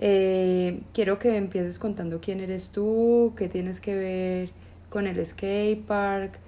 Eh, 0.00 0.80
quiero 0.94 1.18
que 1.18 1.36
empieces 1.36 1.80
contando 1.80 2.20
quién 2.20 2.38
eres 2.38 2.70
tú, 2.70 3.34
qué 3.36 3.48
tienes 3.48 3.80
que 3.80 3.96
ver 3.96 4.50
con 4.90 5.08
el 5.08 5.24
skate 5.26 5.84
park. 5.84 6.38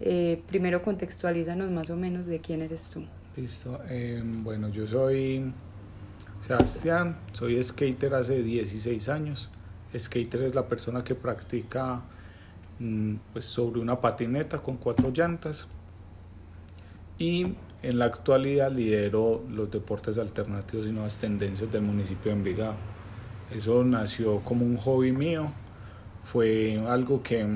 Eh, 0.00 0.40
primero 0.48 0.80
contextualízanos 0.82 1.70
más 1.72 1.90
o 1.90 1.96
menos 1.96 2.26
de 2.26 2.38
quién 2.38 2.62
eres 2.62 2.84
tú. 2.84 3.02
Listo. 3.36 3.80
Em, 3.88 4.44
bueno, 4.44 4.68
yo 4.68 4.86
soy 4.86 5.52
Sebastián, 6.46 7.16
soy 7.32 7.60
skater 7.62 8.14
hace 8.14 8.42
16 8.42 9.08
años. 9.08 9.50
Skater 9.96 10.42
es 10.42 10.54
la 10.54 10.66
persona 10.66 11.02
que 11.02 11.16
practica 11.16 12.02
mm, 12.78 13.14
pues, 13.32 13.44
sobre 13.44 13.80
una 13.80 14.00
patineta 14.00 14.58
con 14.58 14.76
cuatro 14.76 15.10
llantas. 15.10 15.66
Y 17.18 17.54
en 17.82 17.98
la 17.98 18.04
actualidad 18.04 18.70
lidero 18.70 19.42
los 19.50 19.68
deportes 19.70 20.16
alternativos 20.16 20.86
y 20.86 20.92
nuevas 20.92 21.18
tendencias 21.18 21.72
del 21.72 21.82
municipio 21.82 22.30
de 22.30 22.38
Envigado. 22.38 22.89
Eso 23.54 23.82
nació 23.84 24.40
como 24.40 24.64
un 24.64 24.76
hobby 24.76 25.12
mío, 25.12 25.50
fue 26.24 26.82
algo 26.86 27.22
que, 27.22 27.46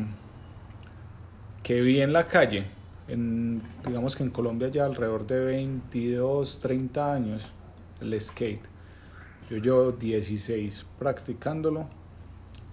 que 1.62 1.80
vi 1.80 2.00
en 2.00 2.12
la 2.12 2.26
calle. 2.26 2.66
En, 3.06 3.62
digamos 3.86 4.16
que 4.16 4.22
en 4.22 4.30
Colombia 4.30 4.68
ya 4.68 4.86
alrededor 4.86 5.26
de 5.26 5.40
22, 5.40 6.60
30 6.60 7.12
años 7.12 7.46
el 8.00 8.20
skate. 8.20 8.62
Yo 9.50 9.58
llevo 9.58 9.92
16 9.92 10.86
practicándolo 10.98 11.86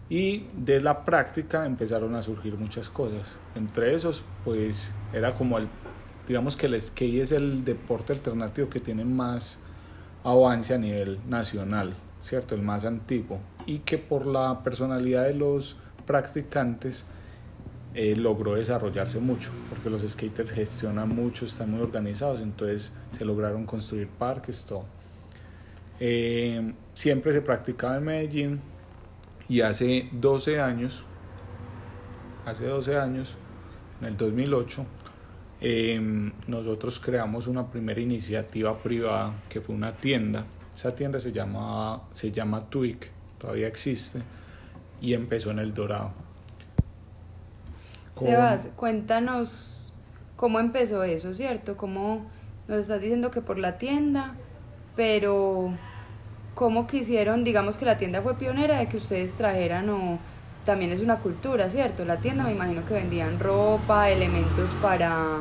y 0.10 0.46
de 0.54 0.82
la 0.82 1.04
práctica 1.04 1.66
empezaron 1.66 2.16
a 2.16 2.22
surgir 2.22 2.56
muchas 2.56 2.90
cosas. 2.90 3.38
Entre 3.56 3.94
esos, 3.94 4.24
pues 4.44 4.94
era 5.14 5.36
como 5.36 5.58
el 5.58 5.68
digamos 6.28 6.56
que 6.56 6.68
el 6.68 6.80
skate 6.80 7.22
es 7.22 7.32
el 7.32 7.66
deporte 7.66 8.14
alternativo 8.14 8.70
que 8.70 8.80
tiene 8.80 9.04
más 9.04 9.58
avance 10.24 10.74
a 10.74 10.78
nivel 10.78 11.20
nacional, 11.28 11.94
¿cierto? 12.24 12.55
El 12.55 12.62
más 12.62 12.86
antiguo. 12.86 13.40
Y 13.66 13.80
que 13.80 13.98
por 13.98 14.26
la 14.26 14.64
personalidad 14.64 15.26
de 15.26 15.34
los 15.34 15.76
practicantes 16.05 17.04
eh, 17.94 18.16
logró 18.16 18.55
desarrollarse 18.55 19.20
mucho, 19.20 19.52
porque 19.70 19.90
los 19.90 20.02
skaters 20.10 20.52
gestionan 20.52 21.10
mucho, 21.10 21.46
están 21.46 21.72
muy 21.72 21.82
organizados, 21.82 22.41
entonces 22.41 22.91
se 23.18 23.26
lograron 23.26 23.66
construir 23.66 24.08
parques, 24.08 24.66
todo. 24.66 24.86
Eh, 26.00 26.74
siempre 26.96 27.32
se 27.34 27.41
practicaba 27.41 27.98
en 27.98 28.04
Medellín 28.04 28.62
y 29.48 29.62
hace 29.62 30.10
12 30.12 30.60
años, 30.60 31.04
hace 32.46 32.66
12 32.66 32.98
años, 32.98 33.35
en 34.00 34.08
el 34.08 34.18
2008, 34.18 34.85
Em, 35.63 36.32
nosotros 36.48 37.00
creamos 37.00 37.46
una 37.46 37.68
primera 37.68 38.02
iniciativa 38.02 38.76
privada 38.76 39.32
que 39.48 39.62
fue 39.62 39.76
una 39.76 39.91
tienda. 39.91 40.44
Esa 40.82 40.96
tienda 40.96 41.20
se 41.20 41.32
llama, 41.32 42.01
se 42.12 42.32
llama 42.32 42.62
Twig, 42.62 42.98
todavía 43.37 43.68
existe, 43.68 44.20
y 44.99 45.13
empezó 45.13 45.51
en 45.51 45.60
El 45.60 45.76
Dorado. 45.76 46.10
Sebas, 48.18 48.68
cuéntanos 48.76 49.77
cómo 50.35 50.60
empezó 50.60 51.04
eso, 51.04 51.35
¿cierto? 51.35 51.77
Cómo 51.77 52.26
nos 52.68 52.79
estás 52.79 52.99
diciendo 52.99 53.29
que 53.29 53.41
por 53.41 53.60
la 53.60 53.77
tienda, 53.77 54.34
pero 54.96 55.71
cómo 56.55 56.88
quisieron, 56.88 57.43
digamos 57.43 57.77
que 57.77 57.85
la 57.85 57.99
tienda 57.99 58.23
fue 58.23 58.34
pionera 58.40 58.79
de 58.79 58.88
que 58.88 58.98
ustedes 58.98 59.34
trajeran 59.34 59.88
o 59.91 60.18
también 60.66 60.91
es 60.91 61.01
una 61.01 61.18
cultura, 61.18 61.70
¿cierto? 61.70 62.05
La 62.05 62.18
tienda 62.18 62.43
me 62.43 62.54
imagino 62.54 62.84
que 62.88 62.95
vendían 62.95 63.40
ropa, 63.40 64.09
elementos 64.09 64.72
para, 64.81 65.38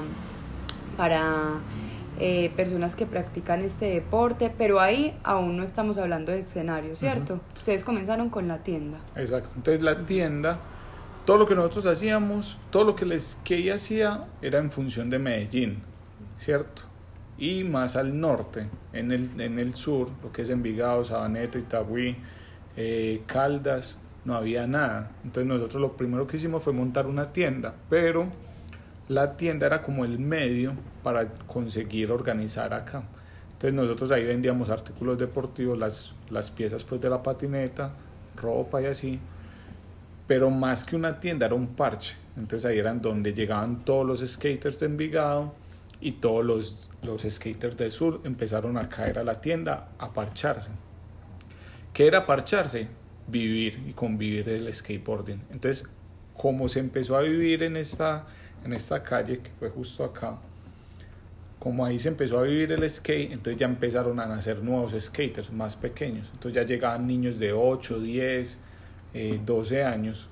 para 0.99 1.55
eh, 2.23 2.53
personas 2.55 2.95
que 2.95 3.07
practican 3.07 3.63
este 3.63 3.87
deporte, 3.87 4.53
pero 4.59 4.79
ahí 4.79 5.17
aún 5.23 5.57
no 5.57 5.63
estamos 5.63 5.97
hablando 5.97 6.33
de 6.33 6.41
escenario, 6.41 6.95
¿cierto? 6.95 7.41
Ustedes 7.57 7.83
comenzaron 7.83 8.29
con 8.29 8.47
la 8.47 8.59
tienda. 8.59 8.99
Exacto, 9.17 9.53
entonces 9.57 9.83
la 9.83 10.05
tienda, 10.05 10.59
todo 11.25 11.39
lo 11.39 11.47
que 11.47 11.55
nosotros 11.55 11.87
hacíamos, 11.87 12.59
todo 12.71 12.85
lo 12.85 12.95
que 12.95 13.07
les 13.07 13.39
que 13.43 13.57
ella 13.57 13.77
hacía 13.77 14.25
era 14.43 14.59
en 14.59 14.71
función 14.71 15.09
de 15.09 15.19
Medellín, 15.19 15.79
¿cierto? 16.37 16.83
Y 17.39 17.65
más 17.65 17.97
al 17.97 18.21
norte, 18.21 18.67
en 18.93 19.13
el, 19.13 19.41
en 19.41 19.59
el 19.59 19.75
sur, 19.75 20.11
lo 20.23 20.31
que 20.31 20.43
es 20.43 20.51
Envigado, 20.51 21.03
Sabaneta, 21.03 21.59
Itagüí, 21.59 22.17
eh, 22.77 23.23
Caldas, 23.27 23.97
no 24.27 24.35
había 24.35 24.67
nada. 24.67 25.11
Entonces 25.25 25.47
nosotros 25.47 25.81
lo 25.81 25.93
primero 25.93 26.27
que 26.27 26.37
hicimos 26.37 26.63
fue 26.63 26.75
montar 26.75 27.07
una 27.07 27.33
tienda, 27.33 27.73
pero 27.89 28.27
la 29.09 29.39
tienda 29.39 29.67
era 29.67 29.81
como 29.81 30.05
el 30.05 30.19
medio 30.19 30.75
para 31.03 31.27
conseguir 31.47 32.11
organizar 32.13 32.73
acá. 32.75 33.03
Entonces 33.53 33.75
nosotros 33.75 34.11
ahí 34.11 34.25
vendíamos 34.25 34.71
artículos 34.71 35.19
deportivos, 35.19 35.79
las, 35.79 36.13
las 36.31 36.51
piezas 36.51 36.85
pues 36.85 37.01
de 37.01 37.11
la 37.11 37.23
patineta, 37.23 37.93
ropa 38.37 38.81
y 38.81 38.87
así, 38.87 39.19
pero 40.27 40.51
más 40.51 40.85
que 40.85 40.97
una 40.97 41.21
tienda 41.21 41.47
era 41.47 41.55
un 41.55 41.69
parche. 41.69 42.17
Entonces 42.37 42.65
ahí 42.65 42.79
eran 42.79 43.03
donde 43.03 43.35
llegaban 43.35 43.85
todos 43.85 44.07
los 44.07 44.21
skaters 44.21 44.81
de 44.81 44.87
Envigado 44.87 45.53
y 46.01 46.13
todos 46.13 46.45
los, 46.45 46.89
los 47.03 47.23
skaters 47.23 47.77
del 47.77 47.91
sur 47.91 48.21
empezaron 48.25 48.79
a 48.79 48.89
caer 48.89 49.19
a 49.19 49.25
la 49.25 49.41
tienda 49.41 49.89
a 49.99 50.11
parcharse. 50.11 50.71
¿Qué 51.93 52.07
era 52.07 52.25
parcharse? 52.25 52.87
vivir 53.31 53.79
y 53.89 53.93
convivir 53.93 54.49
el 54.49 54.73
skateboarding. 54.73 55.41
Entonces, 55.53 55.89
como 56.37 56.69
se 56.69 56.81
empezó 56.81 57.17
a 57.17 57.23
vivir 57.23 57.63
en 57.63 57.77
esta, 57.77 58.25
en 58.65 58.73
esta 58.73 59.03
calle, 59.03 59.39
que 59.39 59.51
fue 59.59 59.71
justo 59.71 60.05
acá, 60.05 60.39
como 61.61 61.85
ahí 61.85 61.99
se 61.99 62.09
empezó 62.09 62.39
a 62.39 62.43
vivir 62.43 62.73
el 62.73 62.89
skate, 62.89 63.33
entonces 63.33 63.59
ya 63.59 63.67
empezaron 63.67 64.19
a 64.19 64.27
nacer 64.27 64.63
nuevos 64.65 64.95
skaters 64.99 65.53
más 65.53 65.77
pequeños. 65.77 66.29
Entonces 66.33 66.55
ya 66.55 66.63
llegaban 66.63 67.07
niños 67.07 67.39
de 67.39 67.53
8, 67.53 68.01
10, 68.01 68.59
12 69.45 69.85
años 69.85 70.27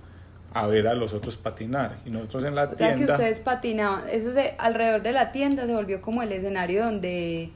a 0.55 0.67
ver 0.67 0.89
a 0.89 0.95
los 0.95 1.13
otros 1.13 1.37
patinar. 1.37 1.97
Y 2.07 2.11
nosotros 2.11 2.45
en 2.45 2.55
la 2.55 2.65
o 2.65 2.69
tienda... 2.69 2.97
Sea 2.97 2.97
que 2.97 3.13
ustedes 3.13 3.41
patinaban, 3.41 4.05
eso 4.11 4.33
se, 4.33 4.55
alrededor 4.57 5.03
de 5.03 5.13
la 5.13 5.31
tienda 5.31 5.67
se 5.67 5.75
volvió 5.75 6.01
como 6.01 6.23
el 6.23 6.33
escenario 6.33 6.87
donde 6.87 7.51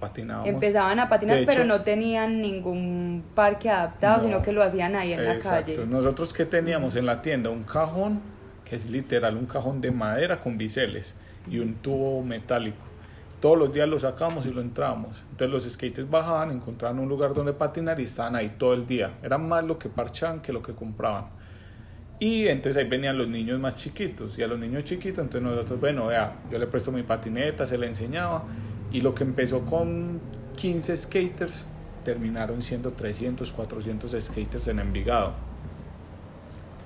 empezaban 0.45 1.01
a 1.01 1.09
patinar, 1.09 1.43
pero 1.47 1.65
no 1.65 1.81
tenían 1.81 2.43
ningún 2.43 3.25
parque 3.35 3.71
adaptado, 3.71 4.23
sino 4.23 4.43
que 4.43 4.53
lo 4.53 4.63
hacían 4.63 4.95
ahí 4.97 5.15
en 5.15 5.25
la 5.25 5.39
calle. 5.39 5.87
Nosotros 5.87 6.35
que 6.35 6.45
teníamos 6.45 6.95
en 6.97 7.07
la 7.07 7.23
tienda 7.23 7.49
un 7.49 7.65
cajón, 7.65 8.21
que 8.69 8.77
es 8.77 8.91
literal 8.91 9.39
un 9.39 9.47
cajón 9.47 9.81
de 9.81 9.91
madera 9.91 10.41
con 10.41 10.59
biseles 10.59 11.17
y 11.51 11.59
un 11.59 11.75
tubo 11.77 12.23
metálico. 12.23 12.92
Todos 13.43 13.59
los 13.59 13.73
días 13.73 13.89
lo 13.89 13.99
sacamos 13.99 14.47
y 14.47 14.53
lo 14.53 14.61
entramos. 14.61 15.21
Entonces 15.33 15.51
los 15.51 15.65
skaters 15.65 16.09
bajaban, 16.09 16.53
encontraban 16.53 17.01
un 17.01 17.09
lugar 17.09 17.35
donde 17.35 17.53
patinar 17.53 17.99
y 17.99 18.05
estaban 18.05 18.37
ahí 18.37 18.55
todo 18.57 18.73
el 18.73 18.87
día. 18.87 19.11
Era 19.21 19.37
más 19.37 19.65
lo 19.65 19.77
que 19.81 19.89
parchaban 19.89 20.41
que 20.41 20.53
lo 20.53 20.63
que 20.63 20.73
compraban. 20.73 21.25
Y 22.21 22.47
entonces 22.47 22.81
ahí 22.81 22.89
venían 22.89 23.19
los 23.19 23.27
niños 23.27 23.59
más 23.59 23.75
chiquitos. 23.75 24.39
Y 24.39 24.45
a 24.45 24.47
los 24.47 24.61
niños 24.61 24.85
chiquitos, 24.85 25.19
entonces 25.19 25.43
nosotros, 25.43 25.81
bueno, 25.81 26.07
vea, 26.07 26.35
yo 26.53 26.59
le 26.59 26.69
presto 26.69 26.93
mi 26.93 27.03
patineta, 27.03 27.67
se 27.67 27.77
le 27.77 27.89
enseñaba. 27.89 28.45
Y 28.93 29.01
lo 29.01 29.13
que 29.13 29.25
empezó 29.25 29.63
con 29.63 30.21
15 30.55 30.97
skaters, 30.97 31.67
terminaron 32.05 32.63
siendo 32.63 32.93
300, 32.93 33.53
400 33.53 34.25
skaters 34.25 34.69
en 34.69 34.79
Envigado. 34.79 35.33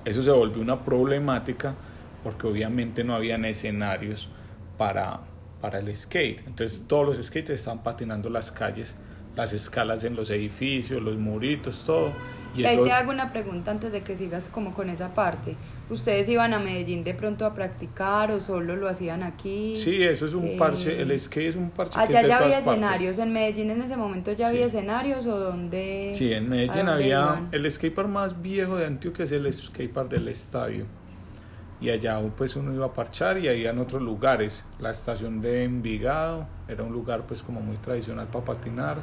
Eso 0.05 0.23
se 0.23 0.31
volvió 0.31 0.59
una 0.59 0.83
problemática 0.83 1.75
porque 2.23 2.47
obviamente 2.47 3.03
no 3.03 3.13
habían 3.13 3.45
escenarios 3.45 4.29
para, 4.75 5.19
para 5.61 5.79
el 5.79 5.95
skate. 5.95 6.39
Entonces 6.47 6.83
todos 6.87 7.05
los 7.05 7.25
skaters 7.25 7.59
estaban 7.59 7.83
patinando 7.83 8.29
las 8.29 8.51
calles, 8.51 8.95
las 9.35 9.53
escalas 9.53 10.03
en 10.03 10.15
los 10.15 10.29
edificios, 10.29 11.01
los 11.01 11.17
muritos, 11.17 11.83
todo 11.85 12.11
y 12.57 12.65
Ahí 12.65 12.77
te 12.83 12.91
hago 12.91 13.11
una 13.11 13.31
pregunta 13.31 13.71
antes 13.71 13.91
de 13.91 14.01
que 14.01 14.17
sigas 14.17 14.49
como 14.51 14.73
con 14.73 14.89
esa 14.89 15.13
parte. 15.13 15.55
¿Ustedes 15.89 16.27
iban 16.27 16.53
a 16.53 16.59
Medellín 16.59 17.03
de 17.03 17.13
pronto 17.13 17.45
a 17.45 17.53
practicar 17.53 18.31
o 18.31 18.41
solo 18.41 18.75
lo 18.75 18.89
hacían 18.89 19.23
aquí? 19.23 19.73
Sí, 19.75 20.03
eso 20.03 20.25
es 20.25 20.33
un 20.33 20.47
eh, 20.47 20.55
parche, 20.57 20.99
el 20.99 21.17
skate 21.17 21.49
es 21.49 21.55
un 21.55 21.69
parche. 21.69 21.97
Allá 21.97 22.27
ya 22.27 22.39
había 22.39 22.59
escenarios, 22.59 23.17
en 23.19 23.31
Medellín 23.31 23.71
en 23.71 23.81
ese 23.83 23.95
momento 23.95 24.33
ya 24.33 24.47
había 24.47 24.65
escenarios 24.65 25.25
o 25.27 25.37
dónde... 25.37 26.11
Sí, 26.15 26.33
en 26.33 26.49
Medellín 26.49 26.89
había, 26.89 27.41
el 27.51 27.69
skatepark 27.69 28.09
más 28.09 28.41
viejo 28.41 28.75
de 28.75 28.87
Antioquia 28.87 29.25
es 29.25 29.31
el 29.31 29.51
skatepark 29.53 30.09
del 30.09 30.27
estadio. 30.27 30.85
Y 31.79 31.89
allá 31.89 32.19
pues 32.35 32.55
uno 32.55 32.73
iba 32.73 32.87
a 32.87 32.93
parchar 32.93 33.37
y 33.37 33.47
había 33.47 33.69
en 33.69 33.79
otros 33.79 34.01
lugares. 34.01 34.65
La 34.79 34.91
estación 34.91 35.41
de 35.41 35.63
Envigado 35.63 36.47
era 36.67 36.83
un 36.83 36.91
lugar 36.91 37.23
pues 37.27 37.43
como 37.43 37.61
muy 37.61 37.77
tradicional 37.77 38.27
para 38.27 38.45
patinar 38.45 38.97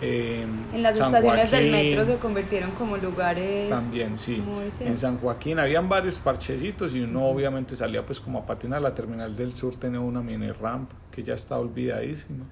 Em, 0.00 0.72
en 0.72 0.82
las 0.82 0.92
estaciones 0.92 1.50
del 1.50 1.72
metro 1.72 2.06
se 2.06 2.16
convirtieron 2.18 2.70
como 2.72 2.96
lugares. 2.96 3.68
También, 3.68 4.16
sí. 4.16 4.42
En 4.80 4.96
San 4.96 5.18
Joaquín 5.18 5.58
habían 5.58 5.88
varios 5.88 6.18
parchecitos 6.18 6.94
y 6.94 7.00
uno 7.00 7.26
obviamente 7.26 7.74
salía 7.74 8.06
pues 8.06 8.20
como 8.20 8.38
a 8.38 8.46
patinar. 8.46 8.80
La 8.80 8.94
terminal 8.94 9.34
del 9.36 9.56
sur 9.56 9.74
tenía 9.74 10.00
una 10.00 10.22
mini 10.22 10.52
ramp 10.52 10.88
que 11.10 11.24
ya 11.24 11.34
está 11.34 11.58
olvidadísima. 11.58 12.44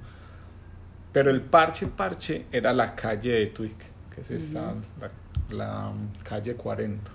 Pero 1.13 1.31
el 1.31 1.41
parche, 1.41 1.87
parche 1.87 2.47
era 2.51 2.73
la 2.73 2.95
calle 2.95 3.31
de 3.31 3.47
Twig, 3.47 3.77
que 4.15 4.21
es 4.23 4.31
esta, 4.31 4.75
la, 5.51 5.91
calle 6.25 6.55
40, 6.55 7.11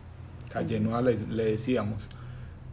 calle 0.51 0.79
nueva 0.79 1.01
le, 1.01 1.17
le 1.29 1.45
decíamos. 1.45 2.07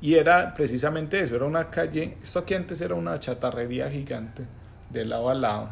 Y 0.01 0.15
era 0.15 0.55
precisamente 0.55 1.21
eso, 1.21 1.37
era 1.37 1.45
una 1.45 1.71
calle, 1.71 2.17
esto 2.23 2.41
aquí 2.41 2.55
antes 2.55 2.81
era 2.81 2.95
una 2.95 3.19
chatarrería 3.19 3.91
gigante, 3.91 4.45
de 4.91 5.05
lado 5.05 5.29
a 5.29 5.35
lado 5.35 5.69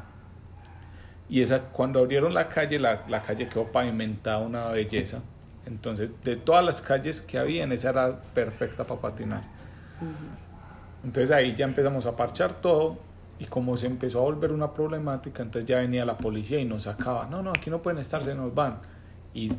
Y 1.29 1.43
esa, 1.43 1.61
cuando 1.61 2.01
abrieron 2.01 2.35
la 2.35 2.49
calle, 2.49 2.79
la, 2.79 3.03
la 3.09 3.23
calle 3.23 3.49
quedó 3.49 3.65
pavimentada 3.65 4.39
una 4.39 4.67
belleza. 4.69 5.21
Entonces, 5.67 6.13
de 6.25 6.37
todas 6.37 6.65
las 6.65 6.81
calles 6.81 7.23
que 7.23 7.39
había, 7.39 7.65
esa 7.65 7.91
era 7.91 8.17
perfecta 8.35 8.85
para 8.85 9.01
patinar. 9.01 9.43
Entonces 11.05 11.31
ahí 11.31 11.55
ya 11.55 11.65
empezamos 11.65 12.07
a 12.07 12.17
parchar 12.17 12.53
todo 12.55 12.97
y 13.39 13.45
como 13.45 13.77
se 13.77 13.87
empezó 13.87 14.21
a 14.21 14.23
volver 14.23 14.53
una 14.53 14.73
problemática, 14.73 15.43
entonces 15.43 15.69
ya 15.69 15.79
venía 15.79 16.05
la 16.05 16.17
policía 16.17 16.59
y 16.59 16.65
nos 16.65 16.85
sacaba, 16.85 17.27
no, 17.27 17.43
no, 17.43 17.51
aquí 17.51 17.71
no 17.71 17.79
pueden 17.79 18.01
estar, 18.01 18.23
se 18.23 18.35
nos 18.35 18.55
van. 18.55 18.79
Y 19.35 19.53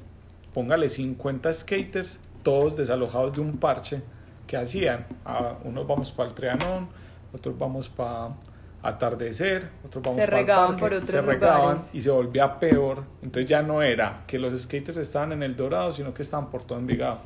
póngale 0.53 0.89
50 0.89 1.53
skaters, 1.53 2.19
todos 2.43 2.75
desalojados 2.75 3.33
de 3.35 3.41
un 3.41 3.57
parche, 3.57 4.01
que 4.47 4.57
hacían? 4.57 5.05
Ah, 5.25 5.53
unos 5.63 5.85
vamos 5.85 6.11
para 6.11 6.29
el 6.29 6.35
Trianón, 6.35 6.87
otros 7.33 7.57
vamos 7.59 7.89
para 7.89 8.29
atardecer, 8.83 9.67
otros 9.85 10.03
vamos 10.03 10.21
se 10.21 10.27
para 10.27 10.37
regaban 10.41 10.63
el 10.75 10.79
parque, 10.79 10.81
por 10.81 10.93
otros 10.93 11.09
se 11.09 11.21
regaban 11.21 11.61
lugares. 11.75 11.83
y 11.93 12.01
se 12.01 12.09
volvía 12.11 12.59
peor. 12.59 13.03
Entonces 13.21 13.49
ya 13.49 13.61
no 13.61 13.81
era 13.81 14.21
que 14.27 14.39
los 14.39 14.57
skaters 14.59 14.97
estaban 14.97 15.31
en 15.33 15.43
el 15.43 15.55
Dorado, 15.55 15.91
sino 15.91 16.13
que 16.13 16.21
estaban 16.21 16.49
por 16.49 16.63
todo 16.63 16.79
Envigado. 16.79 17.19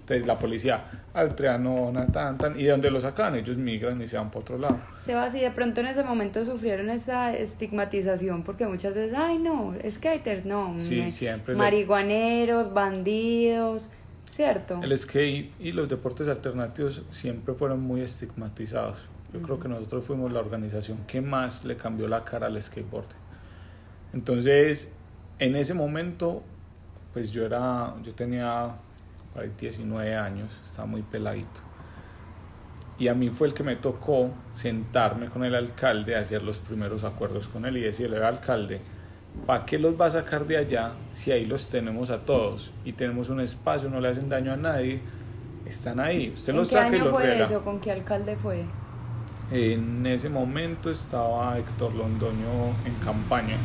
Entonces 0.00 0.26
la 0.26 0.36
policía, 0.38 0.80
al 1.12 1.34
Trianón, 1.34 1.96
a 1.98 2.06
tan, 2.06 2.38
tan, 2.38 2.58
y 2.58 2.62
de 2.64 2.70
donde 2.70 2.90
lo 2.90 2.98
sacan, 2.98 3.34
ellos 3.34 3.58
migran 3.58 4.00
y 4.00 4.06
se 4.06 4.16
van 4.16 4.28
para 4.30 4.40
otro 4.40 4.56
lado. 4.58 4.78
Sebas, 5.04 5.34
y 5.34 5.40
de 5.40 5.50
pronto 5.50 5.80
en 5.80 5.88
ese 5.88 6.02
momento 6.02 6.46
sufrieron 6.46 6.88
esa 6.88 7.36
estigmatización 7.36 8.42
porque 8.42 8.66
muchas 8.66 8.94
veces, 8.94 9.14
ay 9.14 9.38
no, 9.38 9.74
skaters, 9.90 10.46
no, 10.46 10.76
Sí, 10.78 11.00
me- 11.02 11.10
siempre 11.10 11.52
le- 11.52 11.58
marihuaneros, 11.58 12.72
bandidos, 12.72 13.90
¿cierto? 14.30 14.80
El 14.82 14.96
skate 14.96 15.52
y 15.60 15.72
los 15.72 15.88
deportes 15.88 16.28
alternativos 16.28 17.02
siempre 17.10 17.54
fueron 17.54 17.80
muy 17.80 18.00
estigmatizados. 18.00 18.98
Yo 19.32 19.40
creo 19.42 19.60
que 19.60 19.68
nosotros 19.68 20.04
fuimos 20.04 20.32
la 20.32 20.40
organización 20.40 20.98
que 21.06 21.20
más 21.20 21.64
le 21.64 21.76
cambió 21.76 22.08
la 22.08 22.24
cara 22.24 22.46
al 22.46 22.60
skateboard. 22.62 23.06
Entonces, 24.14 24.88
en 25.38 25.54
ese 25.54 25.74
momento, 25.74 26.42
pues 27.12 27.30
yo 27.30 27.44
era, 27.44 27.94
yo 28.04 28.12
tenía 28.12 28.70
por 29.34 29.42
ahí 29.42 29.52
19 29.58 30.16
años, 30.16 30.50
estaba 30.64 30.86
muy 30.86 31.02
peladito. 31.02 31.60
Y 32.98 33.08
a 33.08 33.14
mí 33.14 33.30
fue 33.30 33.48
el 33.48 33.54
que 33.54 33.62
me 33.62 33.76
tocó 33.76 34.30
sentarme 34.54 35.26
con 35.26 35.44
el 35.44 35.54
alcalde, 35.54 36.16
hacer 36.16 36.42
los 36.42 36.58
primeros 36.58 37.04
acuerdos 37.04 37.46
con 37.48 37.64
él 37.64 37.76
y 37.76 37.82
decirle, 37.82 38.18
"Vea, 38.18 38.28
alcalde, 38.28 38.80
¿para 39.46 39.64
qué 39.64 39.78
los 39.78 39.98
va 40.00 40.06
a 40.06 40.10
sacar 40.10 40.46
de 40.46 40.56
allá 40.56 40.92
si 41.12 41.32
ahí 41.32 41.44
los 41.46 41.68
tenemos 41.70 42.10
a 42.10 42.24
todos 42.24 42.70
y 42.84 42.92
tenemos 42.92 43.30
un 43.30 43.40
espacio, 43.40 43.88
no 43.88 44.00
le 44.00 44.08
hacen 44.08 44.28
daño 44.28 44.52
a 44.52 44.56
nadie? 44.56 45.00
Están 45.66 46.00
ahí, 46.00 46.30
usted 46.34 46.52
¿En 46.52 46.58
los 46.58 46.68
saca 46.68 46.96
y 46.96 46.98
los 46.98 47.10
fue 47.10 47.24
riega. 47.26 47.44
eso? 47.44 47.62
¿Con 47.62 47.80
qué 47.80 47.92
alcalde 47.92 48.36
fue? 48.36 48.64
En 49.50 50.06
ese 50.06 50.28
momento 50.28 50.90
estaba 50.90 51.56
Héctor 51.58 51.94
Londoño 51.94 52.74
en 52.84 52.94
campaña. 53.04 53.56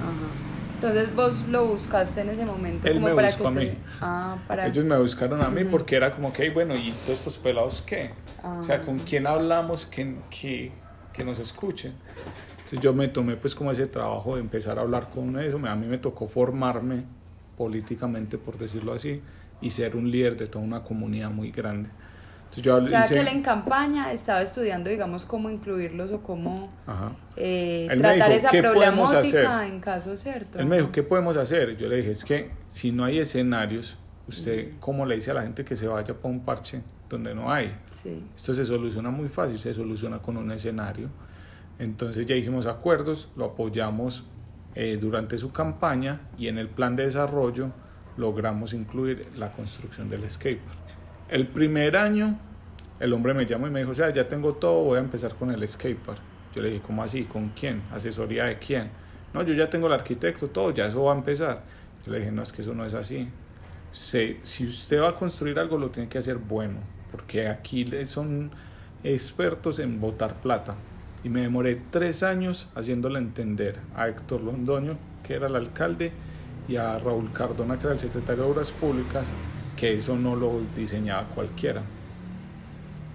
Ajá. 0.00 0.28
Entonces 0.74 1.14
vos 1.14 1.38
lo 1.48 1.66
buscaste 1.66 2.22
en 2.22 2.30
ese 2.30 2.44
momento. 2.44 2.88
Él 2.88 2.94
como 2.94 3.08
me 3.08 3.14
para 3.14 3.28
buscó 3.28 3.42
que 3.44 3.48
a 3.48 3.52
te- 3.52 3.60
mí. 3.66 3.72
Ah, 4.00 4.36
para... 4.48 4.66
Ellos 4.66 4.84
me 4.84 4.98
buscaron 4.98 5.40
a 5.42 5.48
mí 5.48 5.62
Ujú. 5.62 5.70
porque 5.70 5.96
era 5.96 6.10
como 6.10 6.32
que, 6.32 6.42
"Ay, 6.42 6.48
bueno, 6.50 6.74
¿y 6.74 6.92
todos 7.04 7.18
estos 7.20 7.38
pelados 7.38 7.82
qué? 7.82 8.10
O 8.42 8.64
sea, 8.64 8.76
Ah. 8.76 8.80
¿con 8.84 8.98
quién 9.00 9.26
hablamos 9.26 9.86
que, 9.86 10.16
que, 10.28 10.72
que 11.12 11.24
nos 11.24 11.38
escuchen? 11.38 11.92
Entonces 12.72 12.84
yo 12.84 12.94
me 12.94 13.06
tomé 13.08 13.36
pues 13.36 13.54
como 13.54 13.70
ese 13.70 13.86
trabajo 13.86 14.36
de 14.36 14.40
empezar 14.40 14.78
a 14.78 14.80
hablar 14.82 15.10
con 15.14 15.38
eso. 15.38 15.58
Me- 15.58 15.68
A 15.68 15.74
mí 15.76 15.86
me 15.86 15.98
tocó 15.98 16.26
formarme 16.26 17.02
políticamente, 17.58 18.38
por 18.38 18.56
decirlo 18.56 18.94
así, 18.94 19.20
y 19.60 19.68
ser 19.70 19.94
un 19.94 20.10
líder 20.10 20.38
de 20.38 20.46
toda 20.46 20.64
una 20.64 20.80
comunidad 20.80 21.30
muy 21.30 21.50
grande. 21.50 21.90
Entonces 22.44 22.62
yo 22.64 22.76
O 22.76 22.86
sea, 22.86 23.04
hice- 23.04 23.14
que 23.14 23.20
él 23.20 23.28
en 23.28 23.42
campaña 23.42 24.10
estaba 24.12 24.40
estudiando, 24.40 24.88
digamos, 24.88 25.26
cómo 25.26 25.50
incluirlos 25.50 26.12
o 26.12 26.22
cómo 26.22 26.70
eh, 27.36 27.88
tratar 27.98 28.28
dijo, 28.30 28.38
esa 28.40 28.48
¿qué 28.50 28.62
podemos 28.62 29.10
problemática 29.10 29.66
en 29.66 29.80
caso 29.80 30.16
cierto. 30.16 30.58
Él 30.58 30.64
me 30.66 30.76
dijo, 30.76 30.90
¿qué 30.92 31.02
podemos 31.02 31.36
hacer? 31.36 31.76
Yo 31.76 31.88
le 31.88 31.96
dije, 31.96 32.10
es 32.12 32.24
que 32.24 32.50
si 32.70 32.90
no 32.90 33.04
hay 33.04 33.18
escenarios, 33.18 33.96
usted, 34.28 34.72
¿cómo 34.80 35.04
le 35.04 35.16
dice 35.16 35.30
a 35.30 35.34
la 35.34 35.42
gente 35.42 35.62
que 35.62 35.76
se 35.76 35.86
vaya 35.86 36.14
para 36.14 36.28
un 36.28 36.40
parche 36.40 36.82
donde 37.10 37.34
no 37.34 37.50
hay? 37.52 37.70
Sí. 38.02 38.22
Esto 38.34 38.54
se 38.54 38.64
soluciona 38.64 39.10
muy 39.10 39.28
fácil, 39.28 39.58
se 39.58 39.74
soluciona 39.74 40.18
con 40.18 40.38
un 40.38 40.50
escenario. 40.52 41.08
Entonces 41.82 42.26
ya 42.26 42.36
hicimos 42.36 42.66
acuerdos, 42.66 43.28
lo 43.36 43.46
apoyamos 43.46 44.22
eh, 44.76 44.98
durante 45.00 45.36
su 45.36 45.50
campaña 45.50 46.20
y 46.38 46.46
en 46.46 46.58
el 46.58 46.68
plan 46.68 46.94
de 46.94 47.06
desarrollo 47.06 47.70
logramos 48.16 48.72
incluir 48.72 49.26
la 49.36 49.50
construcción 49.50 50.08
del 50.08 50.30
skatepark. 50.30 50.78
El 51.28 51.48
primer 51.48 51.96
año 51.96 52.38
el 53.00 53.12
hombre 53.12 53.34
me 53.34 53.46
llamó 53.46 53.66
y 53.66 53.70
me 53.70 53.80
dijo, 53.80 53.90
o 53.90 53.94
sea, 53.96 54.10
ya 54.10 54.28
tengo 54.28 54.52
todo, 54.52 54.84
voy 54.84 54.98
a 54.98 55.00
empezar 55.00 55.34
con 55.34 55.50
el 55.50 55.66
skatepark. 55.66 56.20
Yo 56.54 56.62
le 56.62 56.68
dije, 56.68 56.82
¿cómo 56.86 57.02
así? 57.02 57.24
¿Con 57.24 57.48
quién? 57.48 57.82
¿Asesoría 57.92 58.44
de 58.44 58.58
quién? 58.58 58.88
No, 59.34 59.42
yo 59.42 59.52
ya 59.52 59.68
tengo 59.68 59.88
el 59.88 59.92
arquitecto, 59.94 60.46
todo, 60.46 60.70
ya 60.70 60.86
eso 60.86 61.02
va 61.02 61.14
a 61.14 61.16
empezar. 61.16 61.62
Yo 62.06 62.12
le 62.12 62.20
dije, 62.20 62.30
no, 62.30 62.42
es 62.42 62.52
que 62.52 62.62
eso 62.62 62.74
no 62.74 62.84
es 62.84 62.94
así. 62.94 63.28
Si 63.90 64.64
usted 64.64 65.00
va 65.02 65.08
a 65.08 65.16
construir 65.16 65.58
algo, 65.58 65.78
lo 65.78 65.90
tiene 65.90 66.08
que 66.08 66.18
hacer 66.18 66.36
bueno, 66.36 66.78
porque 67.10 67.48
aquí 67.48 67.90
son 68.06 68.52
expertos 69.02 69.80
en 69.80 70.00
botar 70.00 70.34
plata. 70.34 70.76
Y 71.24 71.28
me 71.28 71.42
demoré 71.42 71.78
tres 71.90 72.22
años 72.22 72.66
haciéndole 72.74 73.18
entender 73.18 73.76
a 73.94 74.08
Héctor 74.08 74.42
Londoño, 74.42 74.96
que 75.26 75.34
era 75.34 75.46
el 75.46 75.56
alcalde, 75.56 76.10
y 76.68 76.76
a 76.76 76.98
Raúl 76.98 77.30
Cardona, 77.32 77.76
que 77.76 77.84
era 77.84 77.94
el 77.94 78.00
secretario 78.00 78.44
de 78.44 78.50
Obras 78.50 78.72
Públicas, 78.72 79.26
que 79.76 79.94
eso 79.94 80.16
no 80.16 80.34
lo 80.36 80.60
diseñaba 80.76 81.24
cualquiera. 81.34 81.82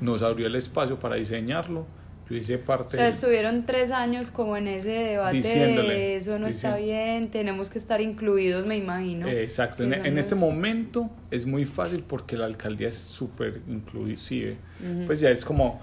Nos 0.01 0.21
abrió 0.21 0.48
el 0.48 0.56
espacio 0.56 0.98
para 0.98 1.15
diseñarlo. 1.15 1.86
Yo 2.30 2.36
hice 2.36 2.56
O 2.56 2.59
parte. 2.59 2.98
sea, 2.98 3.06
del- 3.06 3.13
estuvieron 3.13 3.63
tres 3.65 3.89
años 3.89 4.31
como 4.31 4.57
en 4.57 4.68
ese 4.68 4.89
debate 4.89 5.38
Diciéndole, 5.38 5.94
de 5.94 6.18
eso 6.18 6.38
no 6.38 6.48
está 6.48 6.75
bien, 6.75 7.30
tenemos 7.31 7.69
que 7.69 7.80
estar 7.80 8.01
incluidos, 8.01 8.65
me 8.65 8.75
imagino. 8.75 9.27
Eh, 9.30 9.44
Exacto, 9.44 9.83
en, 9.83 9.94
en 9.94 10.18
este 10.18 10.36
momento 10.36 11.10
es 11.31 11.45
muy 11.45 11.63
fácil 11.63 12.03
porque 12.07 12.36
la 12.36 12.45
alcaldía 12.45 12.89
es 12.89 12.98
súper 12.98 13.62
inclusive. 13.69 14.57
Ujú. 14.81 15.06
Pues 15.06 15.21
ya 15.21 15.30
es 15.30 15.45
como, 15.45 15.80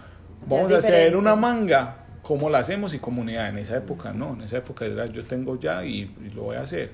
vamos 0.46 0.70
es 0.70 0.74
a 0.74 0.78
hacer 0.78 1.16
una 1.16 1.34
manga, 1.34 1.96
¿cómo 2.24 2.50
la 2.50 2.58
hacemos? 2.58 2.92
Y 2.94 2.98
comunidad, 2.98 3.48
en 3.50 3.58
esa 3.58 3.76
época 3.76 4.12
no, 4.12 4.32
en 4.34 4.42
esa 4.42 4.58
época 4.58 4.84
era 4.84 5.06
yo 5.06 5.22
tengo 5.22 5.60
ya 5.60 5.84
y, 5.84 6.00
y 6.26 6.30
lo 6.34 6.42
voy 6.42 6.56
a 6.56 6.62
hacer. 6.62 6.90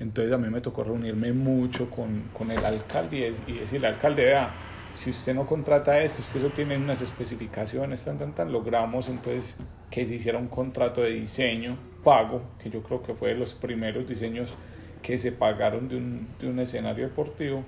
Entonces 0.00 0.32
a 0.32 0.38
mí 0.38 0.48
me 0.50 0.60
tocó 0.60 0.82
reunirme 0.82 1.32
mucho 1.32 1.88
con, 1.88 2.22
con 2.36 2.50
el 2.50 2.64
alcalde 2.64 3.32
y, 3.46 3.52
y 3.52 3.58
decirle, 3.58 3.86
alcalde, 3.86 4.24
vea, 4.24 4.50
si 4.92 5.10
usted 5.10 5.34
no 5.34 5.46
contrata 5.46 6.00
esto, 6.00 6.20
es 6.20 6.28
que 6.28 6.38
eso 6.38 6.48
tiene 6.50 6.76
unas 6.76 7.00
especificaciones, 7.00 8.04
tan, 8.04 8.18
tan, 8.18 8.32
tan, 8.32 8.50
logramos 8.52 9.08
entonces 9.08 9.56
que 9.90 10.04
se 10.04 10.14
hiciera 10.16 10.38
un 10.38 10.48
contrato 10.48 11.00
de 11.02 11.10
diseño 11.10 11.76
pago, 12.02 12.42
que 12.62 12.70
yo 12.70 12.82
creo 12.82 13.02
que 13.02 13.14
fue 13.14 13.30
de 13.30 13.36
los 13.36 13.54
primeros 13.54 14.08
diseños 14.08 14.54
que 15.02 15.18
se 15.18 15.30
pagaron 15.32 15.88
de 15.88 15.96
un, 15.96 16.26
de 16.40 16.48
un 16.48 16.58
escenario 16.58 17.04
deportivo 17.06 17.62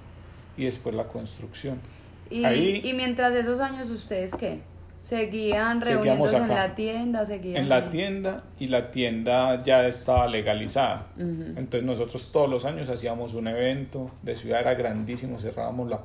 y 0.56 0.64
después 0.64 0.94
la 0.94 1.04
construcción. 1.04 1.78
Y, 2.30 2.44
Ahí- 2.44 2.80
y 2.82 2.92
mientras 2.94 3.32
esos 3.34 3.60
años, 3.60 3.88
¿ustedes 3.90 4.32
qué? 4.34 4.60
¿Seguían 5.06 5.80
reuniéndose 5.80 6.36
en 6.36 6.48
la 6.48 6.74
tienda? 6.74 7.24
Seguían 7.24 7.56
En 7.62 7.68
la 7.68 7.90
tienda 7.90 8.42
y 8.58 8.66
la 8.66 8.90
tienda 8.90 9.62
ya 9.62 9.86
estaba 9.86 10.26
legalizada. 10.26 11.06
Entonces 11.16 11.84
nosotros 11.84 12.32
todos 12.32 12.50
los 12.50 12.64
años 12.64 12.88
hacíamos 12.88 13.32
un 13.34 13.46
evento, 13.46 14.10
de 14.22 14.34
ciudad 14.34 14.62
era 14.62 14.74
grandísimo, 14.74 15.38
cerrábamos 15.38 15.88
la, 15.88 16.00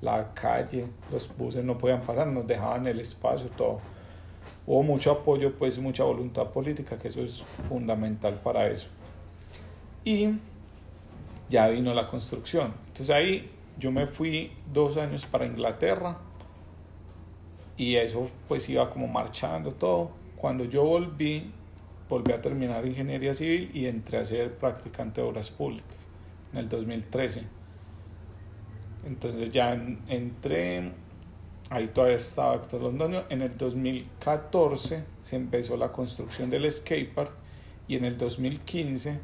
la 0.00 0.26
calle, 0.34 0.86
los 1.12 1.30
buses 1.36 1.64
no 1.64 1.78
podían 1.78 2.00
pasar, 2.00 2.26
nos 2.26 2.44
dejaban 2.44 2.88
el 2.88 2.98
espacio, 2.98 3.46
todo. 3.56 3.78
Hubo 4.66 4.82
mucho 4.82 5.12
apoyo, 5.12 5.52
pues 5.52 5.78
mucha 5.78 6.02
voluntad 6.02 6.46
política, 6.46 6.96
que 6.98 7.08
eso 7.08 7.22
es 7.22 7.44
fundamental 7.68 8.40
para 8.42 8.66
eso. 8.66 8.88
Y 10.04 10.30
ya 11.48 11.68
vino 11.68 11.94
la 11.94 12.08
construcción. 12.08 12.74
Entonces 12.88 13.10
ahí 13.14 13.48
yo 13.78 13.92
me 13.92 14.08
fui 14.08 14.50
dos 14.72 14.96
años 14.96 15.26
para 15.26 15.46
Inglaterra 15.46 16.16
y 17.82 17.96
eso 17.96 18.30
pues 18.46 18.68
iba 18.68 18.88
como 18.90 19.08
marchando 19.08 19.72
todo. 19.72 20.10
Cuando 20.36 20.64
yo 20.64 20.84
volví, 20.84 21.50
volví 22.08 22.32
a 22.32 22.40
terminar 22.40 22.86
ingeniería 22.86 23.34
civil 23.34 23.70
y 23.74 23.86
entré 23.86 24.18
a 24.18 24.24
ser 24.24 24.52
practicante 24.54 25.20
de 25.20 25.26
obras 25.26 25.50
públicas 25.50 25.96
en 26.52 26.58
el 26.60 26.68
2013. 26.68 27.42
Entonces 29.04 29.50
ya 29.50 29.72
en- 29.72 29.98
entré, 30.08 30.92
ahí 31.70 31.88
todavía 31.88 32.16
estaba 32.16 32.54
Héctor 32.54 32.82
Londoño. 32.82 33.24
En 33.30 33.42
el 33.42 33.56
2014 33.58 35.02
se 35.24 35.36
empezó 35.36 35.76
la 35.76 35.88
construcción 35.88 36.50
del 36.50 36.70
skatepark 36.70 37.30
y 37.88 37.96
en 37.96 38.04
el 38.04 38.16
2015 38.16 39.18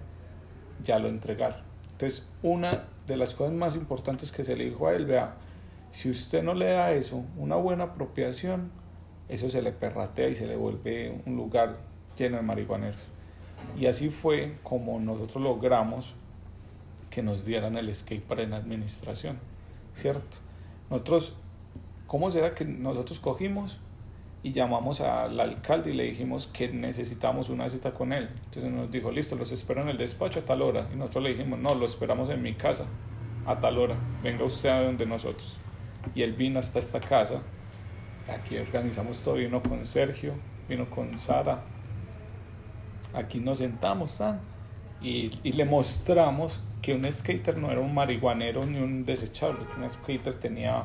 ya 0.85 0.99
lo 0.99 1.09
entregaron. 1.09 1.61
Entonces, 1.93 2.27
una 2.43 2.85
de 3.07 3.17
las 3.17 3.35
cosas 3.35 3.55
más 3.55 3.77
importantes 3.77 4.33
que 4.33 4.43
se 4.45 4.57
le 4.57 4.65
dijo 4.67 4.89
a 4.89 4.95
él, 4.95 5.07
vea, 5.07 5.35
si 5.93 6.11
usted 6.11 6.43
no 6.43 6.55
le 6.55 6.67
da 6.67 6.93
eso, 6.93 7.23
una 7.37 7.57
buena 7.57 7.85
apropiación, 7.85 8.71
eso 9.29 9.49
se 9.51 9.63
le 9.63 9.73
perratea 9.73 10.29
y 10.29 10.35
se 10.35 10.47
le 10.47 10.57
vuelve 10.57 11.21
un 11.27 11.37
lugar 11.37 11.77
lleno 12.17 12.37
de 12.37 12.43
marihuaneros. 12.43 13.01
Y 13.79 13.87
así 13.87 14.09
fue 14.09 14.55
como 14.63 14.99
nosotros 15.01 15.43
logramos 15.43 16.13
que 17.11 17.23
nos 17.23 17.45
dieran 17.45 17.77
el 17.77 17.95
skatepark 17.95 18.41
en 18.41 18.53
administración, 18.53 19.39
¿cierto? 19.97 20.39
Nosotros, 20.91 21.35
¿cómo 22.07 22.31
será 22.31 22.55
que 22.55 22.65
nosotros 22.65 23.19
cogimos 23.19 23.79
y 24.43 24.53
llamamos 24.53 25.01
al 25.01 25.39
alcalde 25.41 25.91
y 25.91 25.95
le 25.95 26.05
dijimos 26.05 26.47
que 26.47 26.69
necesitamos 26.69 27.49
una 27.49 27.69
cita 27.69 27.91
con 27.91 28.13
él. 28.13 28.29
Entonces 28.47 28.71
nos 28.71 28.91
dijo, 28.91 29.11
listo, 29.11 29.35
los 29.35 29.51
espero 29.51 29.83
en 29.83 29.89
el 29.89 29.99
despacho 29.99 30.41
a 30.41 30.43
tal 30.43 30.63
hora. 30.63 30.87
Y 30.93 30.97
nosotros 30.97 31.25
le 31.25 31.31
dijimos, 31.31 31.59
no, 31.59 31.75
lo 31.75 31.87
esperamos 31.87 32.31
en 32.31 32.43
mi 32.43 32.55
casa 32.55 32.85
a 33.47 33.59
tal 33.59 33.79
hora. 33.79 33.97
Venga 34.23 34.45
usted 34.45 34.69
a 34.69 34.83
donde 34.83 35.07
nosotros. 35.07 35.57
Y 36.15 36.23
él 36.23 36.33
vino 36.33 36.59
hasta 36.59 36.79
esta 36.79 37.01
casa. 37.01 37.41
Aquí 38.29 38.57
organizamos 38.59 39.23
todo, 39.23 39.35
vino 39.35 39.63
con 39.63 39.85
Sergio, 39.85 40.35
vino 40.69 40.89
con 40.91 41.19
Sara. 41.19 41.61
Aquí 43.15 43.39
nos 43.41 43.59
sentamos 43.59 44.21
y, 45.01 45.31
y 45.43 45.53
le 45.53 45.65
mostramos 45.65 46.61
que 46.83 46.95
un 46.95 47.11
skater 47.11 47.57
no 47.57 47.71
era 47.71 47.81
un 47.81 47.95
marihuanero 47.95 48.65
ni 48.67 48.79
un 48.79 49.05
desechable, 49.05 49.61
que 49.75 49.81
un 49.81 49.89
skater 49.89 50.35
tenía 50.35 50.85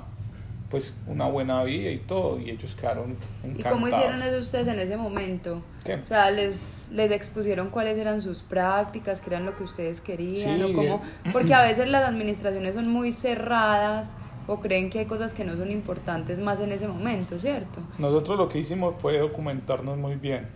pues 0.74 0.92
una 1.06 1.28
buena 1.28 1.64
vida 1.64 1.92
y 1.92 2.00
todo, 2.00 2.40
y 2.40 2.50
ellos 2.50 2.74
quedaron 2.74 3.16
encantados. 3.44 3.60
¿Y 3.60 3.64
cómo 3.64 3.88
hicieron 3.88 4.24
eso 4.24 4.40
ustedes 4.40 4.68
en 4.68 4.80
ese 4.80 4.98
momento? 4.98 5.62
¿Qué? 5.84 5.96
O 5.96 6.06
sea, 6.08 6.32
les, 6.32 6.88
les 6.92 7.12
expusieron 7.12 7.70
cuáles 7.70 7.96
eran 8.00 8.24
sus 8.24 8.40
prácticas, 8.40 9.22
qué 9.22 9.30
eran 9.30 9.46
lo 9.46 9.56
que 9.56 9.66
ustedes 9.66 10.02
querían, 10.02 10.64
o 10.64 10.74
cómo, 10.74 11.04
porque 11.32 11.54
a 11.54 11.62
veces 11.68 11.88
las 11.90 12.10
administraciones 12.10 12.74
son 12.74 12.90
muy 12.90 13.12
cerradas 13.12 14.10
o 14.48 14.60
creen 14.60 14.90
que 14.90 15.00
hay 15.00 15.06
cosas 15.06 15.34
que 15.34 15.44
no 15.44 15.56
son 15.56 15.72
importantes 15.72 16.40
más 16.40 16.60
en 16.60 16.72
ese 16.72 16.88
momento, 16.88 17.40
¿cierto? 17.40 17.80
Nosotros 17.98 18.38
lo 18.38 18.50
que 18.50 18.60
hicimos 18.60 18.96
fue 19.00 19.18
documentarnos 19.20 19.98
muy 19.98 20.16
bien, 20.16 20.48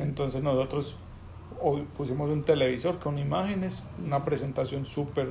entonces 0.00 0.42
nosotros 0.42 0.96
pusimos 1.96 2.30
un 2.30 2.42
televisor 2.42 2.98
con 2.98 3.18
imágenes, 3.18 3.82
una 4.04 4.24
presentación 4.24 4.84
súper 4.84 5.28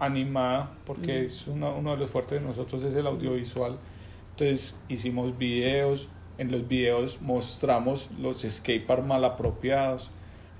animada, 0.00 0.70
porque 0.86 1.24
es 1.24 1.46
uno, 1.46 1.74
uno 1.76 1.92
de 1.92 1.98
los 1.98 2.10
fuertes 2.10 2.40
de 2.40 2.46
nosotros 2.46 2.82
es 2.82 2.94
el 2.94 3.06
audiovisual. 3.06 3.76
Entonces 4.32 4.74
hicimos 4.88 5.38
videos, 5.38 6.08
en 6.38 6.50
los 6.50 6.66
videos 6.66 7.22
mostramos 7.22 8.08
los 8.20 8.42
skateparks 8.42 9.06
mal 9.06 9.24
apropiados, 9.24 10.10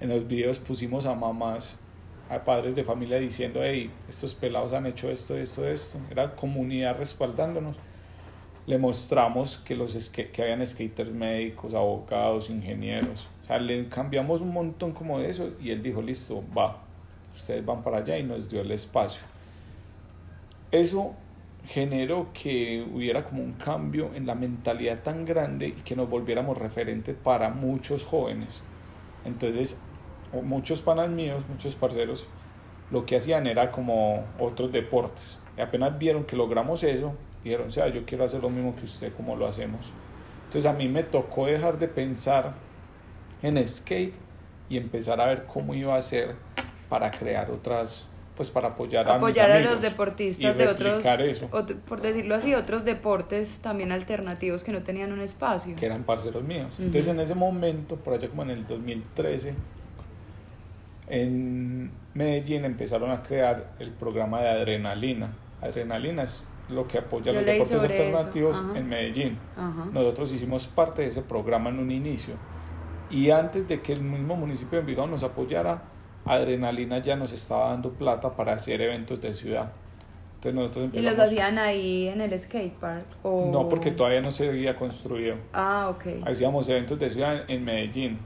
en 0.00 0.10
los 0.10 0.26
videos 0.28 0.58
pusimos 0.58 1.06
a 1.06 1.14
mamás, 1.14 1.78
a 2.30 2.38
padres 2.38 2.74
de 2.74 2.84
familia 2.84 3.18
diciendo, 3.18 3.60
hey, 3.62 3.90
estos 4.08 4.34
pelados 4.34 4.72
han 4.72 4.86
hecho 4.86 5.10
esto, 5.10 5.36
esto, 5.36 5.66
esto. 5.66 5.98
Era 6.10 6.30
comunidad 6.30 6.96
respaldándonos. 6.98 7.76
Le 8.66 8.78
mostramos 8.78 9.58
que, 9.58 9.74
los 9.74 9.94
que 10.08 10.42
habían 10.42 10.66
skaters 10.66 11.10
médicos, 11.10 11.74
abogados, 11.74 12.48
ingenieros. 12.48 13.26
O 13.42 13.46
sea, 13.46 13.58
le 13.58 13.88
cambiamos 13.88 14.40
un 14.40 14.52
montón 14.52 14.92
como 14.92 15.18
de 15.18 15.28
eso 15.28 15.50
y 15.62 15.70
él 15.70 15.82
dijo, 15.82 16.00
listo, 16.00 16.42
va, 16.56 16.78
ustedes 17.34 17.64
van 17.64 17.82
para 17.82 17.98
allá 17.98 18.18
y 18.18 18.22
nos 18.22 18.48
dio 18.48 18.62
el 18.62 18.70
espacio. 18.70 19.20
Eso 20.72 21.14
generó 21.68 22.28
que 22.32 22.86
hubiera 22.92 23.24
como 23.24 23.42
un 23.42 23.52
cambio 23.52 24.10
en 24.14 24.26
la 24.26 24.34
mentalidad 24.34 25.02
tan 25.02 25.24
grande 25.24 25.68
y 25.68 25.72
que 25.72 25.94
nos 25.94 26.08
volviéramos 26.08 26.56
referentes 26.56 27.16
para 27.16 27.50
muchos 27.50 28.04
jóvenes. 28.04 28.62
Entonces, 29.24 29.78
muchos 30.42 30.82
panas 30.82 31.08
míos, 31.08 31.42
muchos 31.48 31.74
parceros, 31.74 32.26
lo 32.90 33.06
que 33.06 33.16
hacían 33.16 33.46
era 33.46 33.70
como 33.70 34.24
otros 34.38 34.72
deportes. 34.72 35.38
Y 35.56 35.60
apenas 35.60 35.98
vieron 35.98 36.24
que 36.24 36.36
logramos 36.36 36.82
eso, 36.82 37.14
dijeron, 37.42 37.68
o 37.68 37.70
sea, 37.70 37.88
yo 37.88 38.04
quiero 38.04 38.24
hacer 38.24 38.40
lo 38.42 38.50
mismo 38.50 38.74
que 38.76 38.84
usted, 38.84 39.12
como 39.14 39.36
lo 39.36 39.46
hacemos. 39.46 39.90
Entonces 40.46 40.70
a 40.70 40.74
mí 40.74 40.88
me 40.88 41.02
tocó 41.02 41.46
dejar 41.46 41.78
de 41.78 41.88
pensar 41.88 42.52
en 43.42 43.66
skate 43.66 44.14
y 44.68 44.76
empezar 44.76 45.20
a 45.20 45.26
ver 45.26 45.44
cómo 45.44 45.74
iba 45.74 45.96
a 45.96 46.02
ser 46.02 46.34
para 46.88 47.10
crear 47.10 47.50
otras, 47.50 48.06
pues 48.36 48.50
para 48.50 48.68
apoyar, 48.68 49.08
a, 49.08 49.18
mis 49.18 49.38
a 49.38 49.58
los 49.58 49.82
deportistas 49.82 50.56
de 50.56 50.68
otros, 50.68 51.02
por 51.88 52.00
decirlo 52.00 52.34
así, 52.34 52.54
otros 52.54 52.84
deportes 52.84 53.58
también 53.62 53.92
alternativos 53.92 54.64
que 54.64 54.72
no 54.72 54.82
tenían 54.82 55.12
un 55.12 55.20
espacio. 55.20 55.76
Que 55.76 55.86
eran 55.86 56.04
parceros 56.04 56.42
míos. 56.42 56.74
Entonces 56.78 57.08
en 57.08 57.20
ese 57.20 57.34
momento, 57.34 57.96
por 57.96 58.14
allá 58.14 58.28
como 58.28 58.42
en 58.42 58.50
el 58.50 58.66
2013, 58.66 59.54
en 61.08 61.90
Medellín 62.14 62.64
empezaron 62.64 63.10
a 63.10 63.22
crear 63.22 63.64
el 63.78 63.90
programa 63.90 64.40
de 64.40 64.48
adrenalina. 64.48 65.28
Adrenalina 65.60 66.22
es 66.22 66.44
lo 66.68 66.88
que 66.88 66.98
apoya 66.98 67.32
los 67.32 67.44
deportes 67.44 67.82
alternativos 67.82 68.62
en 68.74 68.88
Medellín. 68.88 69.38
Nosotros 69.92 70.32
hicimos 70.32 70.66
parte 70.66 71.02
de 71.02 71.08
ese 71.08 71.22
programa 71.22 71.70
en 71.70 71.78
un 71.78 71.90
inicio. 71.90 72.34
Y 73.10 73.30
antes 73.30 73.68
de 73.68 73.80
que 73.80 73.92
el 73.92 74.00
mismo 74.00 74.34
municipio 74.36 74.78
de 74.78 74.80
Envigado 74.80 75.06
nos 75.06 75.22
apoyara, 75.22 75.82
Adrenalina 76.24 76.98
ya 76.98 77.16
nos 77.16 77.32
estaba 77.32 77.70
dando 77.70 77.90
plata 77.90 78.30
para 78.30 78.54
hacer 78.54 78.80
eventos 78.80 79.20
de 79.20 79.34
ciudad. 79.34 79.72
Entonces 80.36 80.54
nosotros 80.54 80.90
¿Y 80.92 81.00
los 81.00 81.18
hacían 81.18 81.58
ahí 81.58 82.08
en 82.08 82.20
el 82.20 82.38
skatepark? 82.38 83.04
O... 83.22 83.50
No, 83.52 83.68
porque 83.68 83.90
todavía 83.90 84.20
no 84.20 84.30
se 84.30 84.48
había 84.48 84.74
construido. 84.74 85.36
Ah, 85.52 85.90
ok. 85.90 86.26
Hacíamos 86.26 86.68
eventos 86.68 86.98
de 86.98 87.10
ciudad 87.10 87.44
en 87.48 87.64
Medellín. 87.64 88.18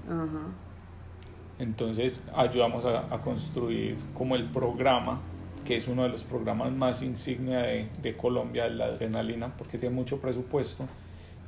Entonces 1.59 2.21
ayudamos 2.35 2.85
a, 2.85 3.13
a, 3.13 3.21
construir 3.23 3.97
como 4.15 4.37
el 4.37 4.45
programa, 4.45 5.21
que 5.65 5.77
es 5.77 5.89
uno 5.89 6.05
de 6.05 6.09
los 6.09 6.23
programas 6.23 6.73
más 6.73 7.03
insignia 7.03 7.61
de, 7.61 7.89
de 8.01 8.17
Colombia, 8.17 8.69
la 8.69 8.87
adrenalina, 8.87 9.53
porque 9.59 9.77
tiene 9.77 9.95
mucho 9.95 10.21
presupuesto 10.21 10.87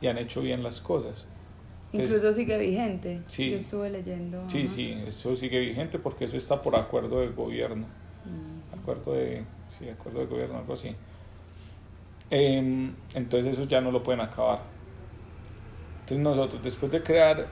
y 0.00 0.08
han 0.08 0.18
hecho 0.18 0.40
bien 0.40 0.62
las 0.62 0.80
cosas. 0.80 1.26
Incluso 1.92 2.32
sigue 2.34 2.56
vigente. 2.58 3.20
Sí. 3.26 3.50
Yo 3.50 3.56
estuve 3.56 3.90
leyendo. 3.90 4.42
Sí, 4.48 4.68
sí, 4.68 4.96
eso 5.06 5.34
sigue 5.34 5.58
vigente 5.58 5.98
porque 5.98 6.24
eso 6.24 6.36
está 6.36 6.62
por 6.62 6.76
acuerdo 6.76 7.20
del 7.20 7.32
gobierno. 7.32 7.84
Mm. 8.24 8.80
Acuerdo 8.80 9.14
de, 9.14 9.42
sí, 9.76 9.88
acuerdo 9.88 10.20
de 10.20 10.26
gobierno, 10.26 10.58
algo 10.58 10.74
así. 10.74 10.94
Em, 12.30 12.92
entonces 13.14 13.58
eso 13.58 13.68
ya 13.68 13.80
no 13.80 13.90
lo 13.90 14.02
pueden 14.02 14.20
acabar. 14.20 14.60
Entonces 16.00 16.18
nosotros 16.18 16.62
después 16.62 16.92
de 16.92 17.02
crear 17.02 17.46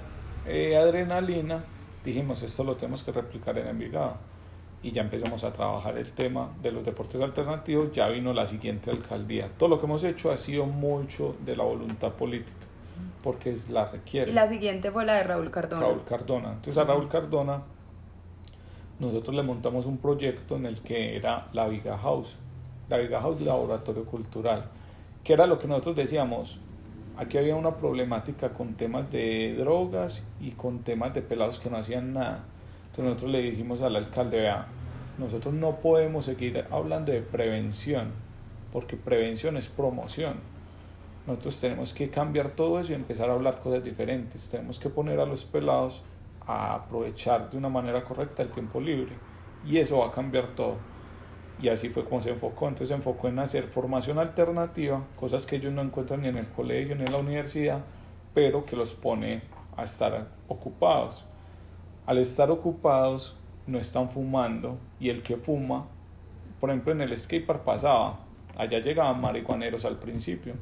eh, 0.46 0.76
adrenalina, 0.76 1.64
dijimos 2.04 2.42
esto 2.42 2.64
lo 2.64 2.76
tenemos 2.76 3.02
que 3.02 3.12
replicar 3.12 3.58
en 3.58 3.68
Envigado. 3.68 4.14
Y 4.80 4.92
ya 4.92 5.02
empezamos 5.02 5.42
a 5.42 5.52
trabajar 5.52 5.98
el 5.98 6.12
tema 6.12 6.50
de 6.62 6.70
los 6.70 6.84
deportes 6.84 7.20
alternativos, 7.20 7.92
ya 7.92 8.08
vino 8.08 8.32
la 8.32 8.46
siguiente 8.46 8.92
alcaldía. 8.92 9.48
Todo 9.58 9.70
lo 9.70 9.80
que 9.80 9.86
hemos 9.86 10.04
hecho 10.04 10.30
ha 10.30 10.36
sido 10.36 10.66
mucho 10.66 11.34
de 11.44 11.56
la 11.56 11.64
voluntad 11.64 12.12
política 12.12 12.68
porque 13.22 13.56
la 13.70 13.86
requiere. 13.86 14.30
Y 14.30 14.34
la 14.34 14.48
siguiente 14.48 14.90
fue 14.90 15.04
la 15.04 15.14
de 15.14 15.24
Raúl 15.24 15.50
Cardona. 15.50 15.82
Raúl 15.82 16.04
Cardona. 16.04 16.48
Entonces 16.50 16.78
a 16.78 16.84
Raúl 16.84 17.08
Cardona 17.08 17.60
nosotros 19.00 19.34
le 19.34 19.42
montamos 19.42 19.86
un 19.86 19.98
proyecto 19.98 20.56
en 20.56 20.66
el 20.66 20.80
que 20.80 21.16
era 21.16 21.46
la 21.52 21.68
Viga 21.68 21.96
House, 21.98 22.36
la 22.88 22.98
Viga 22.98 23.20
House 23.20 23.40
Laboratorio 23.40 24.04
Cultural, 24.04 24.64
que 25.22 25.32
era 25.32 25.46
lo 25.46 25.58
que 25.58 25.68
nosotros 25.68 25.96
decíamos, 25.96 26.58
aquí 27.18 27.36
había 27.36 27.56
una 27.56 27.74
problemática 27.74 28.50
con 28.50 28.74
temas 28.74 29.10
de 29.10 29.54
drogas 29.58 30.22
y 30.40 30.52
con 30.52 30.78
temas 30.78 31.12
de 31.12 31.22
pelados 31.22 31.58
que 31.58 31.68
no 31.68 31.76
hacían 31.76 32.14
nada. 32.14 32.44
Entonces 32.86 33.04
nosotros 33.04 33.30
le 33.30 33.42
dijimos 33.42 33.82
al 33.82 33.96
alcalde, 33.96 34.38
vea, 34.38 34.66
nosotros 35.18 35.52
no 35.52 35.76
podemos 35.76 36.24
seguir 36.24 36.64
hablando 36.70 37.12
de 37.12 37.20
prevención, 37.20 38.08
porque 38.72 38.96
prevención 38.96 39.56
es 39.56 39.68
promoción 39.68 40.34
nosotros 41.28 41.60
tenemos 41.60 41.92
que 41.92 42.08
cambiar 42.08 42.48
todo 42.48 42.80
eso 42.80 42.92
y 42.92 42.94
empezar 42.94 43.28
a 43.28 43.34
hablar 43.34 43.60
cosas 43.60 43.84
diferentes. 43.84 44.48
Tenemos 44.48 44.78
que 44.78 44.88
poner 44.88 45.20
a 45.20 45.26
los 45.26 45.44
pelados 45.44 46.00
a 46.46 46.74
aprovechar 46.76 47.50
de 47.50 47.58
una 47.58 47.68
manera 47.68 48.02
correcta 48.02 48.42
el 48.42 48.48
tiempo 48.48 48.80
libre. 48.80 49.12
Y 49.66 49.76
eso 49.76 49.98
va 49.98 50.06
a 50.06 50.10
cambiar 50.10 50.46
todo. 50.56 50.76
Y 51.60 51.68
así 51.68 51.88
fue 51.88 52.04
como 52.04 52.20
se 52.20 52.30
enfocó. 52.30 52.68
Entonces 52.68 52.88
se 52.88 52.94
enfocó 52.94 53.28
en 53.28 53.38
hacer 53.38 53.64
formación 53.64 54.18
alternativa, 54.18 55.02
cosas 55.18 55.46
que 55.46 55.56
ellos 55.56 55.72
no 55.72 55.82
encuentran 55.82 56.22
ni 56.22 56.28
en 56.28 56.36
el 56.36 56.48
colegio 56.48 56.94
ni 56.94 57.04
en 57.04 57.12
la 57.12 57.18
universidad, 57.18 57.80
pero 58.34 58.64
que 58.64 58.76
los 58.76 58.94
pone 58.94 59.42
a 59.76 59.84
estar 59.84 60.26
ocupados. 60.48 61.24
Al 62.06 62.18
estar 62.18 62.50
ocupados, 62.50 63.34
no 63.66 63.78
están 63.78 64.08
fumando 64.10 64.78
y 64.98 65.10
el 65.10 65.22
que 65.22 65.36
fuma, 65.36 65.86
por 66.60 66.70
ejemplo 66.70 66.92
en 66.92 67.02
el 67.02 67.16
skatepark 67.16 67.64
pasaba, 67.64 68.18
allá 68.56 68.78
llegaban 68.78 69.20
marihuaneros 69.20 69.84
al 69.84 69.96
principio 69.96 70.54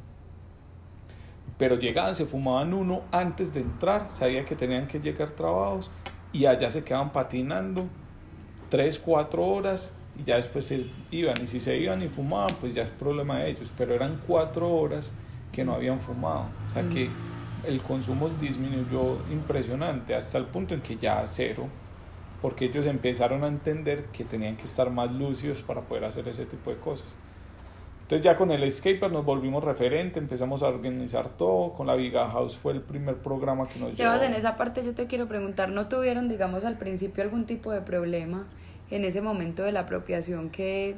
pero 1.59 1.77
llegaban, 1.77 2.15
se 2.15 2.27
fumaban 2.27 2.75
uno 2.75 3.03
antes 3.13 3.55
de 3.55 3.61
entrar, 3.61 4.09
sabían 4.13 4.45
que 4.45 4.55
tenían 4.55 4.87
que 4.87 5.01
llegar 5.01 5.31
trabajos 5.31 5.91
y 6.33 6.47
allá 6.47 6.71
se 6.71 6.85
quedaban 6.85 7.11
patinando 7.11 7.87
tres, 8.69 8.99
cuatro 8.99 9.45
horas 9.45 9.93
y 10.19 10.25
ya 10.25 10.37
después 10.37 10.65
se 10.65 10.87
iban. 11.11 11.43
Y 11.43 11.47
si 11.47 11.61
se 11.61 11.77
iban 11.77 12.03
y 12.03 12.09
fumaban, 12.09 12.55
pues 12.61 12.75
ya 12.75 12.83
es 12.83 12.91
problema 12.91 13.39
de 13.41 13.51
ellos, 13.51 13.73
pero 13.77 13.95
eran 13.95 14.21
cuatro 14.27 14.71
horas 14.71 15.11
que 15.53 15.65
no 15.65 15.75
habían 15.75 16.01
fumado. 16.01 16.47
O 16.71 16.75
sea 16.75 16.89
que 16.89 17.09
el 17.67 17.81
consumo 17.81 18.31
disminuyó 18.41 19.19
impresionante 19.31 20.15
hasta 20.15 20.39
el 20.39 20.45
punto 20.45 20.75
en 20.75 20.81
que 20.81 20.97
ya 20.97 21.25
cero, 21.27 21.67
porque 22.41 22.67
ellos 22.67 22.87
empezaron 22.87 23.45
a 23.45 23.49
entender 23.49 24.05
que 24.13 24.25
tenían 24.25 24.57
que 24.57 24.65
estar 24.65 24.91
más 24.91 25.11
lúcidos 25.11 25.63
para 25.63 25.81
poder 25.81 26.05
hacer 26.05 26.29
ese 26.29 26.47
tipo 26.47 26.71
de 26.71 26.77
cosas. 26.77 27.07
Entonces 28.03 28.25
ya 28.25 28.37
con 28.37 28.53
el 28.53 28.63
Escaper 28.63 29.11
nos 29.11 29.25
volvimos 29.25 29.65
referente, 29.65 30.21
empezamos 30.21 30.63
a 30.63 30.69
organizar 30.69 31.29
todo, 31.31 31.73
con 31.73 31.89
la 31.89 31.97
Viga 31.97 32.29
House 32.31 32.57
fue 32.57 32.73
el 32.73 32.81
primer 32.81 33.17
programa 33.17 33.69
que 33.69 33.81
nos 33.81 33.97
llevó. 33.97 34.23
en 34.23 34.35
esa 34.35 34.57
parte 34.57 34.85
yo 34.85 34.95
te 34.95 35.09
quiero 35.09 35.27
preguntar, 35.27 35.71
¿no 35.71 35.89
tuvieron 35.89 36.29
digamos 36.29 36.65
al 36.65 36.77
principio 36.77 37.25
algún 37.25 37.47
tipo 37.47 37.73
de 37.73 37.81
problema 37.81 38.45
en 38.91 39.05
ese 39.05 39.21
momento 39.21 39.63
de 39.63 39.73
la 39.73 39.81
apropiación 39.81 40.51
que, 40.51 40.95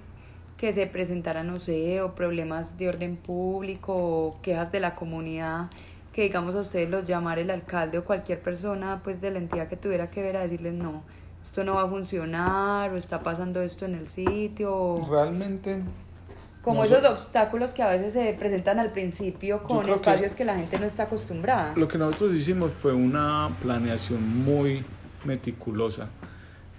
que 0.57 0.73
se 0.73 0.87
presentara, 0.87 1.43
no 1.45 1.57
sé, 1.57 2.03
o 2.03 2.13
problemas 2.15 2.79
de 2.79 2.89
orden 2.89 3.17
público 3.17 3.95
o 3.95 4.37
quejas 4.43 4.71
de 4.73 4.81
la 4.81 4.95
comunidad 4.95 5.67
que 6.13 6.23
digamos 6.25 6.57
a 6.57 6.63
ustedes 6.63 6.91
los 6.91 7.07
llamara 7.07 7.41
el 7.41 7.51
alcalde 7.51 7.97
o 7.99 8.05
cualquier 8.05 8.41
persona 8.41 9.01
pues 9.05 9.21
de 9.21 9.31
la 9.31 9.39
entidad 9.39 9.69
que 9.69 9.77
tuviera 9.77 10.11
que 10.11 10.21
ver 10.21 10.37
a 10.37 10.41
decirles 10.43 10.75
no, 10.75 11.03
esto 11.45 11.63
no 11.63 11.75
va 11.77 11.83
a 11.85 11.89
funcionar 11.89 12.93
o 12.93 12.97
está 12.97 13.21
pasando 13.21 13.63
esto 13.63 13.85
en 13.85 13.95
el 13.95 14.09
sitio? 14.09 14.75
o- 14.75 15.09
Realmente 15.09 15.79
Como 16.63 16.81
No 16.81 16.85
esos 16.87 17.03
sé. 17.03 17.07
obstáculos 17.09 17.71
que 17.71 17.83
a 17.85 17.89
veces 17.91 18.13
se 18.15 18.33
presentan 18.37 18.81
al 18.81 18.91
principio 18.91 19.63
con 19.63 19.79
creo 19.85 19.95
que- 19.95 20.01
espacios 20.01 20.35
que... 20.35 20.45
la 20.45 20.57
gente 20.57 20.77
no 20.81 20.87
está 20.87 21.05
acostumbrada. 21.05 21.75
Lo 21.77 21.87
que 21.87 21.99
nosotros 21.99 22.35
hicimos 22.35 22.73
fue 22.73 22.93
una 22.93 23.51
planeación 23.63 24.45
muy 24.45 24.85
meticulosa. 25.25 26.09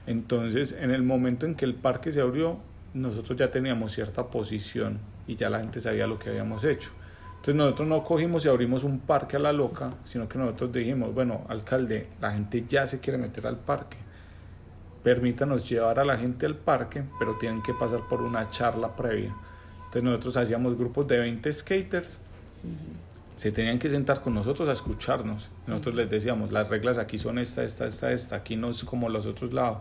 Entonces, 0.09 0.71
en 0.71 0.89
el 0.89 1.03
momento 1.03 1.45
en 1.45 1.53
que 1.53 1.65
el 1.65 1.75
parque 1.75 2.11
se 2.11 2.19
abrió, 2.19 2.57
nosotros 2.95 3.37
ya 3.37 3.51
teníamos 3.51 3.91
cierta 3.91 4.25
posición 4.25 4.97
y 5.27 5.35
ya 5.35 5.51
la 5.51 5.59
gente 5.59 5.79
sabía 5.79 6.07
lo 6.07 6.17
que 6.17 6.31
habíamos 6.31 6.63
hecho. 6.63 6.89
Entonces 7.33 7.53
nosotros 7.53 7.87
no 7.87 8.03
cogimos 8.03 8.43
y 8.43 8.49
abrimos 8.49 8.83
un 8.83 9.01
parque 9.01 9.35
a 9.35 9.39
la 9.39 9.53
loca, 9.53 9.93
sino 10.11 10.27
que 10.27 10.39
nosotros 10.39 10.73
dijimos, 10.73 11.13
bueno, 11.13 11.41
alcalde, 11.47 12.07
la 12.19 12.31
gente 12.31 12.65
ya 12.67 12.87
se 12.87 12.99
quiere 12.99 13.19
meter 13.19 13.45
al 13.45 13.57
parque. 13.57 13.97
Permítanos 15.03 15.69
llevar 15.69 15.99
a 15.99 16.05
la 16.05 16.17
gente 16.17 16.47
al 16.47 16.55
parque, 16.55 17.03
pero 17.19 17.37
tienen 17.37 17.61
que 17.61 17.75
pasar 17.75 17.99
por 18.09 18.23
una 18.23 18.49
charla 18.49 18.95
previa. 18.95 19.31
Entonces 19.77 20.01
nosotros 20.01 20.37
hacíamos 20.37 20.75
grupos 20.75 21.07
de 21.07 21.19
20 21.19 21.53
skaters 21.53 22.17
se 23.39 23.53
tenían 23.53 23.79
que 23.79 23.87
sentar 23.87 24.19
con 24.19 24.33
nosotros 24.33 24.67
a 24.67 24.73
escucharnos. 24.73 25.47
Nosotros 25.65 25.95
les 25.95 26.09
decíamos, 26.09 26.51
las 26.51 26.67
reglas 26.67 26.97
aquí 26.97 27.17
son 27.17 27.39
esta, 27.39 27.63
esta, 27.63 27.87
esta, 27.87 28.11
esta, 28.11 28.35
aquí 28.35 28.57
no 28.57 28.69
es 28.69 28.83
como 28.83 29.07
los 29.07 29.25
otros 29.25 29.53
lados. 29.53 29.77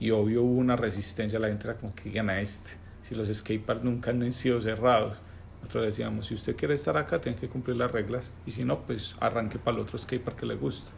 Y 0.00 0.10
obvio 0.10 0.42
hubo 0.42 0.58
una 0.58 0.74
resistencia, 0.74 1.38
la 1.38 1.46
gente 1.46 1.72
como 1.80 1.94
que 1.94 2.10
gana 2.10 2.40
este. 2.40 2.72
Si 3.04 3.14
los 3.14 3.28
skateparks 3.28 3.84
nunca 3.84 4.10
han 4.10 4.32
sido 4.32 4.60
cerrados. 4.60 5.20
Nosotros 5.60 5.86
decíamos, 5.86 6.26
si 6.26 6.34
usted 6.34 6.56
quiere 6.56 6.74
estar 6.74 6.96
acá, 6.96 7.20
tiene 7.20 7.38
que 7.38 7.46
cumplir 7.46 7.76
las 7.76 7.92
reglas. 7.92 8.32
Y 8.44 8.50
si 8.50 8.64
no, 8.64 8.80
pues 8.80 9.14
arranque 9.20 9.60
para 9.60 9.76
el 9.76 9.84
otro 9.84 9.96
skatepark 9.96 10.40
que 10.40 10.46
le 10.46 10.56
gusta. 10.56 10.90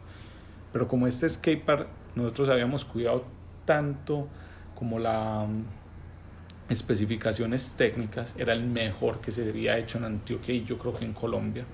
Pero 0.73 0.87
como 0.87 1.05
este 1.05 1.29
skatepark, 1.29 1.85
nosotros 2.15 2.49
habíamos 2.49 2.85
cuidado 2.85 3.23
tanto 3.65 4.27
como 4.73 4.97
la 4.97 5.45
mm, 5.47 6.71
especificaciones 6.73 7.75
técnicas, 7.77 8.33
era 8.35 8.53
el 8.53 8.63
mejor 8.63 9.21
que 9.21 9.29
se 9.29 9.47
había 9.47 9.77
hecho 9.77 9.99
en 9.99 10.05
Antioquia 10.05 10.55
y 10.55 10.65
yo 10.65 10.79
creo 10.79 10.97
que 10.97 11.05
en 11.05 11.13
Colombia. 11.13 11.65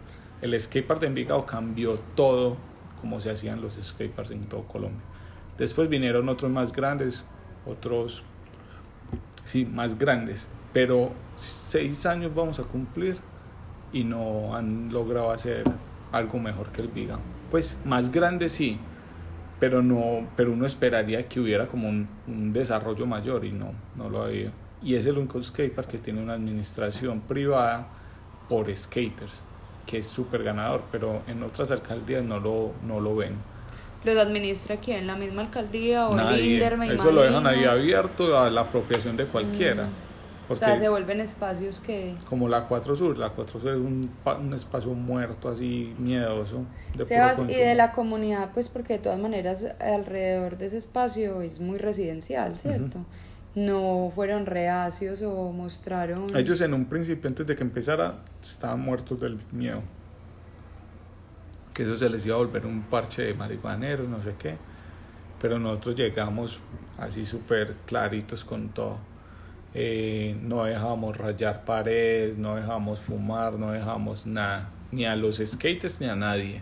El 0.41 0.59
skatepark 0.59 0.99
de 0.99 1.07
Envigado 1.07 1.45
cambió 1.45 1.97
todo 2.15 2.57
como 3.01 3.19
se 3.21 3.29
hacían 3.29 3.61
los 3.61 3.75
skateparks 3.75 4.31
en 4.31 4.45
todo 4.45 4.63
Colombia. 4.63 5.01
Después 5.57 5.89
vinieron 5.89 6.27
otros 6.27 6.51
más 6.51 6.73
grandes, 6.73 7.23
otros, 7.65 8.23
sí, 9.45 9.65
más 9.65 9.97
grandes, 9.97 10.47
pero 10.73 11.11
seis 11.35 12.05
años 12.05 12.33
vamos 12.35 12.59
a 12.59 12.63
cumplir 12.63 13.17
y 13.93 14.03
no 14.03 14.55
han 14.55 14.91
logrado 14.91 15.31
hacer 15.31 15.63
algo 16.11 16.39
mejor 16.39 16.67
que 16.67 16.81
el 16.81 16.87
Envigado. 16.87 17.21
Pues 17.51 17.77
más 17.85 18.11
grande 18.11 18.49
sí, 18.49 18.77
pero 19.59 19.81
no 19.81 20.27
pero 20.35 20.51
uno 20.51 20.65
esperaría 20.65 21.27
que 21.27 21.39
hubiera 21.39 21.67
como 21.67 21.87
un, 21.87 22.07
desarrollo 22.53 23.05
mayor 23.05 23.45
y 23.45 23.51
no 23.51 23.71
no 23.95 24.09
lo 24.09 24.23
ha 24.23 24.25
habido 24.27 24.51
y 24.83 24.95
es 24.95 25.05
el 25.05 25.17
único 25.17 25.41
skatepark 25.41 25.87
que 25.87 25.97
tiene 25.97 26.21
una 26.21 26.33
administración 26.33 27.21
privada 27.21 27.87
por 28.49 28.75
skaters 28.75 29.41
que 29.85 29.99
es 29.99 30.07
súper 30.07 30.43
ganador 30.43 30.81
pero 30.91 31.21
en 31.27 31.43
otras 31.43 31.71
alcaldías 31.71 32.23
no 32.23 32.39
lo 32.39 32.71
no 32.85 32.99
lo 32.99 33.15
ven 33.15 33.33
¿Los 34.03 34.17
administra 34.17 34.77
quién? 34.77 35.07
¿La 35.07 35.15
misma 35.15 35.41
alcaldía 35.41 36.07
o 36.07 36.15
Nadie. 36.15 36.53
INDER, 36.53 36.77
me 36.77 36.93
eso 36.93 37.11
lo 37.11 37.23
dejan 37.23 37.47
ahí 37.47 37.63
imagino? 37.63 37.71
abierto 37.71 38.37
a 38.37 38.51
la 38.51 38.61
apropiación 38.61 39.17
de 39.17 39.25
cualquiera 39.25 39.85
O 39.85 40.47
porque 40.49 40.63
sea, 40.63 40.77
se 40.77 40.87
vuelven 40.89 41.21
espacios 41.21 41.79
que... 41.79 42.13
como 42.29 42.47
la 42.47 42.65
4 42.65 42.95
Sur 42.95 43.17
la 43.17 43.29
4 43.29 43.59
Sur 43.59 43.71
es 43.71 43.77
un, 43.77 44.11
un 44.39 44.53
espacio 44.53 44.91
muerto 44.91 45.49
así 45.49 45.95
miedoso 45.97 46.65
de 46.95 47.05
Sebas, 47.05 47.39
y 47.49 47.55
de 47.55 47.73
la 47.73 47.93
comunidad, 47.93 48.51
pues 48.53 48.69
porque 48.69 48.93
de 48.93 48.99
todas 48.99 49.19
maneras 49.19 49.65
alrededor 49.79 50.57
de 50.57 50.67
ese 50.67 50.77
espacio 50.77 51.41
es 51.41 51.59
muy 51.59 51.79
residencial, 51.79 52.59
¿cierto? 52.59 52.99
No 53.55 54.11
fueron 54.13 54.45
reacios 54.45 55.21
o 55.21 55.51
mostraron... 55.51 56.27
Ellos 56.35 56.59
en 56.59 56.73
un 56.73 56.85
principio, 56.85 57.29
antes 57.29 57.47
de 57.47 57.55
que 57.55 57.63
empezara, 57.63 58.15
estaban 58.41 58.81
muertos 58.81 59.19
del 59.19 59.39
miedo. 59.53 59.81
Que 61.73 61.83
eso 61.83 61.95
se 61.95 62.09
les 62.09 62.25
iba 62.25 62.35
a 62.35 62.39
volver 62.39 62.65
un 62.65 62.83
parche 62.83 63.21
de 63.21 63.33
marihuaneros, 63.33 64.07
no 64.09 64.21
sé 64.21 64.33
qué. 64.37 64.57
Pero 65.41 65.57
nosotros 65.57 65.95
llegamos 65.95 66.59
así 66.97 67.25
súper 67.25 67.75
claritos 67.85 68.43
con 68.43 68.69
todo. 68.69 68.97
Eh, 69.73 70.37
no 70.41 70.63
dejábamos 70.63 71.17
rayar 71.17 71.63
paredes, 71.65 72.37
no 72.37 72.55
dejábamos 72.55 72.99
fumar, 72.99 73.53
no 73.53 73.71
dejábamos 73.71 74.25
nada. 74.25 74.69
Ni 74.91 75.05
a 75.05 75.15
los 75.15 75.41
skaters 75.45 75.99
ni 76.01 76.07
a 76.07 76.15
nadie. 76.15 76.61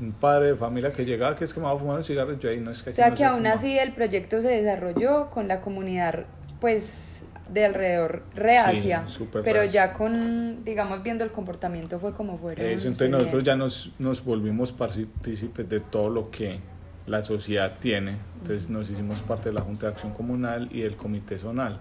Un 0.00 0.12
padre 0.12 0.48
de 0.48 0.54
familia 0.56 0.90
que 0.92 1.04
llegaba, 1.04 1.36
que 1.36 1.44
es 1.44 1.52
que 1.52 1.60
me 1.60 1.66
va 1.66 1.72
a 1.72 1.76
fumar 1.78 1.98
un 1.98 2.04
cigarro, 2.04 2.38
yo 2.38 2.48
ahí 2.48 2.60
no 2.60 2.70
es 2.70 2.82
que 2.82 2.90
O 2.90 2.92
sea 2.92 3.08
no 3.10 3.12
que 3.14 3.18
se 3.18 3.24
aún 3.26 3.38
fuma. 3.38 3.52
así 3.52 3.78
el 3.78 3.92
proyecto 3.92 4.40
se 4.40 4.48
desarrolló 4.48 5.28
con 5.30 5.48
la 5.48 5.60
comunidad, 5.60 6.24
pues, 6.60 7.20
de 7.50 7.66
alrededor 7.66 8.22
reacia, 8.34 9.04
Sí, 9.08 9.28
pero 9.30 9.60
reacia. 9.60 9.88
ya 9.88 9.92
con, 9.92 10.64
digamos, 10.64 11.02
viendo 11.02 11.22
el 11.24 11.30
comportamiento 11.30 11.98
fue 12.00 12.14
como 12.14 12.38
fueron. 12.38 12.64
Eso, 12.64 12.88
entonces 12.88 13.10
nosotros 13.10 13.42
ya 13.44 13.56
nos, 13.56 13.90
nos 13.98 14.24
volvimos 14.24 14.72
partícipes 14.72 15.68
de 15.68 15.80
todo 15.80 16.08
lo 16.08 16.30
que 16.30 16.58
la 17.06 17.20
sociedad 17.20 17.74
tiene. 17.78 18.16
Entonces 18.40 18.70
nos 18.70 18.88
hicimos 18.88 19.20
parte 19.20 19.50
de 19.50 19.54
la 19.56 19.60
Junta 19.60 19.86
de 19.88 19.92
Acción 19.92 20.14
Comunal 20.14 20.68
y 20.72 20.80
del 20.80 20.96
Comité 20.96 21.36
Zonal. 21.36 21.76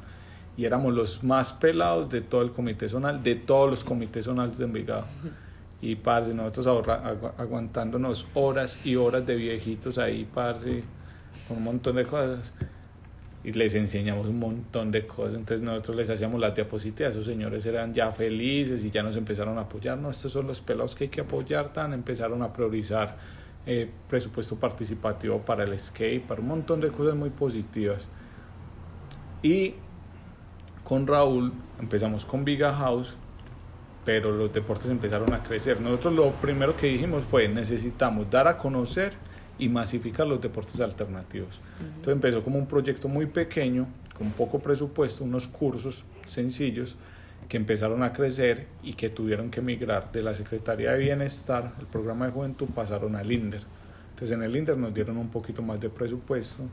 Y 0.58 0.66
éramos 0.66 0.94
los 0.94 1.24
más 1.24 1.54
pelados 1.54 2.10
de 2.10 2.20
todo 2.20 2.42
el 2.42 2.52
Comité 2.52 2.90
Zonal, 2.90 3.24
de 3.24 3.36
todos 3.36 3.70
los 3.70 3.84
comités 3.86 4.26
zonales 4.26 4.58
de 4.58 4.66
Envigado. 4.66 5.06
Y, 5.82 5.96
parce, 5.96 6.34
nosotros 6.34 6.68
ahorra- 6.68 7.04
agu- 7.04 7.32
aguantándonos 7.38 8.28
horas 8.36 8.78
y 8.84 8.96
horas 8.98 9.26
de 9.26 9.36
viejitos 9.36 9.98
ahí, 9.98 10.28
parce, 10.32 10.84
con 11.48 11.58
un 11.58 11.64
montón 11.64 11.96
de 11.96 12.06
cosas. 12.06 12.54
Y 13.44 13.54
les 13.54 13.74
enseñamos 13.74 14.28
un 14.28 14.38
montón 14.38 14.92
de 14.92 15.08
cosas. 15.08 15.34
Entonces 15.34 15.62
nosotros 15.62 15.98
les 15.98 16.10
hacíamos 16.12 16.40
las 16.40 16.54
diapositivas. 16.54 17.14
Esos 17.14 17.26
señores 17.26 17.66
eran 17.66 17.92
ya 17.96 18.12
felices 18.12 18.84
y 18.84 18.92
ya 18.92 19.02
nos 19.02 19.16
empezaron 19.16 19.58
a 19.58 19.62
apoyar. 19.62 19.98
No, 19.98 20.12
estos 20.12 20.32
son 20.32 20.46
los 20.46 20.62
pelados 20.62 20.94
que 20.94 21.06
hay 21.06 21.10
que 21.10 21.22
apoyar. 21.22 21.74
Tan 21.74 21.94
empezaron 21.94 22.44
a 22.44 22.54
priorizar 22.54 23.16
eh, 23.66 23.90
presupuesto 24.08 24.58
participativo 24.58 25.40
para 25.40 25.64
el 25.64 25.80
skate, 25.80 26.22
para 26.24 26.40
un 26.42 26.48
montón 26.50 26.82
de 26.82 26.90
cosas 26.90 27.16
muy 27.16 27.32
positivas. 27.32 28.06
Y 29.42 29.74
con 30.84 31.08
Raúl 31.08 31.52
empezamos 31.80 32.26
con 32.26 32.46
Viga 32.46 32.76
House, 32.76 33.16
pero 34.06 34.32
los 34.32 34.52
deportes 34.54 34.90
empezaron 34.90 35.34
a 35.34 35.44
crecer. 35.44 35.80
Nosotros 35.80 36.14
lo 36.14 36.32
primero 36.32 36.76
que 36.76 36.88
dijimos 36.88 37.24
fue 37.24 37.48
necesitamos 37.48 38.30
dar 38.30 38.48
a 38.48 38.58
conocer 38.58 39.14
y 39.60 39.70
masificar 39.70 40.26
los 40.26 40.42
deportes 40.42 40.80
alternativos. 40.82 41.60
Entonces 41.80 42.14
empezó 42.14 42.44
como 42.44 42.58
un 42.58 42.66
proyecto 42.66 43.08
muy 43.08 43.28
pequeño, 43.28 43.88
con 44.18 44.32
poco 44.32 44.60
presupuesto, 44.60 45.24
unos 45.24 45.48
cursos 45.48 46.04
sencillos 46.26 46.96
que 47.48 47.58
empezaron 47.58 48.02
a 48.02 48.14
crecer 48.14 48.68
y 48.82 48.94
que 48.94 49.10
tuvieron 49.10 49.52
que 49.52 49.62
migrar 49.62 50.12
de 50.12 50.24
la 50.24 50.34
Secretaría 50.34 50.94
de 50.94 51.00
Bienestar, 51.00 51.74
el 51.80 51.86
programa 51.86 52.26
de 52.26 52.32
juventud, 52.32 52.68
pasaron 52.74 53.16
al 53.16 53.32
INDER. 53.32 53.62
Entonces 54.12 54.32
en 54.32 54.44
el 54.44 54.56
INDER 54.56 54.78
nos 54.78 54.94
dieron 54.94 55.18
un 55.18 55.30
poquito 55.30 55.62
más 55.62 55.80
de 55.80 55.90
presupuesto 55.90 56.64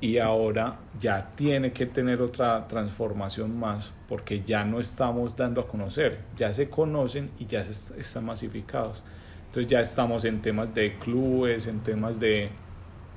y 0.00 0.18
ahora 0.18 0.76
ya 1.00 1.28
tiene 1.36 1.72
que 1.72 1.84
tener 1.86 2.22
otra 2.22 2.66
transformación 2.66 3.58
más 3.58 3.92
porque 4.08 4.42
ya 4.46 4.64
no 4.64 4.80
estamos 4.80 5.36
dando 5.36 5.60
a 5.60 5.66
conocer, 5.68 6.18
ya 6.36 6.52
se 6.52 6.68
conocen 6.70 7.30
y 7.38 7.46
ya 7.46 7.64
se 7.64 7.72
est- 7.72 7.98
están 7.98 8.24
masificados. 8.24 9.02
Entonces 9.46 9.70
ya 9.70 9.80
estamos 9.80 10.24
en 10.24 10.40
temas 10.40 10.74
de 10.74 10.94
clubes, 10.94 11.66
en 11.66 11.80
temas 11.80 12.18
de, 12.18 12.48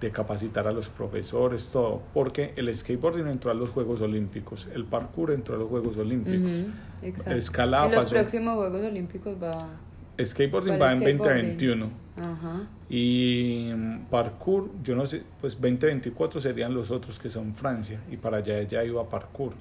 de 0.02 0.12
capacitar 0.12 0.68
a 0.68 0.72
los 0.74 0.90
profesores, 0.90 1.70
todo, 1.72 2.02
porque 2.14 2.54
el 2.58 2.76
skateboarding 2.76 3.28
entró 3.28 3.52
a 3.52 3.54
los 3.54 3.70
Juegos 3.70 4.02
Olímpicos, 4.02 4.68
el 4.74 4.84
parkour 4.86 5.32
entró 5.32 5.56
a 5.56 5.60
los 5.60 5.70
Juegos 5.70 5.96
Olímpicos. 5.98 6.42
Ujú, 6.60 7.08
exacto. 7.08 7.32
Escalada 7.32 7.86
En 7.86 7.92
los 7.92 8.04
pasó- 8.06 8.16
próximos 8.16 8.56
Juegos 8.56 8.82
Olímpicos 8.84 9.38
va... 9.42 9.68
Skateboarding 10.24 10.80
va 10.82 10.92
en 10.92 11.00
skateboarding. 11.00 11.18
2021 11.58 12.03
Y 12.90 13.72
mm, 13.76 14.06
parkour, 14.10 14.70
yo 14.84 14.96
no 14.96 15.06
sé, 15.06 15.24
pues 15.42 15.54
2024 15.60 16.40
serían 16.40 16.74
los 16.74 16.92
otros 16.92 17.18
que 17.20 17.30
son 17.30 17.56
Francia 17.56 18.00
y 18.12 18.18
para 18.18 18.38
allá 18.38 18.62
ya 18.64 18.84
iba 18.84 19.04
parkour. 19.10 19.54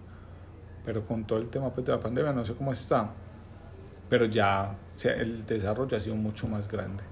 Pero 0.84 1.02
con 1.02 1.24
todo 1.24 1.38
el 1.38 1.48
tema 1.48 1.70
pues, 1.70 1.86
de 1.86 1.92
la 1.92 2.00
pandemia 2.00 2.32
no 2.32 2.44
sé 2.44 2.54
cómo 2.54 2.72
está, 2.72 3.08
pero 4.10 4.26
ya 4.26 4.74
el 5.04 5.46
desarrollo 5.46 5.96
ha 5.96 6.00
sido 6.00 6.16
mucho 6.16 6.46
más 6.48 6.68
grande. 6.68 7.02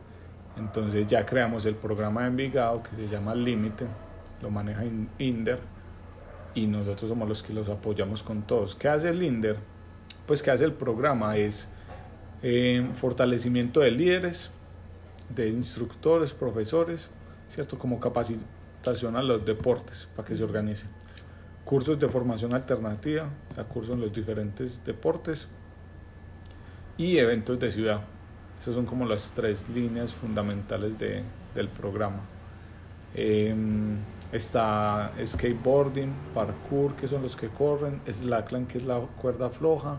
Entonces 0.58 1.06
ya 1.06 1.24
creamos 1.24 1.64
el 1.64 1.74
programa 1.76 2.22
de 2.22 2.26
Envigado 2.28 2.82
que 2.82 2.96
se 2.96 3.08
llama 3.08 3.34
Límite, 3.34 3.86
lo 4.42 4.50
maneja 4.50 4.84
In- 4.84 5.08
Inder 5.18 5.58
y 6.54 6.66
nosotros 6.66 7.08
somos 7.08 7.28
los 7.28 7.42
que 7.42 7.52
los 7.54 7.68
apoyamos 7.68 8.22
con 8.22 8.42
todos. 8.42 8.74
¿Qué 8.74 8.88
hace 8.88 9.08
el 9.10 9.22
Inder? 9.22 9.56
Pues 10.26 10.42
que 10.42 10.50
hace 10.50 10.64
el 10.64 10.72
programa 10.72 11.36
es 11.36 11.68
eh, 12.42 12.86
fortalecimiento 12.96 13.80
de 13.80 13.92
líderes, 13.92 14.50
de 15.34 15.48
instructores, 15.48 16.32
profesores, 16.32 17.10
¿cierto? 17.48 17.78
Como 17.78 18.00
capacitación 18.00 19.16
a 19.16 19.22
los 19.22 19.44
deportes 19.44 20.08
para 20.16 20.26
que 20.26 20.36
se 20.36 20.44
organicen. 20.44 20.88
Cursos 21.64 21.98
de 21.98 22.08
formación 22.08 22.54
alternativa, 22.54 23.28
o 23.56 23.64
cursos 23.64 23.94
en 23.94 24.00
los 24.00 24.12
diferentes 24.12 24.84
deportes 24.84 25.46
y 26.96 27.18
eventos 27.18 27.58
de 27.58 27.70
ciudad. 27.70 28.00
Esas 28.60 28.74
son 28.74 28.86
como 28.86 29.06
las 29.06 29.30
tres 29.32 29.68
líneas 29.68 30.12
fundamentales 30.12 30.98
de, 30.98 31.22
del 31.54 31.68
programa. 31.68 32.20
Em, 33.14 33.96
está 34.32 35.12
skateboarding, 35.24 36.12
parkour, 36.34 36.94
que 36.94 37.08
son 37.08 37.22
los 37.22 37.36
que 37.36 37.48
corren, 37.48 38.00
slackline, 38.10 38.66
que 38.66 38.78
es 38.78 38.84
la 38.84 39.00
cuerda 39.00 39.48
floja, 39.50 39.98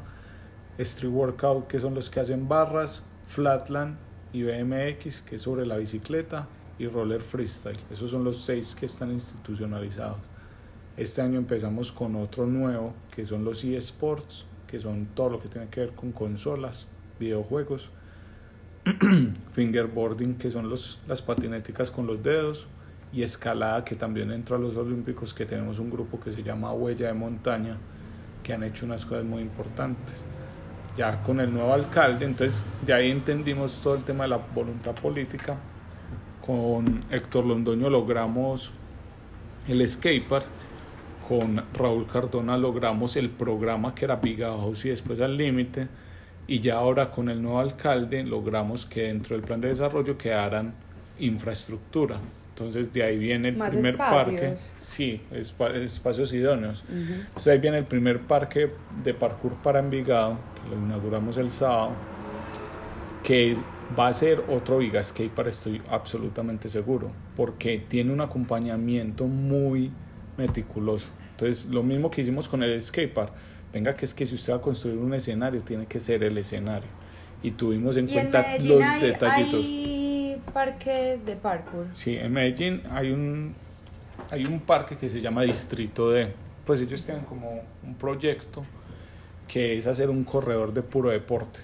street 0.78 1.12
workout, 1.12 1.68
que 1.68 1.80
son 1.80 1.96
los 1.96 2.10
que 2.10 2.20
hacen 2.20 2.48
barras, 2.48 3.04
flatland 3.28 3.98
y 4.34 4.44
BMX, 4.44 5.22
que 5.22 5.36
es 5.36 5.42
sobre 5.42 5.66
la 5.66 5.78
bicicleta, 5.78 6.48
y 6.80 6.88
roller 6.88 7.22
freestyle. 7.22 7.78
Esos 7.92 8.10
son 8.10 8.24
los 8.24 8.38
seis 8.38 8.76
que 8.76 8.88
están 8.88 9.12
institucionalizados. 9.12 10.18
Este 10.98 11.22
año 11.22 11.38
empezamos 11.38 11.92
con 11.92 12.16
otro 12.16 12.46
nuevo, 12.46 12.94
que 13.16 13.26
son 13.26 13.44
los 13.44 13.64
eSports, 13.64 14.46
que 14.68 14.80
son 14.80 15.08
todo 15.14 15.30
lo 15.30 15.40
que 15.40 15.48
tiene 15.48 15.68
que 15.68 15.82
ver 15.82 15.92
con 15.92 16.12
consolas, 16.12 16.86
videojuegos, 17.20 17.90
fingerboarding, 19.54 20.36
que 20.36 20.50
son 20.50 20.70
los, 20.70 21.00
las 21.08 21.22
patinéticas 21.22 21.92
con 21.92 22.08
los 22.08 22.24
dedos, 22.24 22.68
y 23.14 23.24
escalada, 23.24 23.84
que 23.84 23.96
también 23.96 24.32
entró 24.32 24.56
a 24.56 24.60
los 24.60 24.76
Olímpicos, 24.76 25.34
que 25.34 25.46
tenemos 25.46 25.80
un 25.80 25.90
grupo 25.90 26.20
que 26.20 26.32
se 26.32 26.44
llama 26.44 26.72
Huella 26.74 27.08
de 27.08 27.14
Montaña, 27.14 27.78
que 28.42 28.54
han 28.54 28.64
hecho 28.64 28.86
unas 28.86 29.06
cosas 29.06 29.26
muy 29.26 29.42
importantes. 29.42 30.22
Ya 30.98 31.22
con 31.24 31.40
el 31.40 31.54
nuevo 31.54 31.74
alcalde, 31.74 32.26
entonces 32.26 32.66
ya 32.86 32.98
ahí 32.98 33.12
entendimos 33.12 33.80
todo 33.82 33.96
el 33.96 34.04
tema 34.04 34.24
de 34.26 34.30
la 34.32 34.38
voluntad 34.38 34.94
política. 34.94 35.56
Con 36.46 37.04
Héctor 37.10 37.46
Londoño 37.46 37.90
logramos 37.90 38.72
el 39.68 39.88
skatepark, 39.88 40.46
con 41.28 41.64
Raúl 41.74 42.08
Cardona 42.08 42.58
logramos 42.58 43.16
el 43.16 43.30
programa 43.30 43.96
que 43.96 44.06
era 44.06 44.16
Big 44.18 44.40
House 44.40 44.86
y 44.86 44.90
después 44.90 45.22
al 45.22 45.38
límite, 45.38 45.88
y 46.48 46.60
ya 46.60 46.76
ahora 46.76 47.10
con 47.10 47.30
el 47.30 47.42
nuevo 47.42 47.60
alcalde 47.60 48.24
logramos 48.24 48.86
que 48.86 49.04
dentro 49.04 49.36
del 49.36 49.46
plan 49.46 49.62
de 49.62 49.70
desarrollo 49.70 50.18
quedaran 50.18 50.74
infraestructura 51.20 52.18
entonces 52.62 52.94
de 52.94 53.04
ahí 53.04 53.18
viene 53.18 53.50
el 53.50 53.56
primer 53.56 53.98
parque. 53.98 54.56
Sí, 54.80 55.22
espacios 55.32 56.34
idóneos. 56.34 56.84
Entonces 56.90 57.48
ahí 57.48 57.60
viene 57.60 57.78
el 57.80 57.86
primer 57.86 58.20
parque 58.20 58.70
de 59.04 59.14
parkour 59.14 59.54
para 59.56 59.80
Envigado, 59.80 60.38
lo 60.70 60.78
inauguramos 60.78 61.38
el 61.38 61.52
sábado, 61.52 61.92
que 63.24 63.56
va 63.98 64.08
a 64.08 64.14
ser 64.14 64.44
otro 64.50 64.78
Viga 64.78 65.04
Skatepark, 65.04 65.50
estoy 65.50 65.82
absolutamente 65.90 66.70
seguro, 66.70 67.10
porque 67.36 67.78
tiene 67.80 68.12
un 68.14 68.22
acompañamiento 68.22 69.26
muy 69.26 69.92
meticuloso. 70.38 71.08
Entonces 71.32 71.66
lo 71.66 71.84
mismo 71.84 72.10
que 72.10 72.22
hicimos 72.22 72.48
con 72.48 72.64
el 72.64 72.82
skatepark, 72.82 73.32
venga 73.74 73.94
que 73.96 74.06
es 74.06 74.14
que 74.14 74.26
si 74.26 74.36
usted 74.36 74.54
va 74.54 74.58
a 74.58 74.62
construir 74.62 74.98
un 74.98 75.14
escenario, 75.14 75.62
tiene 75.62 75.86
que 75.86 76.00
ser 76.00 76.24
el 76.24 76.38
escenario. 76.38 76.90
Y 77.44 77.52
tuvimos 77.52 77.98
en 77.98 78.08
cuenta 78.08 78.58
los 78.60 78.84
detallitos 79.02 79.66
parques 80.54 81.26
de 81.26 81.36
parkour. 81.36 81.88
Sí, 81.94 82.16
en 82.16 82.34
Medellín 82.34 82.82
hay 82.90 83.12
un, 83.12 83.54
hay 84.30 84.46
un 84.46 84.60
parque 84.60 84.98
que 84.98 85.10
se 85.10 85.22
llama 85.22 85.44
Distrito 85.44 86.12
D. 86.12 86.28
Pues 86.66 86.82
ellos 86.82 87.04
tienen 87.04 87.24
como 87.26 87.62
un 87.84 87.96
proyecto 87.96 88.64
que 89.52 89.78
es 89.78 89.88
hacer 89.88 90.10
un 90.10 90.24
corredor 90.24 90.74
de 90.74 90.82
puro 90.82 91.10
deporte. 91.10 91.60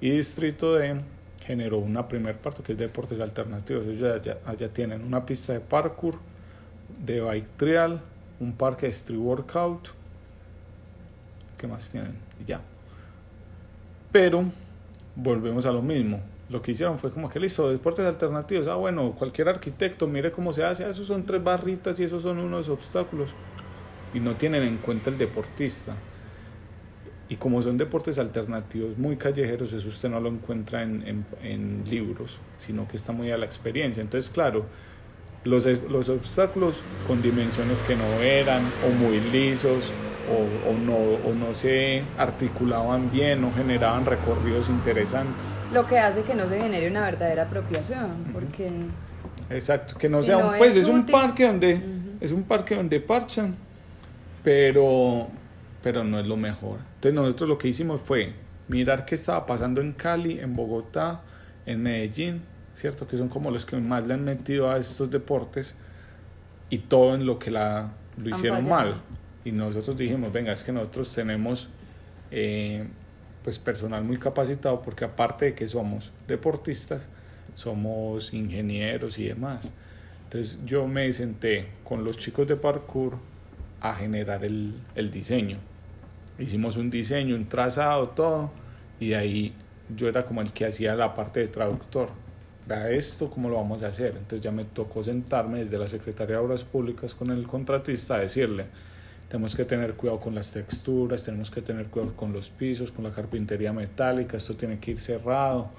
Y 0.00 0.10
Distrito 0.10 0.74
D 0.74 0.96
generó 1.44 1.78
una 1.78 2.08
primer 2.08 2.36
parte 2.36 2.62
que 2.62 2.72
es 2.72 2.78
deportes 2.78 3.20
alternativos. 3.20 3.86
Ellos 3.86 4.20
allá, 4.20 4.38
allá, 4.44 4.68
tienen 4.68 5.02
una 5.04 5.24
pista 5.24 5.52
de 5.52 5.60
parkour, 5.60 6.16
de 7.04 7.20
bike 7.20 7.56
trial, 7.56 8.00
un 8.40 8.52
parque 8.52 8.86
de 8.86 8.92
street 8.92 9.20
workout. 9.20 9.88
¿Qué 11.56 11.66
más 11.66 11.90
tienen? 11.90 12.14
Y 12.40 12.44
ya. 12.46 12.60
Pero 14.10 14.44
volvemos 15.14 15.64
a 15.66 15.72
lo 15.72 15.82
mismo 15.82 16.20
lo 16.48 16.62
que 16.62 16.72
hicieron 16.72 16.98
fue 16.98 17.10
como 17.10 17.28
que 17.28 17.40
listo, 17.40 17.68
deportes 17.70 18.06
alternativos. 18.06 18.68
Ah, 18.68 18.76
bueno, 18.76 19.12
cualquier 19.12 19.48
arquitecto, 19.48 20.06
mire 20.06 20.30
cómo 20.30 20.52
se 20.52 20.64
hace. 20.64 20.84
Ah, 20.84 20.90
esos 20.90 21.06
son 21.06 21.24
tres 21.24 21.42
barritas 21.42 21.98
y 21.98 22.04
esos 22.04 22.22
son 22.22 22.38
unos 22.38 22.68
obstáculos. 22.68 23.30
Y 24.14 24.20
no 24.20 24.36
tienen 24.36 24.62
en 24.62 24.76
cuenta 24.78 25.10
el 25.10 25.18
deportista. 25.18 25.94
Y 27.28 27.36
como 27.36 27.60
son 27.60 27.76
deportes 27.76 28.18
alternativos 28.18 28.96
muy 28.98 29.16
callejeros, 29.16 29.72
eso 29.72 29.88
usted 29.88 30.08
no 30.08 30.20
lo 30.20 30.28
encuentra 30.28 30.82
en, 30.82 31.02
en, 31.06 31.24
en 31.42 31.82
libros, 31.90 32.38
sino 32.58 32.86
que 32.86 32.96
está 32.96 33.12
muy 33.12 33.30
a 33.32 33.36
la 33.36 33.46
experiencia. 33.46 34.00
Entonces, 34.00 34.30
claro, 34.30 34.64
los, 35.42 35.66
los 35.90 36.08
obstáculos 36.08 36.82
con 37.06 37.22
dimensiones 37.22 37.82
que 37.82 37.96
no 37.96 38.04
eran, 38.22 38.62
o 38.86 38.90
muy 38.90 39.20
lisos, 39.20 39.92
o, 40.28 40.70
o, 40.70 40.72
no, 40.74 40.94
o 40.94 41.34
no 41.34 41.54
se 41.54 42.02
articulaban 42.18 43.10
bien, 43.10 43.40
no 43.40 43.52
generaban 43.52 44.04
recorridos 44.04 44.68
interesantes. 44.68 45.46
Lo 45.72 45.86
que 45.86 45.98
hace 45.98 46.22
que 46.22 46.34
no 46.34 46.48
se 46.48 46.60
genere 46.60 46.88
una 46.88 47.02
verdadera 47.02 47.44
apropiación, 47.44 48.08
porque... 48.32 48.70
Exacto, 49.50 49.96
que 49.96 50.08
no 50.08 50.24
sea 50.24 50.38
un, 50.38 50.58
pues 50.58 50.74
es, 50.74 50.86
un 50.86 51.06
parque 51.06 51.46
donde 51.46 51.80
es 52.20 52.32
un 52.32 52.42
parque 52.42 52.74
donde 52.74 52.98
parchan, 52.98 53.54
pero 54.42 55.28
pero 55.82 56.04
no 56.04 56.18
es 56.18 56.26
lo 56.26 56.36
mejor. 56.36 56.78
Entonces 56.96 57.14
nosotros 57.14 57.48
lo 57.48 57.58
que 57.58 57.68
hicimos 57.68 58.00
fue 58.00 58.32
mirar 58.68 59.04
qué 59.04 59.14
estaba 59.14 59.46
pasando 59.46 59.80
en 59.80 59.92
Cali, 59.92 60.40
en 60.40 60.56
Bogotá, 60.56 61.20
en 61.66 61.82
Medellín, 61.82 62.42
¿cierto? 62.76 63.06
Que 63.06 63.16
son 63.16 63.28
como 63.28 63.50
los 63.50 63.64
que 63.64 63.76
más 63.76 64.06
le 64.06 64.14
han 64.14 64.24
metido 64.24 64.70
a 64.70 64.78
estos 64.78 65.10
deportes 65.10 65.74
y 66.70 66.78
todo 66.78 67.14
en 67.14 67.26
lo 67.26 67.38
que 67.38 67.50
la, 67.50 67.90
lo 68.16 68.30
hicieron 68.30 68.68
mal. 68.68 68.96
Y 69.44 69.52
nosotros 69.52 69.96
dijimos, 69.96 70.32
venga, 70.32 70.52
es 70.52 70.64
que 70.64 70.72
nosotros 70.72 71.14
tenemos 71.14 71.68
eh, 72.30 72.86
pues 73.44 73.58
personal 73.58 74.02
muy 74.02 74.18
capacitado 74.18 74.82
porque 74.82 75.04
aparte 75.04 75.46
de 75.46 75.54
que 75.54 75.68
somos 75.68 76.10
deportistas, 76.26 77.08
somos 77.54 78.34
ingenieros 78.34 79.18
y 79.18 79.28
demás. 79.28 79.70
Entonces 80.24 80.58
yo 80.66 80.88
me 80.88 81.12
senté 81.12 81.68
con 81.84 82.02
los 82.02 82.18
chicos 82.18 82.48
de 82.48 82.56
parkour 82.56 83.18
a 83.80 83.94
generar 83.94 84.44
el, 84.44 84.74
el 84.94 85.10
diseño. 85.10 85.58
Hicimos 86.38 86.76
un 86.76 86.90
diseño, 86.90 87.34
un 87.34 87.46
trazado, 87.46 88.08
todo, 88.08 88.50
y 89.00 89.08
de 89.08 89.16
ahí 89.16 89.52
yo 89.96 90.08
era 90.08 90.24
como 90.24 90.42
el 90.42 90.52
que 90.52 90.66
hacía 90.66 90.94
la 90.94 91.14
parte 91.14 91.40
de 91.40 91.48
traductor 91.48 92.08
vea 92.66 92.90
esto, 92.90 93.30
¿cómo 93.30 93.48
lo 93.48 93.56
vamos 93.56 93.82
a 93.82 93.88
hacer? 93.88 94.14
Entonces 94.16 94.40
ya 94.40 94.50
me 94.50 94.64
tocó 94.64 95.02
sentarme 95.02 95.60
desde 95.64 95.78
la 95.78 95.88
Secretaría 95.88 96.36
de 96.36 96.42
Obras 96.42 96.64
Públicas 96.64 97.14
con 97.14 97.30
el 97.30 97.46
contratista 97.46 98.16
a 98.16 98.18
decirle, 98.18 98.66
tenemos 99.28 99.54
que 99.54 99.64
tener 99.64 99.94
cuidado 99.94 100.20
con 100.20 100.34
las 100.34 100.52
texturas, 100.52 101.24
tenemos 101.24 101.50
que 101.50 101.62
tener 101.62 101.86
cuidado 101.86 102.14
con 102.14 102.32
los 102.32 102.50
pisos, 102.50 102.92
con 102.92 103.04
la 103.04 103.10
carpintería 103.10 103.72
metálica, 103.72 104.36
esto 104.36 104.54
tiene 104.54 104.78
que 104.78 104.92
ir 104.92 105.00
cerrado, 105.00 105.70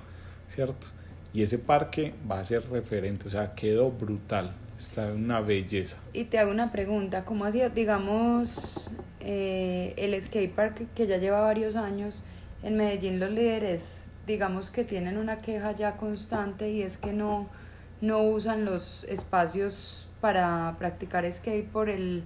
¿cierto? 0.48 0.88
Y 1.34 1.44
ese 1.44 1.60
parque 1.60 2.14
va 2.30 2.40
a 2.40 2.46
ser 2.46 2.68
referente, 2.70 3.28
o 3.28 3.32
sea, 3.32 3.54
quedó 3.54 3.92
brutal, 3.92 4.52
está 4.78 5.08
una 5.08 5.42
belleza. 5.42 5.98
Y 6.14 6.26
te 6.26 6.40
hago 6.40 6.52
una 6.52 6.72
pregunta, 6.72 7.26
¿cómo 7.26 7.46
ha 7.46 7.52
sido, 7.52 7.70
digamos, 7.70 8.90
eh, 9.22 9.94
el 9.98 10.20
skatepark 10.22 10.94
que 10.94 11.08
ya 11.08 11.18
lleva 11.18 11.42
varios 11.42 11.76
años 11.76 12.24
en 12.64 12.78
Medellín, 12.78 13.20
los 13.20 13.32
líderes 13.32 14.08
digamos 14.28 14.70
que 14.70 14.84
tienen 14.84 15.18
una 15.18 15.38
queja 15.38 15.72
ya 15.72 15.94
constante 15.94 16.70
y 16.70 16.84
es 16.84 16.98
que 16.98 17.14
no, 17.14 17.48
no 18.02 18.22
usan 18.22 18.66
los 18.66 19.06
espacios 19.06 20.06
para 20.22 20.76
practicar 20.78 21.32
skate 21.32 21.68
por 21.68 21.90
el 21.90 22.24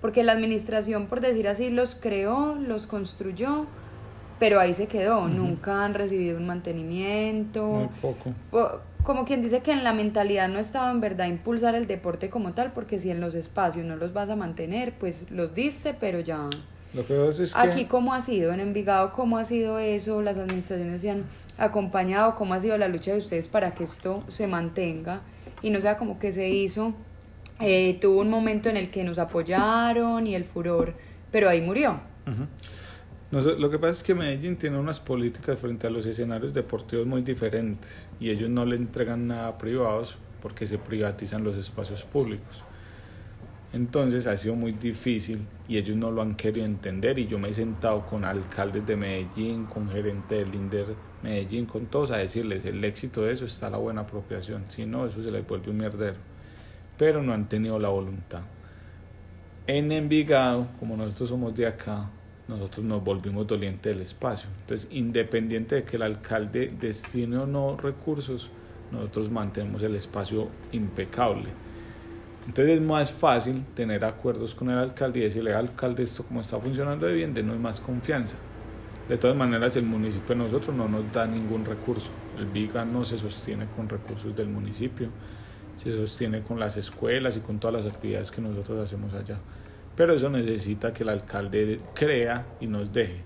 porque 0.00 0.22
la 0.22 0.32
administración 0.32 1.06
por 1.06 1.20
decir 1.20 1.48
así 1.48 1.68
los 1.68 1.94
creó, 1.94 2.54
los 2.54 2.86
construyó, 2.86 3.66
pero 4.38 4.60
ahí 4.60 4.72
se 4.72 4.86
quedó, 4.86 5.28
nunca 5.28 5.84
han 5.84 5.92
recibido 5.92 6.38
un 6.38 6.46
mantenimiento. 6.46 7.66
Muy 7.66 7.88
poco. 8.00 8.32
Como 9.04 9.24
quien 9.24 9.42
dice 9.42 9.60
que 9.60 9.72
en 9.72 9.82
la 9.82 9.92
mentalidad 9.92 10.48
no 10.48 10.58
estaba 10.58 10.90
en 10.90 11.00
verdad 11.00 11.26
impulsar 11.26 11.74
el 11.74 11.86
deporte 11.86 12.30
como 12.30 12.52
tal, 12.52 12.72
porque 12.72 12.98
si 12.98 13.10
en 13.10 13.20
los 13.20 13.34
espacios 13.34 13.84
no 13.86 13.96
los 13.96 14.12
vas 14.12 14.28
a 14.28 14.36
mantener, 14.36 14.92
pues 14.92 15.30
los 15.30 15.54
diste, 15.54 15.94
pero 15.94 16.20
ya 16.20 16.48
lo 16.92 17.06
que 17.06 17.28
es 17.28 17.54
que... 17.54 17.60
Aquí, 17.60 17.84
¿cómo 17.86 18.14
ha 18.14 18.20
sido? 18.20 18.52
En 18.52 18.60
Envigado, 18.60 19.12
¿cómo 19.12 19.38
ha 19.38 19.44
sido 19.44 19.78
eso? 19.78 20.22
¿Las 20.22 20.36
administraciones 20.36 21.00
se 21.00 21.10
han 21.10 21.24
acompañado? 21.58 22.36
¿Cómo 22.36 22.54
ha 22.54 22.60
sido 22.60 22.76
la 22.78 22.88
lucha 22.88 23.12
de 23.12 23.18
ustedes 23.18 23.48
para 23.48 23.72
que 23.74 23.84
esto 23.84 24.22
se 24.28 24.46
mantenga? 24.46 25.20
Y 25.62 25.70
no 25.70 25.80
sea 25.80 25.98
como 25.98 26.18
que 26.18 26.32
se 26.32 26.48
hizo, 26.48 26.92
eh, 27.60 27.98
tuvo 28.00 28.20
un 28.20 28.30
momento 28.30 28.68
en 28.68 28.76
el 28.76 28.90
que 28.90 29.04
nos 29.04 29.18
apoyaron 29.18 30.26
y 30.26 30.34
el 30.34 30.44
furor, 30.44 30.94
pero 31.30 31.48
ahí 31.48 31.60
murió. 31.60 32.00
No 33.30 33.40
lo 33.40 33.70
que 33.70 33.78
pasa 33.78 33.92
es 33.92 34.02
que 34.02 34.14
Medellín 34.14 34.56
tiene 34.56 34.78
unas 34.78 34.98
políticas 34.98 35.58
frente 35.58 35.86
a 35.86 35.90
los 35.90 36.04
escenarios 36.04 36.52
deportivos 36.52 37.06
muy 37.06 37.22
diferentes 37.22 38.06
y 38.18 38.30
ellos 38.30 38.50
no 38.50 38.64
le 38.64 38.76
entregan 38.76 39.28
nada 39.28 39.48
a 39.48 39.58
privados 39.58 40.18
porque 40.42 40.66
se 40.66 40.78
privatizan 40.78 41.44
los 41.44 41.56
espacios 41.56 42.04
públicos. 42.04 42.64
Entonces 43.72 44.26
ha 44.26 44.36
sido 44.36 44.56
muy 44.56 44.72
difícil 44.72 45.42
y 45.68 45.76
ellos 45.76 45.96
no 45.96 46.10
lo 46.10 46.22
han 46.22 46.34
querido 46.34 46.66
entender 46.66 47.20
y 47.20 47.28
yo 47.28 47.38
me 47.38 47.50
he 47.50 47.54
sentado 47.54 48.04
con 48.04 48.24
alcaldes 48.24 48.84
de 48.84 48.96
Medellín, 48.96 49.66
con 49.66 49.88
gerente 49.88 50.36
del 50.36 50.52
INDER 50.52 50.86
Medellín, 51.22 51.66
con 51.66 51.86
todos 51.86 52.10
a 52.10 52.16
decirles 52.16 52.64
el 52.64 52.84
éxito 52.84 53.22
de 53.22 53.32
eso 53.32 53.44
está 53.44 53.70
la 53.70 53.76
buena 53.76 54.00
apropiación, 54.00 54.64
si 54.70 54.86
no 54.86 55.06
eso 55.06 55.22
se 55.22 55.30
les 55.30 55.46
vuelve 55.46 55.70
un 55.70 55.78
mierdero, 55.78 56.16
pero 56.98 57.22
no 57.22 57.32
han 57.32 57.48
tenido 57.48 57.78
la 57.78 57.90
voluntad. 57.90 58.40
En 59.68 59.92
Envigado, 59.92 60.66
como 60.80 60.96
nosotros 60.96 61.28
somos 61.28 61.54
de 61.54 61.68
acá, 61.68 62.08
nosotros 62.50 62.84
nos 62.84 63.02
volvimos 63.02 63.46
dolientes 63.46 63.92
del 63.92 64.02
espacio. 64.02 64.48
Entonces, 64.62 64.88
independiente 64.90 65.76
de 65.76 65.82
que 65.84 65.96
el 65.96 66.02
alcalde 66.02 66.72
destine 66.80 67.38
o 67.38 67.46
no 67.46 67.76
recursos, 67.76 68.50
nosotros 68.92 69.30
mantenemos 69.30 69.82
el 69.82 69.94
espacio 69.94 70.48
impecable. 70.72 71.48
Entonces 72.46 72.76
es 72.76 72.82
más 72.82 73.12
fácil 73.12 73.62
tener 73.76 74.04
acuerdos 74.04 74.54
con 74.54 74.70
el 74.70 74.78
alcalde 74.78 75.20
y 75.20 75.22
decirle 75.22 75.52
al 75.52 75.68
alcalde 75.68 76.02
esto 76.02 76.24
como 76.24 76.40
está 76.40 76.58
funcionando 76.58 77.06
de 77.06 77.14
bien, 77.14 77.32
denos 77.32 77.58
más 77.58 77.80
confianza. 77.80 78.36
De 79.08 79.16
todas 79.16 79.36
maneras, 79.36 79.76
el 79.76 79.84
municipio 79.84 80.36
de 80.36 80.36
nosotros 80.36 80.74
no 80.74 80.88
nos 80.88 81.12
da 81.12 81.26
ningún 81.26 81.64
recurso. 81.64 82.10
El 82.38 82.46
VIGA 82.46 82.84
no 82.84 83.04
se 83.04 83.18
sostiene 83.18 83.66
con 83.76 83.88
recursos 83.88 84.36
del 84.36 84.48
municipio, 84.48 85.08
se 85.76 85.92
sostiene 85.96 86.40
con 86.42 86.60
las 86.60 86.76
escuelas 86.76 87.36
y 87.36 87.40
con 87.40 87.58
todas 87.58 87.84
las 87.84 87.92
actividades 87.92 88.30
que 88.30 88.40
nosotros 88.40 88.78
hacemos 88.78 89.12
allá. 89.14 89.38
Pero 90.00 90.14
eso 90.14 90.30
necesita 90.30 90.94
que 90.94 91.02
el 91.02 91.10
alcalde 91.10 91.78
crea 91.92 92.46
y 92.58 92.66
nos 92.66 92.90
deje. 92.90 93.20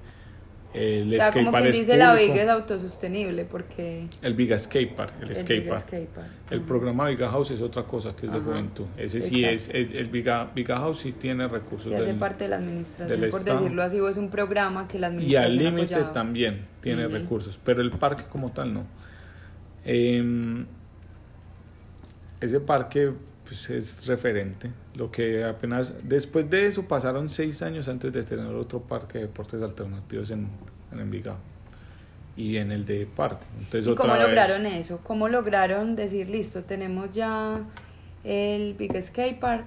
El 0.75 1.09
o 1.13 1.15
sea, 1.15 1.31
como 1.31 1.53
quien 1.53 1.71
dice 1.71 1.97
la 1.97 2.17
Viga 2.17 2.43
es 2.43 2.49
autosostenible 2.49 3.45
porque... 3.45 4.09
El 4.21 4.35
Viga 4.35 4.59
Skate 4.59 4.93
Park, 4.93 5.13
el, 5.23 5.29
el 5.29 5.37
Skate 5.37 5.69
Park. 5.69 5.87
El 6.51 6.63
programa 6.63 7.07
Viga 7.07 7.31
House 7.31 7.53
es 7.53 7.61
otra 7.61 7.85
cosa 7.85 8.17
que 8.17 8.27
es 8.27 8.33
de 8.33 8.41
juventud. 8.41 8.87
Ese 8.97 9.21
sí 9.21 9.45
es, 9.45 9.69
el, 9.69 9.95
el 9.95 10.07
Viga, 10.07 10.51
Viga, 10.53 10.79
House 10.79 10.99
sí 10.99 11.13
tiene 11.13 11.47
recursos. 11.47 11.91
Sí 11.91 11.95
hace 11.95 12.15
parte 12.15 12.43
de 12.43 12.51
la 12.51 12.57
administración, 12.57 13.21
por 13.31 13.45
decirlo 13.45 13.83
así, 13.85 14.01
o 14.01 14.09
es 14.09 14.17
un 14.17 14.29
programa 14.29 14.89
que 14.89 14.99
la 14.99 15.07
administración 15.07 15.53
Y 15.53 15.53
al 15.53 15.57
límite 15.57 16.05
también 16.13 16.59
tiene 16.81 17.07
recursos, 17.07 17.57
pero 17.65 17.83
el 17.83 17.93
parque 17.93 18.25
como 18.29 18.51
tal 18.51 18.75
no. 18.75 18.85
Eh, 19.85 20.65
ese 22.41 22.59
parque 22.59 23.13
pues, 23.45 23.71
es 23.71 24.07
referente. 24.07 24.71
Lo 24.95 25.11
que 25.11 25.45
apenas 25.45 25.93
después 26.03 26.49
de 26.51 26.67
eso 26.67 26.85
pasaron 26.85 27.31
seis 27.31 27.63
años 27.63 27.89
antes 27.89 28.13
de 28.13 28.23
tener 28.23 28.47
otro 28.47 28.81
parque 28.81 29.19
de 29.19 29.27
deportes 29.27 29.63
alternativos 29.63 30.31
en, 30.31 30.49
en 30.93 31.01
Envigado 31.01 31.39
y 32.37 32.57
en 32.57 32.73
el 32.73 32.85
de 32.85 33.07
parque. 33.07 33.45
Entonces, 33.59 33.93
¿Y 33.93 33.95
cómo 33.95 34.17
lograron 34.17 34.67
eso? 34.67 35.01
¿Cómo 35.05 35.29
lograron 35.29 35.95
decir, 35.97 36.29
listo, 36.29 36.63
tenemos 36.63 37.13
ya 37.13 37.61
el 38.25 38.75
Big 38.75 39.01
Skate 39.01 39.39
Park? 39.39 39.65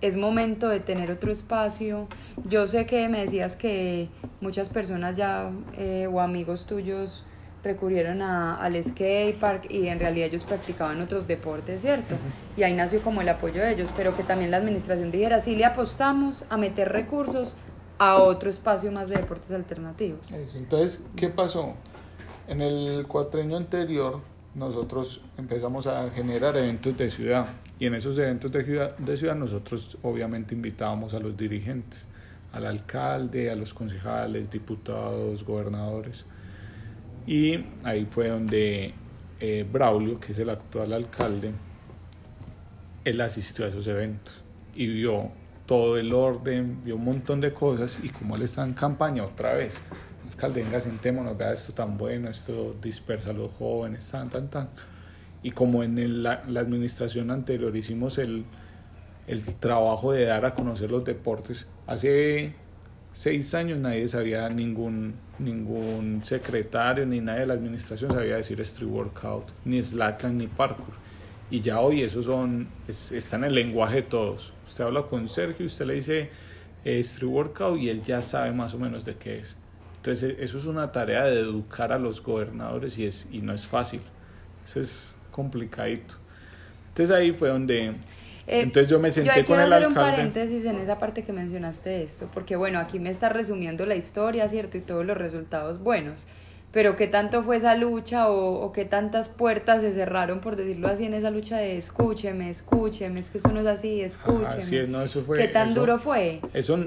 Es 0.00 0.14
momento 0.14 0.68
de 0.68 0.78
tener 0.78 1.10
otro 1.10 1.32
espacio. 1.32 2.06
Yo 2.48 2.68
sé 2.68 2.86
que 2.86 3.08
me 3.08 3.24
decías 3.24 3.56
que 3.56 4.08
muchas 4.40 4.68
personas 4.68 5.16
ya 5.16 5.50
eh, 5.76 6.08
o 6.10 6.20
amigos 6.20 6.66
tuyos 6.66 7.24
recurrieron 7.64 8.22
a, 8.22 8.56
al 8.56 8.82
skate 8.82 9.38
park 9.38 9.66
y 9.70 9.88
en 9.88 9.98
realidad 9.98 10.28
ellos 10.28 10.44
practicaban 10.44 11.00
otros 11.00 11.26
deportes, 11.26 11.80
¿cierto? 11.80 12.14
Y 12.56 12.62
ahí 12.62 12.74
nació 12.74 13.00
como 13.02 13.20
el 13.20 13.28
apoyo 13.28 13.62
de 13.62 13.72
ellos, 13.72 13.90
pero 13.96 14.16
que 14.16 14.22
también 14.22 14.50
la 14.50 14.58
administración 14.58 15.10
dijera, 15.10 15.40
sí 15.40 15.56
le 15.56 15.64
apostamos 15.64 16.44
a 16.48 16.56
meter 16.56 16.90
recursos 16.90 17.52
a 17.98 18.16
otro 18.16 18.48
espacio 18.48 18.92
más 18.92 19.08
de 19.08 19.16
deportes 19.16 19.50
alternativos. 19.50 20.20
Entonces, 20.54 21.02
¿qué 21.16 21.28
pasó? 21.28 21.74
En 22.46 22.62
el 22.62 23.06
cuatreño 23.06 23.56
anterior 23.56 24.20
nosotros 24.54 25.20
empezamos 25.36 25.86
a 25.86 26.08
generar 26.10 26.56
eventos 26.56 26.96
de 26.96 27.10
ciudad 27.10 27.46
y 27.78 27.86
en 27.86 27.94
esos 27.94 28.16
eventos 28.18 28.50
de 28.50 28.64
ciudad, 28.64 28.96
de 28.96 29.16
ciudad 29.16 29.34
nosotros 29.34 29.98
obviamente 30.02 30.54
invitábamos 30.54 31.12
a 31.12 31.18
los 31.18 31.36
dirigentes, 31.36 32.06
al 32.52 32.66
alcalde, 32.66 33.50
a 33.50 33.56
los 33.56 33.74
concejales, 33.74 34.50
diputados, 34.50 35.44
gobernadores 35.44 36.24
y 37.28 37.62
ahí 37.84 38.06
fue 38.10 38.28
donde 38.28 38.94
eh, 39.38 39.66
Braulio, 39.70 40.18
que 40.18 40.32
es 40.32 40.38
el 40.38 40.48
actual 40.48 40.94
alcalde, 40.94 41.52
él 43.04 43.20
asistió 43.20 43.66
a 43.66 43.68
esos 43.68 43.86
eventos 43.86 44.40
y 44.74 44.86
vio 44.86 45.28
todo 45.66 45.98
el 45.98 46.14
orden, 46.14 46.82
vio 46.84 46.96
un 46.96 47.04
montón 47.04 47.42
de 47.42 47.52
cosas 47.52 47.98
y 48.02 48.08
como 48.08 48.36
él 48.36 48.42
está 48.42 48.64
en 48.64 48.72
campaña 48.72 49.24
otra 49.24 49.52
vez, 49.52 49.78
alcalde, 50.30 50.62
venga, 50.62 50.80
sentémonos, 50.80 51.36
vea 51.36 51.52
esto 51.52 51.74
tan 51.74 51.98
bueno, 51.98 52.30
esto 52.30 52.74
dispersa 52.82 53.30
a 53.30 53.34
los 53.34 53.52
jóvenes, 53.58 54.10
tan, 54.10 54.30
tan, 54.30 54.48
tan. 54.48 54.70
Y 55.42 55.50
como 55.50 55.82
en 55.82 56.22
la, 56.22 56.42
la, 56.48 56.60
administración 56.60 57.30
anterior 57.30 57.76
hicimos 57.76 58.16
el, 58.16 58.44
el 59.26 59.44
trabajo 59.56 60.12
de 60.12 60.24
dar 60.24 60.46
a 60.46 60.54
conocer 60.54 60.90
los 60.90 61.04
deportes, 61.04 61.66
hace 61.86 62.54
seis 63.18 63.52
años 63.54 63.80
nadie 63.80 64.06
sabía, 64.06 64.48
ningún, 64.48 65.12
ningún 65.40 66.20
secretario 66.22 67.04
ni 67.04 67.20
nadie 67.20 67.40
de 67.40 67.46
la 67.46 67.54
administración 67.54 68.12
sabía 68.12 68.36
decir 68.36 68.60
street 68.60 68.88
workout, 68.88 69.48
ni 69.64 69.82
slackline, 69.82 70.38
ni 70.38 70.46
parkour. 70.46 70.94
Y 71.50 71.60
ya 71.60 71.80
hoy 71.80 72.02
eso 72.02 72.22
son, 72.22 72.68
está 72.86 73.34
en 73.34 73.42
el 73.42 73.56
lenguaje 73.56 73.96
de 73.96 74.02
todos. 74.02 74.52
Usted 74.68 74.84
habla 74.84 75.02
con 75.02 75.26
Sergio, 75.26 75.66
usted 75.66 75.86
le 75.86 75.94
dice 75.94 76.30
eh, 76.84 77.00
street 77.00 77.28
workout 77.28 77.80
y 77.80 77.88
él 77.88 78.04
ya 78.04 78.22
sabe 78.22 78.52
más 78.52 78.72
o 78.74 78.78
menos 78.78 79.04
de 79.04 79.14
qué 79.16 79.38
es. 79.38 79.56
Entonces 79.96 80.36
eso 80.38 80.58
es 80.58 80.66
una 80.66 80.92
tarea 80.92 81.24
de 81.24 81.40
educar 81.40 81.92
a 81.92 81.98
los 81.98 82.22
gobernadores 82.22 83.00
y, 83.00 83.06
es, 83.06 83.26
y 83.32 83.38
no 83.38 83.52
es 83.52 83.66
fácil. 83.66 84.00
Eso 84.64 84.78
es 84.78 85.16
complicadito. 85.32 86.14
Entonces 86.90 87.16
ahí 87.16 87.32
fue 87.32 87.48
donde 87.48 87.94
eh, 88.48 88.62
Entonces 88.62 88.90
yo 88.90 88.98
me 88.98 89.10
senté 89.10 89.44
con 89.44 89.60
el 89.60 89.72
hacer 89.72 89.88
un 89.88 89.94
paréntesis 89.94 90.64
en 90.64 90.76
esa 90.78 90.98
parte 90.98 91.22
que 91.22 91.32
mencionaste 91.32 92.02
esto, 92.02 92.28
porque 92.32 92.56
bueno, 92.56 92.78
aquí 92.78 92.98
me 92.98 93.10
está 93.10 93.28
resumiendo 93.28 93.84
la 93.84 93.94
historia, 93.94 94.48
¿cierto? 94.48 94.78
Y 94.78 94.80
todos 94.80 95.04
los 95.04 95.16
resultados 95.16 95.82
buenos. 95.82 96.26
Pero 96.72 96.96
qué 96.96 97.06
tanto 97.06 97.42
fue 97.42 97.56
esa 97.56 97.74
lucha 97.74 98.28
o, 98.30 98.72
qué 98.72 98.84
tantas 98.84 99.28
puertas 99.28 99.82
se 99.82 99.92
cerraron, 99.92 100.40
por 100.40 100.56
decirlo 100.56 100.88
así, 100.88 101.04
en 101.04 101.14
esa 101.14 101.30
lucha 101.30 101.58
de 101.58 101.76
escúcheme, 101.76 102.50
escúcheme, 102.50 103.20
es 103.20 103.30
que 103.30 103.38
eso 103.38 103.52
no 103.52 103.60
es 103.60 103.66
así, 103.66 104.00
escúcheme. 104.00 104.86
no, 104.86 105.02
eso 105.02 105.22
fue, 105.22 105.38
¿Qué 105.38 105.48
tan 105.48 105.72
duro 105.72 105.98
fue? 105.98 106.40
Eso, 106.52 106.78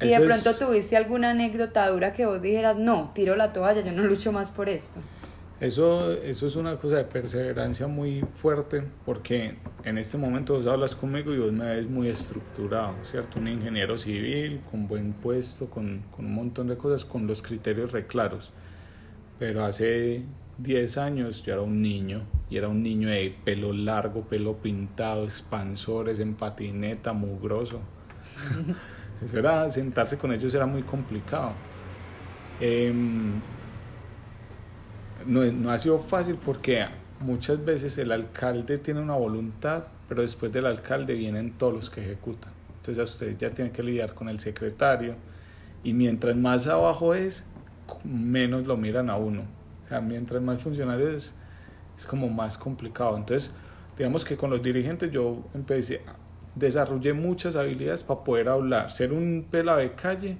y 0.00 0.08
de 0.08 0.20
pronto 0.20 0.54
tuviste 0.54 0.96
alguna 0.96 1.30
anécdota 1.30 1.88
dura 1.88 2.12
que 2.12 2.26
vos 2.26 2.40
dijeras, 2.40 2.76
no, 2.76 3.10
tiro 3.14 3.34
la 3.36 3.52
toalla, 3.52 3.80
yo 3.80 3.92
no 3.92 4.04
lucho 4.04 4.32
más 4.32 4.50
por 4.50 4.68
esto. 4.68 5.00
Eso, 5.60 6.12
eso 6.12 6.46
es 6.46 6.54
una 6.54 6.76
cosa 6.76 6.98
de 6.98 7.04
perseverancia 7.04 7.88
muy 7.88 8.24
fuerte 8.36 8.84
porque 9.04 9.54
en 9.82 9.98
este 9.98 10.16
momento 10.16 10.54
vos 10.54 10.66
hablas 10.66 10.94
conmigo 10.94 11.34
y 11.34 11.38
vos 11.38 11.52
me 11.52 11.64
ves 11.64 11.90
muy 11.90 12.06
estructurado, 12.06 12.94
¿cierto? 13.02 13.40
Un 13.40 13.48
ingeniero 13.48 13.98
civil 13.98 14.60
con 14.70 14.86
buen 14.86 15.12
puesto, 15.14 15.68
con, 15.68 16.00
con 16.14 16.26
un 16.26 16.34
montón 16.34 16.68
de 16.68 16.76
cosas, 16.76 17.04
con 17.04 17.26
los 17.26 17.42
criterios 17.42 17.90
reclaros. 17.90 18.52
Pero 19.40 19.64
hace 19.64 20.22
10 20.58 20.96
años 20.98 21.42
yo 21.42 21.54
era 21.54 21.62
un 21.62 21.82
niño 21.82 22.22
y 22.50 22.56
era 22.56 22.68
un 22.68 22.80
niño 22.80 23.08
de 23.08 23.34
pelo 23.44 23.72
largo, 23.72 24.22
pelo 24.22 24.54
pintado, 24.54 25.24
expansores 25.24 26.20
en 26.20 26.34
patineta, 26.34 27.12
mugroso. 27.12 27.80
Eso 29.24 29.36
era, 29.40 29.68
sentarse 29.72 30.16
con 30.16 30.32
ellos 30.32 30.54
era 30.54 30.66
muy 30.66 30.82
complicado. 30.82 31.50
Eh, 32.60 32.92
no, 35.28 35.44
no 35.44 35.70
ha 35.70 35.78
sido 35.78 35.98
fácil 35.98 36.36
porque 36.42 36.86
muchas 37.20 37.62
veces 37.64 37.98
el 37.98 38.10
alcalde 38.12 38.78
tiene 38.78 39.00
una 39.00 39.14
voluntad, 39.14 39.84
pero 40.08 40.22
después 40.22 40.50
del 40.50 40.66
alcalde 40.66 41.14
vienen 41.14 41.52
todos 41.52 41.74
los 41.74 41.90
que 41.90 42.00
ejecutan. 42.00 42.50
Entonces 42.76 42.98
a 42.98 43.04
usted 43.04 43.36
ya 43.38 43.50
tiene 43.50 43.70
que 43.70 43.82
lidiar 43.82 44.14
con 44.14 44.30
el 44.30 44.40
secretario 44.40 45.14
y 45.84 45.92
mientras 45.92 46.34
más 46.34 46.66
abajo 46.66 47.14
es, 47.14 47.44
menos 48.04 48.66
lo 48.66 48.76
miran 48.76 49.10
a 49.10 49.16
uno. 49.16 49.42
Mientras 50.02 50.42
más 50.42 50.62
funcionarios 50.62 51.14
es, 51.14 51.34
es 51.98 52.06
como 52.06 52.28
más 52.28 52.56
complicado. 52.56 53.16
Entonces, 53.16 53.52
digamos 53.96 54.24
que 54.24 54.36
con 54.36 54.48
los 54.48 54.62
dirigentes 54.62 55.10
yo 55.10 55.44
empecé, 55.54 56.00
desarrollé 56.54 57.12
muchas 57.12 57.54
habilidades 57.54 58.02
para 58.02 58.24
poder 58.24 58.48
hablar, 58.48 58.90
ser 58.90 59.12
un 59.12 59.46
pela 59.50 59.76
de 59.76 59.90
calle 59.90 60.38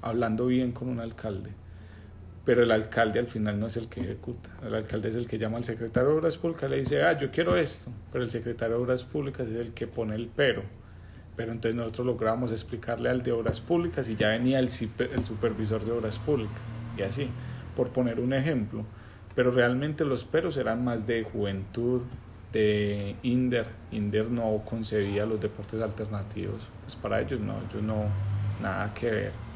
hablando 0.00 0.46
bien 0.46 0.70
con 0.70 0.88
un 0.88 1.00
alcalde 1.00 1.50
pero 2.48 2.62
el 2.62 2.70
alcalde 2.70 3.18
al 3.18 3.26
final 3.26 3.60
no 3.60 3.66
es 3.66 3.76
el 3.76 3.88
que 3.88 4.00
ejecuta. 4.00 4.48
El 4.66 4.74
alcalde 4.74 5.10
es 5.10 5.16
el 5.16 5.26
que 5.26 5.36
llama 5.36 5.58
al 5.58 5.64
secretario 5.64 6.08
de 6.08 6.14
Obras 6.16 6.38
Públicas, 6.38 6.70
le 6.70 6.78
dice, 6.78 7.02
ah, 7.02 7.12
yo 7.12 7.30
quiero 7.30 7.58
esto, 7.58 7.90
pero 8.10 8.24
el 8.24 8.30
secretario 8.30 8.78
de 8.78 8.84
Obras 8.84 9.02
Públicas 9.02 9.46
es 9.48 9.56
el 9.56 9.74
que 9.74 9.86
pone 9.86 10.14
el 10.14 10.30
pero. 10.34 10.62
Pero 11.36 11.52
entonces 11.52 11.74
nosotros 11.74 12.06
logramos 12.06 12.50
explicarle 12.50 13.10
al 13.10 13.22
de 13.22 13.32
Obras 13.32 13.60
Públicas 13.60 14.08
y 14.08 14.16
ya 14.16 14.28
venía 14.28 14.60
el, 14.60 14.64
el 14.64 15.26
supervisor 15.26 15.84
de 15.84 15.92
Obras 15.92 16.18
Públicas, 16.18 16.56
y 16.96 17.02
así, 17.02 17.28
por 17.76 17.88
poner 17.88 18.18
un 18.18 18.32
ejemplo. 18.32 18.82
Pero 19.34 19.50
realmente 19.50 20.06
los 20.06 20.24
peros 20.24 20.56
eran 20.56 20.82
más 20.82 21.06
de 21.06 21.24
juventud, 21.24 22.00
de 22.54 23.14
Inder. 23.24 23.66
Inder 23.92 24.30
no 24.30 24.62
concebía 24.64 25.26
los 25.26 25.38
deportes 25.38 25.82
alternativos. 25.82 26.62
Pues 26.80 26.96
para 26.96 27.20
ellos 27.20 27.40
no, 27.40 27.52
ellos 27.68 27.82
no, 27.82 28.04
nada 28.62 28.94
que 28.94 29.10
ver. 29.10 29.47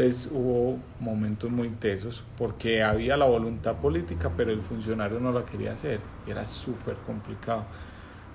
Entonces 0.00 0.30
hubo 0.32 0.78
momentos 0.98 1.50
muy 1.50 1.68
intensos 1.68 2.24
porque 2.38 2.82
había 2.82 3.18
la 3.18 3.26
voluntad 3.26 3.76
política, 3.76 4.30
pero 4.34 4.50
el 4.50 4.62
funcionario 4.62 5.20
no 5.20 5.30
la 5.30 5.44
quería 5.44 5.72
hacer. 5.72 6.00
Y 6.26 6.30
era 6.30 6.46
súper 6.46 6.94
complicado. 7.06 7.64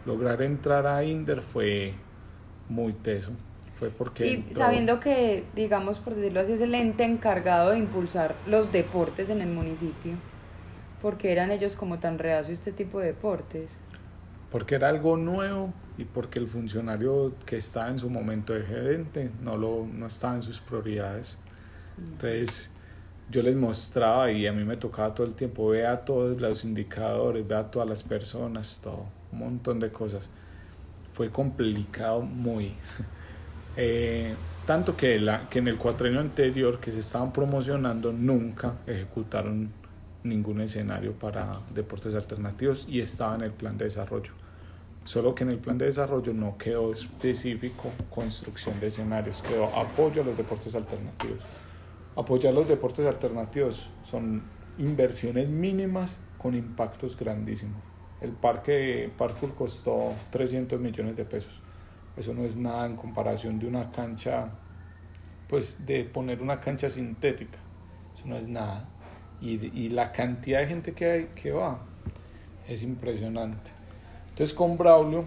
Lograr 0.05 0.43
entrar 0.43 0.85
a 0.85 1.03
Inder 1.03 1.41
fue 1.41 1.93
muy 2.69 2.93
teso. 2.93 3.31
Fue 3.79 3.89
porque 3.89 4.27
y 4.27 4.53
sabiendo 4.53 4.99
que, 4.99 5.43
digamos, 5.55 5.97
por 5.97 6.13
decirlo 6.13 6.41
así, 6.41 6.51
es 6.51 6.61
el 6.61 6.75
ente 6.75 7.03
encargado 7.03 7.71
de 7.71 7.79
impulsar 7.79 8.35
los 8.45 8.71
deportes 8.71 9.31
en 9.31 9.41
el 9.41 9.49
municipio, 9.49 10.13
porque 11.01 11.31
eran 11.31 11.49
ellos 11.49 11.75
como 11.75 11.97
tan 11.97 12.19
reacios 12.19 12.59
este 12.59 12.73
tipo 12.73 12.99
de 12.99 13.07
deportes? 13.07 13.69
Porque 14.51 14.75
era 14.75 14.89
algo 14.89 15.17
nuevo 15.17 15.73
y 15.97 16.03
porque 16.03 16.37
el 16.37 16.45
funcionario 16.45 17.33
que 17.47 17.57
estaba 17.57 17.89
en 17.89 17.97
su 17.97 18.09
momento 18.11 18.53
de 18.53 18.61
gerente 18.61 19.31
no, 19.41 19.57
lo, 19.57 19.87
no 19.91 20.05
estaba 20.05 20.35
en 20.35 20.43
sus 20.43 20.59
prioridades. 20.59 21.37
Entonces 21.97 22.69
yo 23.29 23.41
les 23.41 23.55
mostraba 23.55 24.31
y 24.31 24.45
a 24.47 24.53
mí 24.53 24.63
me 24.63 24.77
tocaba 24.77 25.13
todo 25.13 25.25
el 25.25 25.33
tiempo, 25.33 25.69
vea 25.69 25.99
todos 26.01 26.39
los 26.39 26.63
indicadores, 26.63 27.47
vea 27.47 27.63
todas 27.63 27.89
las 27.89 28.03
personas, 28.03 28.79
todo, 28.83 29.05
un 29.31 29.39
montón 29.39 29.79
de 29.79 29.89
cosas. 29.89 30.29
Fue 31.13 31.29
complicado 31.29 32.21
muy. 32.21 32.73
Eh, 33.77 34.33
tanto 34.65 34.95
que, 34.95 35.19
la, 35.19 35.49
que 35.49 35.59
en 35.59 35.67
el 35.67 35.75
cuatrenio 35.75 36.21
anterior 36.21 36.79
que 36.79 36.93
se 36.93 36.99
estaban 36.99 37.33
promocionando 37.33 38.13
nunca 38.13 38.75
ejecutaron 38.87 39.69
ningún 40.23 40.61
escenario 40.61 41.11
para 41.11 41.59
deportes 41.73 42.15
alternativos 42.15 42.85
y 42.87 43.01
estaba 43.01 43.35
en 43.35 43.41
el 43.41 43.51
plan 43.51 43.77
de 43.77 43.83
desarrollo. 43.83 44.31
Solo 45.03 45.35
que 45.35 45.43
en 45.43 45.49
el 45.49 45.57
plan 45.57 45.77
de 45.77 45.87
desarrollo 45.87 46.31
no 46.33 46.57
quedó 46.57 46.93
específico 46.93 47.91
construcción 48.09 48.79
de 48.79 48.87
escenarios, 48.87 49.41
quedó 49.41 49.65
apoyo 49.75 50.21
a 50.21 50.25
los 50.25 50.37
deportes 50.37 50.73
alternativos 50.73 51.39
apoyar 52.15 52.53
los 52.53 52.67
deportes 52.67 53.05
alternativos 53.05 53.89
son 54.03 54.41
inversiones 54.77 55.49
mínimas 55.49 56.17
con 56.37 56.55
impactos 56.55 57.17
grandísimos. 57.17 57.81
El 58.21 58.31
parque 58.31 59.09
parkour 59.17 59.53
costó 59.53 60.13
300 60.31 60.79
millones 60.79 61.15
de 61.15 61.25
pesos. 61.25 61.59
Eso 62.17 62.33
no 62.33 62.43
es 62.43 62.55
nada 62.55 62.85
en 62.85 62.95
comparación 62.95 63.59
de 63.59 63.67
una 63.67 63.91
cancha, 63.91 64.49
pues 65.49 65.85
de 65.85 66.05
poner 66.05 66.41
una 66.41 66.59
cancha 66.59 66.89
sintética. 66.89 67.57
Eso 68.17 68.27
no 68.27 68.37
es 68.37 68.47
nada. 68.47 68.87
Y, 69.41 69.65
y 69.77 69.89
la 69.89 70.11
cantidad 70.11 70.59
de 70.59 70.67
gente 70.67 70.93
que, 70.93 71.05
hay, 71.05 71.25
que 71.35 71.51
va 71.51 71.79
es 72.67 72.83
impresionante. 72.83 73.71
Entonces 74.29 74.53
con 74.53 74.77
Braulio 74.77 75.25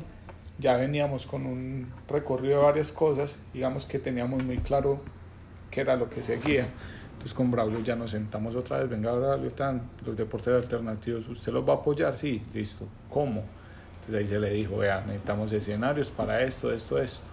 ya 0.59 0.77
veníamos 0.77 1.27
con 1.27 1.47
un 1.47 1.87
recorrido 2.09 2.59
de 2.59 2.65
varias 2.65 2.91
cosas. 2.91 3.39
Digamos 3.53 3.87
que 3.87 3.99
teníamos 3.99 4.43
muy 4.43 4.59
claro 4.59 5.01
que 5.71 5.81
era 5.81 5.97
lo 5.97 6.09
que 6.09 6.23
seguía. 6.23 6.67
Entonces 7.13 7.35
con 7.35 7.51
Braulio 7.51 7.81
ya 7.81 7.97
nos 7.97 8.13
sentamos 8.13 8.55
otra 8.55 8.79
vez, 8.79 8.89
venga 8.89 9.13
Braulio, 9.13 9.51
tan, 9.51 9.83
los 10.07 10.17
deportes 10.17 10.55
alternativos, 10.55 11.29
¿usted 11.29 11.53
los 11.53 11.69
va 11.69 11.75
a 11.75 11.77
apoyar? 11.77 12.17
Sí, 12.17 12.41
listo. 12.55 12.87
¿Cómo? 13.11 13.45
Entonces 13.95 14.15
ahí 14.15 14.27
se 14.27 14.39
le 14.39 14.51
dijo, 14.51 14.79
vea, 14.79 15.03
necesitamos 15.07 15.53
escenarios 15.53 16.11
para 16.11 16.43
esto, 16.43 16.73
esto, 16.73 16.99
esto. 16.99 17.31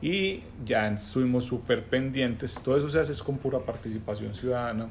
Y 0.00 0.42
ya 0.64 0.88
estuvimos 0.88 1.44
súper 1.44 1.82
pendientes, 1.82 2.60
todo 2.62 2.76
eso 2.76 2.88
se 2.88 3.00
hace 3.00 3.14
con 3.24 3.38
pura 3.38 3.58
participación 3.58 4.34
ciudadana. 4.34 4.86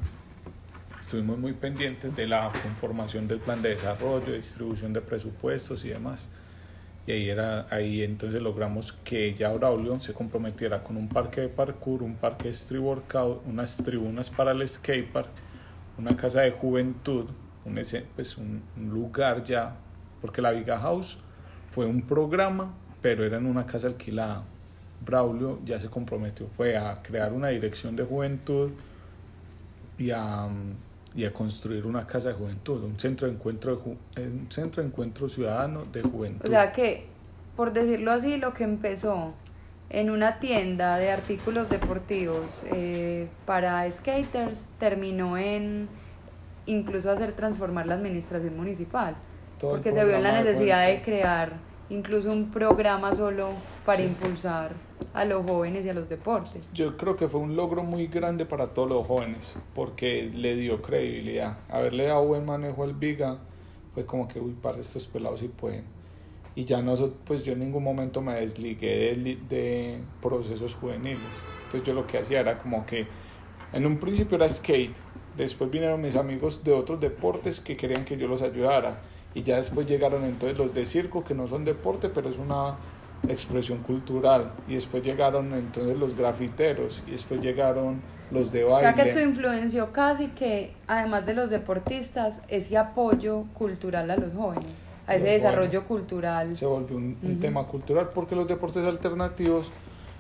Estuvimos 1.00 1.38
muy 1.38 1.54
pendientes 1.54 2.16
de 2.16 2.28
la 2.28 2.52
conformación 2.64 3.28
del 3.28 3.40
plan 3.40 3.62
de 3.62 3.70
desarrollo, 3.70 4.34
distribución 4.34 4.94
de 4.94 5.02
presupuestos 5.02 5.86
y 5.86 5.90
demás 5.90 6.26
y 7.06 7.12
ahí, 7.12 7.30
era, 7.30 7.68
ahí 7.70 8.02
entonces 8.02 8.42
logramos 8.42 8.94
que 9.04 9.34
ya 9.34 9.52
Braulio 9.52 10.00
se 10.00 10.14
comprometiera 10.14 10.84
con 10.84 10.96
un 10.96 11.10
parque 11.10 11.42
de 11.42 11.50
parkour, 11.50 12.02
un 12.02 12.16
parque 12.16 12.46
de 12.46 12.52
street 12.52 12.82
workout, 12.82 13.42
unas 13.46 13.78
tribunas 13.78 14.30
para 14.30 14.52
el 14.52 14.68
skatepark, 14.68 15.28
una 15.98 16.16
casa 16.16 16.42
de 16.42 16.52
juventud, 16.52 17.26
un, 17.66 17.80
pues 18.16 18.38
un, 18.38 18.62
lugar 18.90 19.44
ya, 19.44 19.76
porque 20.22 20.42
la 20.42 20.52
Viga 20.52 20.80
House 20.80 21.18
fue 21.74 21.86
un 21.86 22.02
programa, 22.02 22.74
pero 23.02 23.26
era 23.26 23.38
en 23.38 23.48
una 23.48 23.66
casa 23.66 23.88
alquilada. 23.88 24.44
Braulio 25.06 25.60
ya 25.66 25.80
se 25.82 25.90
comprometió, 25.90 26.48
fue 26.56 26.78
a 26.78 27.02
crear 27.02 27.34
una 27.34 27.50
dirección 27.50 27.98
de 27.98 28.04
juventud 28.04 28.72
y 29.98 30.12
a 30.12 30.48
y 31.16 31.26
a 31.26 31.34
construir 31.34 31.86
una 31.86 32.08
casa 32.08 32.30
de 32.30 32.36
juventud, 32.36 32.84
un 32.84 33.00
centro 33.00 33.28
de 33.28 33.34
encuentro, 33.34 33.76
de 34.16 34.24
un 34.24 34.48
centro 34.52 34.82
de 34.82 34.90
encuentro 34.90 35.30
ciudadano 35.30 35.86
de 35.86 36.02
juventud. 36.02 36.46
O 36.46 36.50
sea 36.50 36.72
que, 36.72 37.06
por 37.56 37.72
decirlo 37.72 38.12
así, 38.12 38.38
lo 38.38 38.54
que 38.54 38.64
empezó 38.64 39.34
en 39.90 40.10
una 40.10 40.40
tienda 40.40 40.98
de 40.98 41.12
artículos 41.12 41.70
deportivos 41.70 42.64
eh, 42.74 43.28
para 43.46 43.90
skaters 43.92 44.60
terminó 44.80 45.38
en 45.38 45.88
incluso 46.66 47.12
hacer 47.12 47.34
transformar 47.34 47.86
la 47.86 47.96
administración 47.96 48.58
municipal, 48.58 49.16
porque 49.62 49.94
se 49.94 50.04
vio 50.04 50.16
en 50.16 50.24
la 50.24 50.42
necesidad 50.42 50.88
de 50.88 51.02
crear 51.04 51.52
incluso 51.90 52.32
un 52.32 52.50
programa 52.50 53.16
solo 53.16 53.50
para 53.86 54.02
impulsar 54.02 54.72
a 55.14 55.26
los 55.26 55.46
jóvenes 55.46 55.86
y 55.86 55.90
a 55.90 55.94
los 55.94 56.10
deportes. 56.10 56.64
Yo 56.74 56.98
creo 56.98 57.16
que 57.16 57.28
fue 57.28 57.40
un 57.40 57.56
logro 57.56 57.84
muy 57.84 58.08
grande 58.08 58.46
para 58.46 58.68
todos 58.68 58.90
los 58.90 59.06
jóvenes, 59.06 59.56
porque 59.76 60.24
le 60.34 60.56
dio 60.56 60.82
credibilidad. 60.82 61.58
Haberle 61.70 62.06
dado 62.06 62.26
buen 62.26 62.46
manejo 62.46 62.84
al 62.84 62.94
Viga 62.94 63.38
fue 63.94 64.06
como 64.06 64.28
que, 64.28 64.40
uy, 64.40 64.54
para 64.62 64.80
estos 64.80 65.06
pelados 65.06 65.42
sí 65.42 65.48
pueden. 65.50 65.84
Y 66.56 66.66
ya 66.66 66.82
no, 66.82 66.96
pues 67.26 67.44
yo 67.44 67.54
en 67.54 67.60
ningún 67.60 67.84
momento 67.84 68.22
me 68.22 68.36
desligué 68.36 69.16
de, 69.16 69.38
de 69.50 70.00
procesos 70.22 70.76
juveniles. 70.76 71.22
Entonces 71.66 71.84
yo 71.84 71.94
lo 71.94 72.06
que 72.06 72.20
hacía 72.20 72.40
era 72.40 72.60
como 72.60 72.86
que, 72.86 73.08
en 73.72 73.86
un 73.86 73.98
principio 73.98 74.38
era 74.38 74.48
skate, 74.48 74.96
después 75.36 75.70
vinieron 75.72 76.02
mis 76.02 76.16
amigos 76.16 76.64
de 76.64 76.74
otros 76.74 77.00
deportes 77.02 77.60
que 77.60 77.76
querían 77.76 78.06
que 78.06 78.18
yo 78.18 78.28
los 78.28 78.42
ayudara. 78.42 79.00
Y 79.36 79.44
ya 79.44 79.58
después 79.58 79.88
llegaron 79.88 80.24
entonces 80.24 80.58
los 80.58 80.74
de 80.74 80.86
circo, 80.86 81.24
que 81.24 81.34
no 81.34 81.48
son 81.48 81.66
deporte, 81.66 82.10
pero 82.10 82.30
es 82.30 82.38
una 82.38 82.76
expresión 83.28 83.80
cultural 83.80 84.52
y 84.68 84.74
después 84.74 85.04
llegaron 85.04 85.54
entonces 85.54 85.98
los 85.98 86.16
grafiteros 86.18 87.02
y 87.08 87.12
después 87.12 87.42
llegaron 87.42 88.02
los 88.32 88.52
de 88.52 88.64
baile. 88.64 88.78
O 88.78 88.80
sea 88.80 88.94
que 88.96 89.10
esto 89.10 89.22
influenció 89.22 89.92
casi 89.92 90.28
que 90.28 90.74
además 90.88 91.26
de 91.26 91.34
los 91.34 91.50
deportistas 91.50 92.40
ese 92.48 92.78
apoyo 92.78 93.44
cultural 93.54 94.12
a 94.12 94.18
los 94.18 94.34
jóvenes, 94.34 94.68
a 95.08 95.16
ese 95.16 95.28
desarrollo 95.28 95.84
cultural. 95.86 96.56
Se 96.56 96.66
volvió 96.66 96.98
un, 96.98 97.40
tema 97.40 97.64
cultural 97.64 98.10
porque 98.14 98.36
los 98.36 98.48
deportes 98.48 98.86
alternativos 98.86 99.72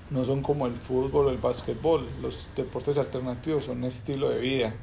no 0.10 0.23
son 0.23 0.41
como 0.41 0.67
el 0.67 0.73
fútbol 0.73 1.28
o 1.28 1.30
el 1.30 1.38
básquetbol, 1.38 2.06
los 2.21 2.47
deportes 2.56 2.97
alternativos 2.97 3.65
son 3.65 3.84
estilo 3.84 4.30
de 4.30 4.39
vida. 4.39 4.73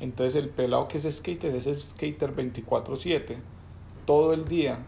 Entonces 0.00 0.42
el 0.42 0.48
pelado 0.48 0.88
que 0.88 0.98
es 0.98 1.04
skater 1.10 1.54
es 1.54 1.66
el 1.66 1.80
skater 1.80 2.34
24/7, 2.34 3.36
todo 4.06 4.32
el 4.32 4.48
día. 4.48 4.78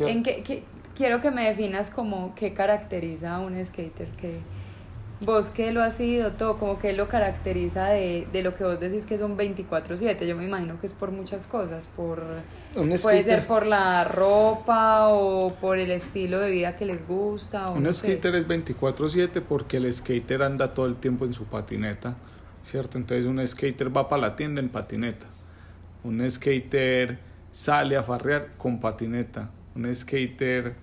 ¿En 0.00 0.22
qué, 0.22 0.42
qué, 0.42 0.62
quiero 0.96 1.20
que 1.20 1.30
me 1.30 1.48
definas 1.48 1.90
como 1.90 2.34
qué 2.34 2.54
caracteriza 2.54 3.36
a 3.36 3.40
un 3.40 3.64
skater, 3.64 4.08
que 4.20 4.38
vos 5.20 5.46
que 5.48 5.72
lo 5.72 5.82
has 5.82 5.96
sido 5.96 6.30
todo, 6.32 6.58
como 6.58 6.78
que 6.78 6.92
lo 6.92 7.08
caracteriza 7.08 7.86
de, 7.86 8.26
de 8.32 8.42
lo 8.42 8.54
que 8.54 8.64
vos 8.64 8.80
decís 8.80 9.04
que 9.04 9.18
son 9.18 9.36
24/7, 9.36 10.26
yo 10.26 10.36
me 10.36 10.44
imagino 10.44 10.80
que 10.80 10.86
es 10.86 10.92
por 10.92 11.10
muchas 11.10 11.46
cosas, 11.46 11.88
por 11.96 12.22
puede 12.74 13.22
ser 13.22 13.46
por 13.46 13.66
la 13.66 14.04
ropa 14.04 15.08
o 15.08 15.54
por 15.60 15.78
el 15.78 15.90
estilo 15.90 16.40
de 16.40 16.50
vida 16.50 16.76
que 16.76 16.86
les 16.86 17.06
gusta. 17.06 17.70
un 17.70 17.92
skater 17.92 18.34
es 18.34 18.46
24/7 18.48 19.42
porque 19.42 19.76
el 19.76 19.92
skater 19.92 20.42
anda 20.42 20.74
todo 20.74 20.86
el 20.86 20.96
tiempo 20.96 21.24
en 21.24 21.34
su 21.34 21.44
patineta, 21.44 22.16
¿cierto? 22.64 22.98
Entonces 22.98 23.26
un 23.26 23.46
skater 23.46 23.94
va 23.96 24.08
para 24.08 24.22
la 24.22 24.36
tienda 24.36 24.60
en 24.60 24.68
patineta, 24.68 25.26
un 26.04 26.28
skater 26.28 27.18
sale 27.52 27.96
a 27.96 28.02
farrear 28.02 28.48
con 28.58 28.80
patineta, 28.80 29.50
un 29.74 29.94
skater 29.94 30.74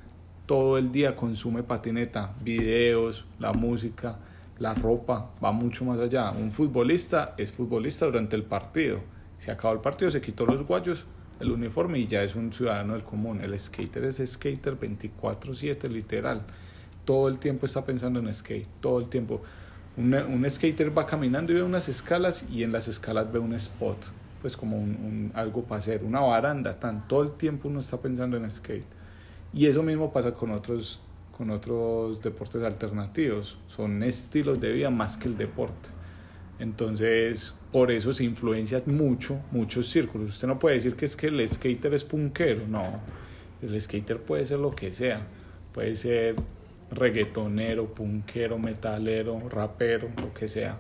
todo 0.46 0.80
el 0.80 0.92
día 0.92 1.16
consume 1.16 1.62
patineta, 1.62 2.32
videos, 2.42 3.24
la 3.38 3.54
música, 3.54 4.18
la 4.58 4.74
ropa, 4.74 5.30
va 5.44 5.52
mucho 5.52 5.86
más 5.86 6.00
allá. 6.00 6.32
Un 6.32 6.52
futbolista 6.52 7.36
es 7.38 7.52
futbolista 7.52 8.08
durante 8.08 8.36
el 8.36 8.42
partido. 8.42 9.00
Se 9.40 9.52
acabó 9.52 9.76
el 9.76 9.80
partido, 9.80 10.10
se 10.10 10.22
quitó 10.22 10.48
los 10.48 10.64
guayos, 10.66 11.06
el 11.40 11.52
uniforme 11.52 12.00
y 12.00 12.08
ya 12.08 12.24
es 12.24 12.36
un 12.36 12.52
ciudadano 12.52 12.94
del 12.94 13.04
común. 13.04 13.40
El 13.42 13.58
skater 13.60 14.04
es 14.06 14.22
skater 14.26 14.76
24/7 14.76 15.88
literal. 15.88 16.42
Todo 17.06 17.28
el 17.28 17.38
tiempo 17.38 17.68
está 17.68 17.86
pensando 17.86 18.20
en 18.20 18.34
skate, 18.34 18.68
todo 18.82 19.00
el 19.00 19.08
tiempo. 19.08 19.42
Un, 19.98 20.46
skater 20.50 20.98
va 20.98 21.06
caminando 21.06 21.52
y 21.52 21.56
ve 21.56 21.64
unas 21.64 21.90
escalas 21.90 22.46
y 22.52 22.64
en 22.64 22.72
las 22.72 22.88
escalas 22.88 23.32
ve 23.32 23.38
un 23.38 23.54
spot, 23.54 23.98
pues 24.42 24.56
como 24.56 24.78
un, 24.78 25.32
algo 25.36 25.64
para 25.64 25.80
hacer, 25.80 26.04
una 26.04 26.22
baranda, 26.22 26.74
tan, 26.74 27.08
todo 27.08 27.24
el 27.24 27.32
tiempo 27.32 27.68
uno 27.68 27.80
está 27.80 27.98
pensando 27.98 28.38
en 28.38 28.50
skate. 28.50 28.86
Y 29.54 29.66
eso 29.66 29.84
mismo 29.84 30.12
pasa 30.14 30.32
con 30.32 30.52
otros, 30.52 31.00
con 31.38 31.50
otros 31.50 32.22
deportes 32.22 32.64
alternativos. 32.64 33.58
Son 33.68 34.04
estilos 34.04 34.60
de 34.60 34.72
vida 34.72 34.90
más 34.90 35.18
que 35.18 35.28
el 35.28 35.38
deporte. 35.38 35.90
Entonces, 36.60 37.54
por 37.72 37.92
eso 37.92 38.14
se 38.14 38.24
influencian 38.24 38.84
mucho, 38.86 39.40
muchos 39.52 39.88
círculos. 39.88 40.30
Usted 40.30 40.48
no 40.48 40.60
puede 40.60 40.76
decir 40.76 40.96
que 40.96 41.06
es 41.06 41.16
que 41.16 41.28
el 41.28 41.48
skater 41.48 41.94
es 41.94 42.04
punkero, 42.04 42.68
no. 42.68 42.84
El 43.62 43.80
skater 43.80 44.18
puede 44.18 44.46
ser 44.46 44.60
lo 44.60 44.76
que 44.76 44.92
sea. 44.92 45.22
Puede 45.74 45.96
ser 45.96 46.36
reggaetonero, 46.92 47.86
punkero, 47.86 48.58
metalero, 48.58 49.40
rapero, 49.50 50.10
lo 50.18 50.34
que 50.34 50.48
sea. 50.48 50.78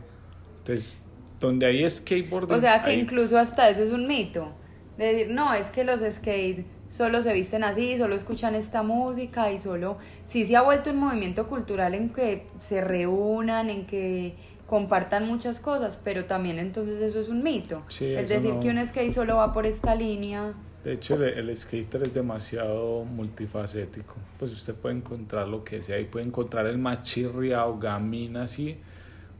Entonces, 0.59 0.97
donde 1.39 1.65
hay 1.65 1.89
skateboarding... 1.89 2.55
O 2.55 2.59
sea 2.59 2.83
que 2.83 2.93
incluso 2.93 3.37
hasta 3.37 3.69
eso 3.69 3.83
es 3.83 3.91
un 3.91 4.07
mito. 4.07 4.49
De 4.97 5.13
decir, 5.13 5.33
no, 5.33 5.53
es 5.53 5.67
que 5.67 5.83
los 5.83 6.01
skate 6.01 6.65
solo 6.89 7.21
se 7.21 7.33
visten 7.33 7.63
así, 7.63 7.97
solo 7.97 8.15
escuchan 8.15 8.55
esta 8.55 8.83
música 8.83 9.51
y 9.51 9.59
solo, 9.59 9.97
sí 10.25 10.45
se 10.45 10.55
ha 10.55 10.61
vuelto 10.61 10.89
un 10.89 10.97
movimiento 10.97 11.47
cultural 11.47 11.93
en 11.93 12.09
que 12.09 12.43
se 12.59 12.81
reúnan, 12.81 13.69
en 13.69 13.85
que 13.85 14.33
compartan 14.67 15.27
muchas 15.27 15.59
cosas, 15.59 15.99
pero 16.03 16.25
también 16.25 16.59
entonces 16.59 17.01
eso 17.01 17.19
es 17.19 17.29
un 17.29 17.43
mito. 17.43 17.81
es 17.99 18.29
decir, 18.29 18.53
que 18.61 18.69
un 18.69 18.85
skate 18.85 19.13
solo 19.13 19.37
va 19.37 19.53
por 19.53 19.65
esta 19.65 19.95
línea. 19.95 20.53
De 20.83 20.93
hecho, 20.93 21.21
el, 21.21 21.55
skater 21.55 22.03
es 22.03 22.13
demasiado 22.13 23.03
multifacético. 23.03 24.15
Pues 24.37 24.51
usted 24.53 24.75
puede 24.75 24.95
encontrar 24.95 25.47
lo 25.47 25.63
que 25.63 25.83
sea 25.83 25.99
y 25.99 26.05
puede 26.05 26.25
encontrar 26.25 26.67
el 26.67 26.77
más 26.77 27.03
chirriado, 27.03 27.77
gamín 27.77 28.37
así, 28.37 28.77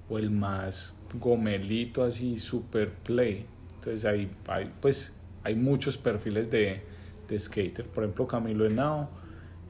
o 0.10 0.18
el 0.18 0.30
más 0.30 0.94
gomelito 1.14 2.04
así, 2.04 2.40
super 2.40 2.90
play. 2.90 3.46
Entonces 3.76 4.06
ahí 4.06 4.30
hay, 4.48 4.72
pues, 4.82 5.14
hay 5.44 5.56
muchos 5.56 5.98
perfiles 5.98 6.50
de, 6.52 6.82
de 7.28 7.40
skater. 7.40 7.86
Por 7.86 8.04
ejemplo, 8.04 8.28
Camilo 8.28 8.66
Henao 8.66 9.10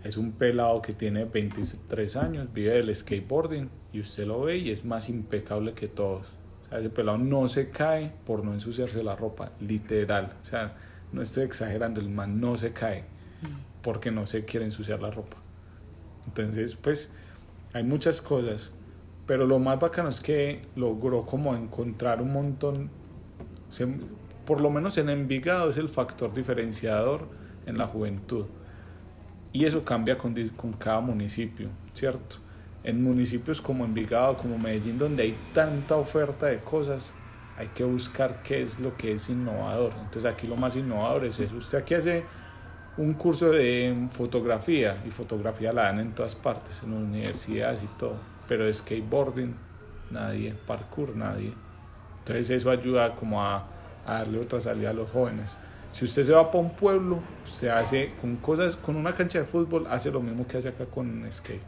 es 0.04 0.18
un 0.18 0.32
pelado 0.32 0.82
que 0.82 0.94
tiene 0.94 1.26
23 1.26 2.16
años, 2.16 2.54
vive 2.54 2.74
del 2.74 2.96
skateboarding 2.96 3.70
y 3.94 4.00
usted 4.00 4.26
lo 4.26 4.42
ve 4.42 4.58
y 4.58 4.72
es 4.72 4.86
más 4.86 5.10
impecable 5.10 5.74
que 5.74 5.88
todos. 5.88 6.26
Ese 6.72 6.90
pelado 6.90 7.18
no 7.18 7.48
se 7.48 7.70
cae 7.70 8.12
por 8.26 8.46
no 8.46 8.54
ensuciarse 8.54 9.04
la 9.04 9.16
ropa, 9.16 9.52
literal. 9.60 10.34
O 10.44 10.46
sea, 10.46 10.74
no 11.12 11.22
estoy 11.22 11.44
exagerando, 11.44 12.00
el 12.00 12.10
man 12.10 12.40
no 12.40 12.58
se 12.58 12.72
cae 12.72 13.04
porque 13.82 14.12
no 14.12 14.28
se 14.28 14.46
quiere 14.46 14.66
ensuciar 14.66 15.02
la 15.02 15.10
ropa. 15.10 15.38
Entonces, 16.28 16.76
pues, 16.76 17.12
hay 17.74 17.84
muchas 17.84 18.22
cosas, 18.22 18.72
pero 19.30 19.46
lo 19.46 19.60
más 19.60 19.80
bacano 19.80 20.10
es 20.10 20.22
que 20.22 20.60
logró 20.76 21.24
como 21.24 21.56
encontrar 21.56 22.20
un 22.20 22.34
montón, 22.34 22.90
por 24.44 24.60
lo 24.60 24.72
menos 24.72 24.98
en 24.98 25.08
Envigado 25.08 25.70
es 25.70 25.78
el 25.78 25.88
factor 25.88 26.34
diferenciador 26.34 27.28
en 27.68 27.78
la 27.78 27.86
juventud. 27.86 28.46
Y 29.54 29.66
eso 29.66 29.86
cambia 29.86 30.18
con, 30.18 30.34
con 30.58 30.74
cada 30.74 31.00
municipio, 31.02 31.68
¿cierto? 31.94 32.38
En 32.84 33.04
municipios 33.04 33.62
como 33.62 33.86
Envigado, 33.86 34.36
como 34.36 34.58
Medellín, 34.58 34.98
donde 34.98 35.22
hay 35.22 35.36
tanta 35.54 35.96
oferta 35.96 36.48
de 36.48 36.58
cosas, 36.58 37.14
hay 37.56 37.68
que 37.68 37.84
buscar 37.84 38.42
qué 38.42 38.64
es 38.64 38.80
lo 38.80 38.98
que 38.98 39.12
es 39.12 39.30
innovador. 39.30 39.94
Entonces 40.06 40.26
aquí 40.26 40.48
lo 40.48 40.56
más 40.56 40.76
innovador 40.76 41.26
es 41.26 41.40
eso. 41.40 41.56
Usted 41.56 41.78
aquí 41.78 41.94
hace 41.94 42.24
un 42.98 43.14
curso 43.14 43.52
de 43.52 44.08
fotografía 44.12 44.98
y 45.06 45.12
fotografía 45.12 45.72
la 45.72 45.84
dan 45.84 46.00
en 46.00 46.14
todas 46.14 46.34
partes, 46.34 46.82
en 46.82 46.94
universidades 46.94 47.84
y 47.84 47.88
todo, 48.00 48.16
pero 48.50 48.74
skateboarding 48.74 49.56
nadie, 50.10 50.56
parkour 50.66 51.16
nadie. 51.16 51.54
Entonces 52.20 52.50
eso 52.50 52.72
ayuda 52.72 53.16
como 53.16 53.42
a, 53.42 53.64
darle 54.06 54.40
otra 54.40 54.60
salida 54.60 54.90
a 54.90 54.94
los 54.94 55.10
jóvenes. 55.10 55.56
Si 55.94 56.04
usted 56.04 56.24
se 56.24 56.32
va 56.34 56.52
para 56.52 56.64
un 56.64 56.72
pueblo, 56.72 57.20
usted 57.46 57.68
hace 57.70 58.12
con 58.20 58.36
cosas, 58.38 58.76
con 58.76 58.96
una 58.96 59.14
cancha 59.14 59.40
de 59.40 59.46
fútbol, 59.46 59.86
hace 59.88 60.12
lo 60.12 60.20
mismo 60.20 60.48
que 60.48 60.58
hace 60.58 60.70
acá 60.70 60.86
con 60.86 61.26
skate. 61.32 61.62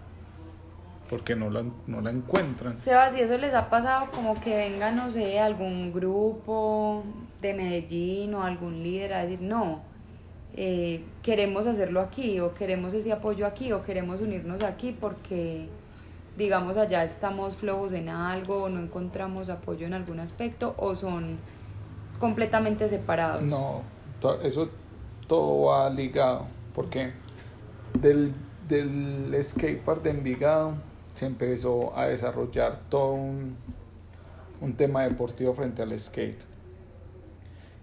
Porque 1.08 1.36
no 1.36 1.50
la, 1.50 1.64
no 1.88 2.02
la 2.02 2.10
encuentran. 2.10 2.80
Sebas, 2.80 3.16
¿y 3.16 3.22
eso 3.22 3.38
les 3.38 3.54
ha 3.54 3.70
pasado 3.70 4.10
como 4.12 4.40
que 4.42 4.56
venga, 4.56 4.92
no 4.92 5.12
sé, 5.12 5.40
algún 5.40 5.94
grupo 5.94 7.04
de 7.42 7.54
Medellín 7.54 8.34
o 8.34 8.44
algún 8.44 8.82
líder 8.82 9.14
a 9.14 9.24
decir, 9.24 9.42
no, 9.42 9.82
eh, 10.56 11.04
queremos 11.22 11.68
hacerlo 11.68 12.02
aquí 12.02 12.40
o 12.40 12.54
queremos 12.54 12.94
ese 12.94 13.12
apoyo 13.12 13.46
aquí 13.46 13.72
o 13.72 13.84
queremos 13.84 14.22
unirnos 14.22 14.64
aquí 14.64 14.96
porque 15.00 15.68
digamos 16.38 16.78
allá 16.78 17.04
estamos 17.04 17.56
flojos 17.56 17.94
en 17.94 18.10
algo 18.10 18.64
o 18.64 18.70
no 18.70 18.80
encontramos 18.82 19.50
apoyo 19.50 19.86
en 19.86 19.94
algún 19.94 20.20
aspecto 20.20 20.74
o 20.78 20.96
son 20.96 21.38
completamente 22.20 22.88
separados. 22.90 23.42
No, 23.42 23.82
eso 24.44 24.70
todo 25.28 25.64
va 25.66 25.90
ligado 25.90 26.46
porque 26.76 27.12
del, 28.00 28.34
del 28.68 29.36
skatepark 29.44 30.02
de 30.04 30.12
Envigado 30.12 30.74
se 31.14 31.26
empezó 31.26 31.98
a 31.98 32.08
desarrollar 32.08 32.80
todo 32.90 33.14
un, 33.14 33.56
un 34.62 34.74
tema 34.74 35.04
deportivo 35.04 35.54
frente 35.54 35.82
al 35.82 36.00
skate 36.00 36.52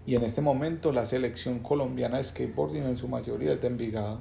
y 0.09 0.15
en 0.15 0.23
este 0.23 0.41
momento 0.41 0.91
la 0.91 1.05
selección 1.05 1.59
colombiana 1.59 2.17
de 2.17 2.23
skateboarding 2.23 2.83
en 2.83 2.97
su 2.97 3.07
mayoría 3.07 3.53
es 3.53 3.61
de 3.61 3.67
Envigado. 3.67 4.17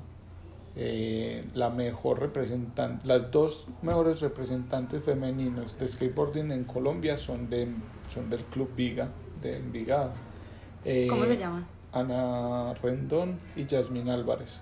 Eh, 0.81 1.45
la 1.55 1.71
mejor 1.71 2.21
representante, 2.21 3.05
las 3.05 3.33
dos 3.33 3.67
mejores 3.83 4.21
representantes 4.21 5.03
femeninos 5.03 5.77
de 5.77 5.89
skateboarding 5.89 6.53
en 6.53 6.63
Colombia 6.63 7.19
son, 7.19 7.51
de, 7.51 7.67
son 8.09 8.31
del 8.31 8.45
Club 8.45 8.71
Viga 8.77 9.09
de 9.43 9.57
Envigado. 9.57 10.13
Eh, 10.85 11.09
¿Cómo 11.11 11.25
se 11.25 11.37
llaman? 11.37 11.67
Ana 11.93 12.75
Rendón 12.75 13.41
y 13.57 13.65
Yasmín 13.65 14.09
Álvarez. 14.09 14.61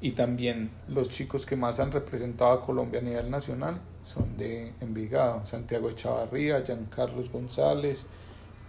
Y 0.00 0.10
también 0.10 0.70
los 0.88 1.08
chicos 1.08 1.46
que 1.46 1.54
más 1.54 1.78
han 1.78 1.92
representado 1.92 2.50
a 2.50 2.66
Colombia 2.66 2.98
a 2.98 3.04
nivel 3.04 3.30
nacional 3.30 3.78
son 4.12 4.36
de 4.36 4.72
Envigado, 4.80 5.46
Santiago 5.46 5.88
Echavarría, 5.88 6.64
Giancarlos 6.64 7.30
González, 7.30 8.06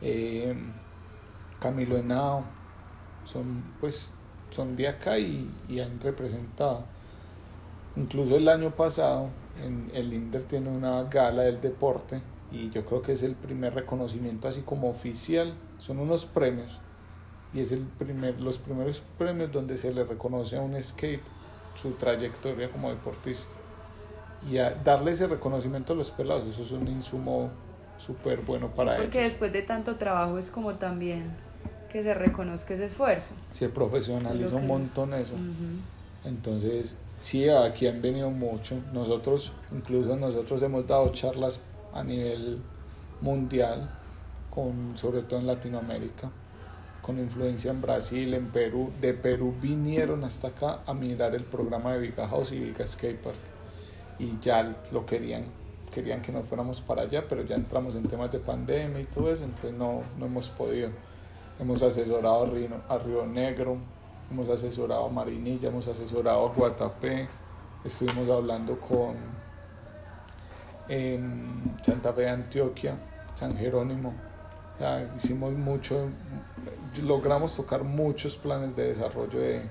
eh, 0.03 0.55
Camilo 1.59 1.97
Henao, 1.97 2.43
son 3.25 3.63
pues 3.79 4.09
son 4.49 4.75
de 4.75 4.87
acá 4.87 5.17
y, 5.17 5.49
han 5.79 5.99
representado. 5.99 6.83
Incluso 7.95 8.37
el 8.37 8.47
año 8.47 8.71
pasado 8.71 9.29
en, 9.63 9.89
el 9.93 10.13
INDER 10.13 10.43
tiene 10.43 10.69
una 10.69 11.03
gala 11.03 11.43
del 11.43 11.59
deporte 11.61 12.21
y 12.51 12.69
yo 12.69 12.85
creo 12.85 13.01
que 13.01 13.13
es 13.13 13.23
el 13.23 13.33
primer 13.35 13.73
reconocimiento 13.73 14.47
así 14.47 14.61
como 14.61 14.89
oficial, 14.89 15.53
son 15.79 15.99
unos 15.99 16.25
premios 16.25 16.79
y 17.53 17.61
es 17.61 17.71
el 17.71 17.81
primer, 17.97 18.39
los 18.39 18.57
primeros 18.57 19.01
premios 19.17 19.51
donde 19.51 19.77
se 19.77 19.93
le 19.93 20.03
reconoce 20.03 20.57
a 20.57 20.61
un 20.61 20.81
skate 20.81 21.21
su 21.75 21.91
trayectoria 21.91 22.69
como 22.69 22.89
deportista. 22.89 23.53
Y 24.49 24.59
a 24.59 24.71
darle 24.71 25.11
ese 25.11 25.27
reconocimiento 25.27 25.93
a 25.93 25.95
los 25.95 26.11
pelados, 26.11 26.45
eso 26.45 26.61
es 26.61 26.71
un 26.71 26.87
insumo 26.87 27.49
súper 27.97 28.41
bueno 28.41 28.67
para 28.67 28.95
sí, 28.95 29.01
porque 29.01 29.21
después 29.21 29.51
de 29.51 29.63
tanto 29.63 29.95
trabajo 29.95 30.37
es 30.37 30.51
como 30.51 30.75
también 30.75 31.35
que 31.97 32.03
se 32.03 32.13
reconozca 32.13 32.75
ese 32.75 32.85
esfuerzo. 32.85 33.33
Se 33.51 33.69
profesionaliza 33.69 34.55
un 34.55 34.67
montón 34.67 35.15
eso. 35.15 35.33
Entonces, 36.25 36.93
sí, 37.19 37.49
aquí 37.49 37.87
han 37.87 38.03
venido 38.03 38.29
mucho. 38.29 38.75
Nosotros, 38.93 39.51
incluso 39.71 40.15
nosotros 40.15 40.61
hemos 40.61 40.85
dado 40.85 41.09
charlas 41.09 41.59
a 41.95 42.03
nivel 42.03 42.59
mundial, 43.21 43.89
con, 44.53 44.95
sobre 44.95 45.23
todo 45.23 45.39
en 45.39 45.47
Latinoamérica, 45.47 46.29
con 47.01 47.17
influencia 47.17 47.71
en 47.71 47.81
Brasil, 47.81 48.31
en 48.35 48.45
Perú. 48.49 48.91
De 49.01 49.15
Perú 49.15 49.55
vinieron 49.59 50.23
hasta 50.23 50.49
acá 50.49 50.81
a 50.85 50.93
mirar 50.93 51.33
el 51.33 51.45
programa 51.45 51.93
de 51.93 51.99
Viga 51.99 52.27
House 52.27 52.51
y 52.51 52.59
Viga 52.59 52.85
Skatepark 52.85 53.37
y 54.19 54.33
ya 54.39 54.75
lo 54.91 55.03
querían 55.03 55.45
querían 55.91 56.21
que 56.21 56.31
nos 56.31 56.45
fuéramos 56.45 56.81
para 56.81 57.03
allá, 57.03 57.23
pero 57.27 57.43
ya 57.43 57.55
entramos 57.55 57.95
en 57.95 58.03
temas 58.03 58.31
de 58.31 58.37
pandemia 58.37 58.99
y 58.99 59.05
todo 59.05 59.31
eso, 59.31 59.43
entonces 59.43 59.73
no, 59.73 60.03
no 60.19 60.27
hemos 60.27 60.49
podido. 60.49 60.89
Hemos 61.59 61.81
asesorado 61.81 62.43
a 62.89 62.97
Río, 62.97 63.25
Negro, 63.25 63.77
hemos 64.31 64.47
asesorado 64.49 65.05
a 65.05 65.09
Marinilla, 65.09 65.69
hemos 65.69 65.87
asesorado 65.87 66.47
a 66.47 66.53
Guatapé, 66.53 67.27
estuvimos 67.83 68.29
hablando 68.29 68.79
con 68.79 69.15
Santa 71.81 72.13
Fe 72.13 72.21
de 72.21 72.29
Antioquia, 72.29 72.95
San 73.35 73.57
Jerónimo, 73.57 74.13
hicimos 75.17 75.53
mucho, 75.53 76.09
logramos 77.03 77.55
tocar 77.55 77.83
muchos 77.83 78.35
planes 78.35 78.75
de 78.75 78.93
desarrollo 78.93 79.39
de, 79.39 79.63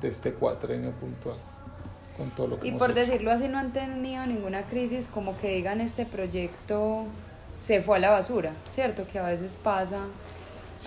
de 0.00 0.08
este 0.08 0.32
cuatrenio 0.32 0.92
puntual 0.92 1.36
y 2.62 2.72
por 2.72 2.94
decirlo 2.94 3.30
así, 3.30 3.46
no 3.46 3.58
han 3.58 3.72
tenido 3.72 4.26
ninguna 4.26 4.62
crisis 4.62 5.06
como 5.06 5.38
que 5.38 5.54
digan 5.54 5.80
este 5.80 6.04
proyecto 6.04 7.04
se 7.60 7.80
fue 7.82 7.98
a 7.98 8.00
la 8.00 8.10
basura, 8.10 8.52
¿cierto? 8.74 9.06
Que 9.10 9.18
a 9.18 9.26
veces 9.26 9.56
pasa. 9.62 10.00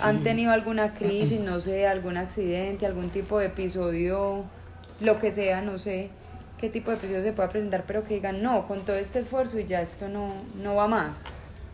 Han 0.02 0.24
tenido 0.24 0.52
alguna 0.52 0.94
crisis, 0.94 1.40
no 1.40 1.60
sé, 1.60 1.88
algún 1.88 2.18
accidente, 2.18 2.86
algún 2.86 3.10
tipo 3.10 3.40
de 3.40 3.48
episodio, 3.48 4.46
lo 5.00 5.20
que 5.20 5.32
sea, 5.32 5.62
no 5.62 5.78
sé 5.78 6.10
qué 6.62 6.70
tipo 6.70 6.92
de 6.92 6.98
episodio 6.98 7.24
se 7.24 7.34
pueda 7.34 7.50
presentar, 7.50 7.84
pero 7.88 8.04
que 8.04 8.14
digan, 8.14 8.44
no, 8.44 8.68
con 8.68 8.86
todo 8.86 8.96
este 8.96 9.20
esfuerzo 9.20 9.60
y 9.60 9.66
ya 9.66 9.82
esto 9.82 10.08
no, 10.08 10.36
no 10.62 10.76
va 10.76 10.88
más. 10.88 11.18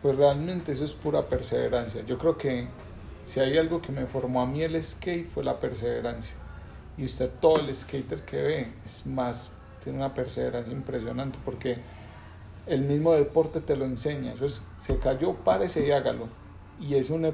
Pues 0.01 0.15
realmente 0.15 0.71
eso 0.71 0.85
es 0.85 0.93
pura 0.93 1.23
perseverancia. 1.23 2.03
Yo 2.05 2.17
creo 2.17 2.37
que 2.37 2.67
si 3.25 3.41
hay 3.41 3.57
algo 3.57 3.81
que 3.81 3.91
me 3.91 4.05
formó 4.05 4.41
a 4.41 4.45
mí 4.45 4.63
el 4.63 4.81
skate 4.81 5.27
fue 5.29 5.43
la 5.43 5.59
perseverancia 5.59 6.33
y 6.97 7.03
usted 7.03 7.29
todo 7.41 7.59
el 7.59 7.75
skater 7.75 8.21
que 8.21 8.41
ve 8.41 8.71
es 8.85 9.05
más, 9.05 9.51
tiene 9.83 9.99
una 9.99 10.13
perseverancia 10.13 10.71
impresionante 10.71 11.37
porque 11.43 11.77
el 12.65 12.81
mismo 12.81 13.13
deporte 13.13 13.59
te 13.59 13.75
lo 13.75 13.83
enseña. 13.83 14.33
Eso 14.33 14.45
es, 14.45 14.61
se 14.81 14.97
cayó, 14.97 15.33
párese 15.33 15.85
y 15.85 15.91
hágalo. 15.91 16.29
Y 16.79 16.95
es 16.95 17.09
un, 17.09 17.33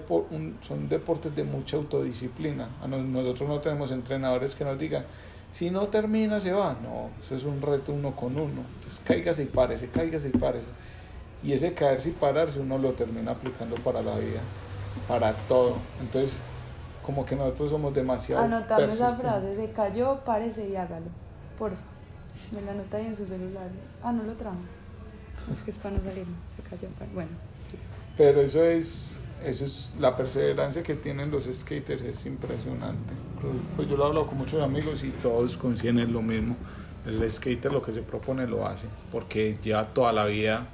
son 0.62 0.89
deportes 0.89 1.36
de 1.36 1.44
mucha 1.44 1.78
autodisciplina. 1.78 2.70
Nosotros 2.88 3.50
no 3.50 3.60
tenemos 3.60 3.91
entrenadores 3.91 4.56
que 4.56 4.64
nos 4.64 4.78
digan, 4.80 5.04
si 5.52 5.70
no 5.70 5.88
termina 5.88 6.39
se 6.39 6.52
va. 6.52 6.76
No, 6.82 7.10
eso 7.22 7.36
es 7.36 7.44
un 7.44 7.62
reto 7.62 7.94
uno 7.94 8.16
con 8.16 8.36
uno. 8.36 8.64
Entonces 8.76 9.02
cáigase 9.04 9.44
y 9.44 9.48
párese, 9.48 9.88
cáigase 9.89 10.30
y 10.30 10.38
párese. 10.38 10.68
Y 11.44 11.52
ese 11.52 11.74
caerse 11.74 12.10
y 12.10 12.14
pararse 12.14 12.60
uno 12.60 12.78
lo 12.78 12.94
termina 12.94 13.32
aplicando 13.32 13.76
para 13.76 14.02
la 14.02 14.18
vida, 14.18 14.39
para 15.08 15.34
todo. 15.48 15.78
Entonces 16.02 16.41
como 17.06 17.26
que 17.26 17.36
nosotros 17.36 17.70
somos 17.70 17.94
demasiado 17.94 18.44
Anotame 18.44 18.94
esa 18.94 19.10
frase, 19.10 19.54
se 19.54 19.72
cayó, 19.72 20.20
párese 20.26 20.70
y 20.70 20.76
hágalo. 20.76 21.08
Por 21.60 21.72
me 22.52 22.62
la 22.62 22.72
anota 22.72 22.98
ahí 22.98 23.08
en 23.08 23.16
su 23.16 23.26
celular. 23.26 23.68
Ah, 24.02 24.12
no 24.12 24.24
lo 24.24 24.34
trajo. 24.34 24.58
Es 25.52 25.60
que 25.62 25.72
es 25.72 25.78
para 25.78 25.96
no 25.96 26.04
salir, 26.04 26.26
se 26.56 26.70
cayó. 26.70 26.88
Bueno, 27.14 27.32
sí. 27.70 27.78
Pero 28.18 28.41
eso 28.41 28.64
es, 28.64 29.20
eso 29.46 29.64
es 29.64 29.91
la 30.00 30.16
perseverancia 30.16 30.84
que 30.84 30.96
tienen 30.96 31.32
los 31.32 31.46
skaters, 31.52 32.02
es 32.02 32.26
impresionante. 32.26 33.14
Pues 33.76 33.89
yo 33.89 33.98
lo 33.98 34.04
he 34.04 34.08
hablado 34.08 34.28
con 34.28 34.38
muchos 34.38 34.62
amigos 34.62 35.04
y 35.04 35.10
todos 35.10 35.58
coinciden 35.58 36.12
lo 36.14 36.22
mismo. 36.22 36.56
El 37.06 37.30
skater 37.30 37.72
lo 37.72 37.82
que 37.82 37.91
se 37.91 38.02
propone 38.02 38.48
lo 38.48 38.66
hace, 38.66 38.88
porque 39.12 39.58
lleva 39.62 39.86
toda 39.86 40.14
la 40.14 40.26
vida 40.26 40.68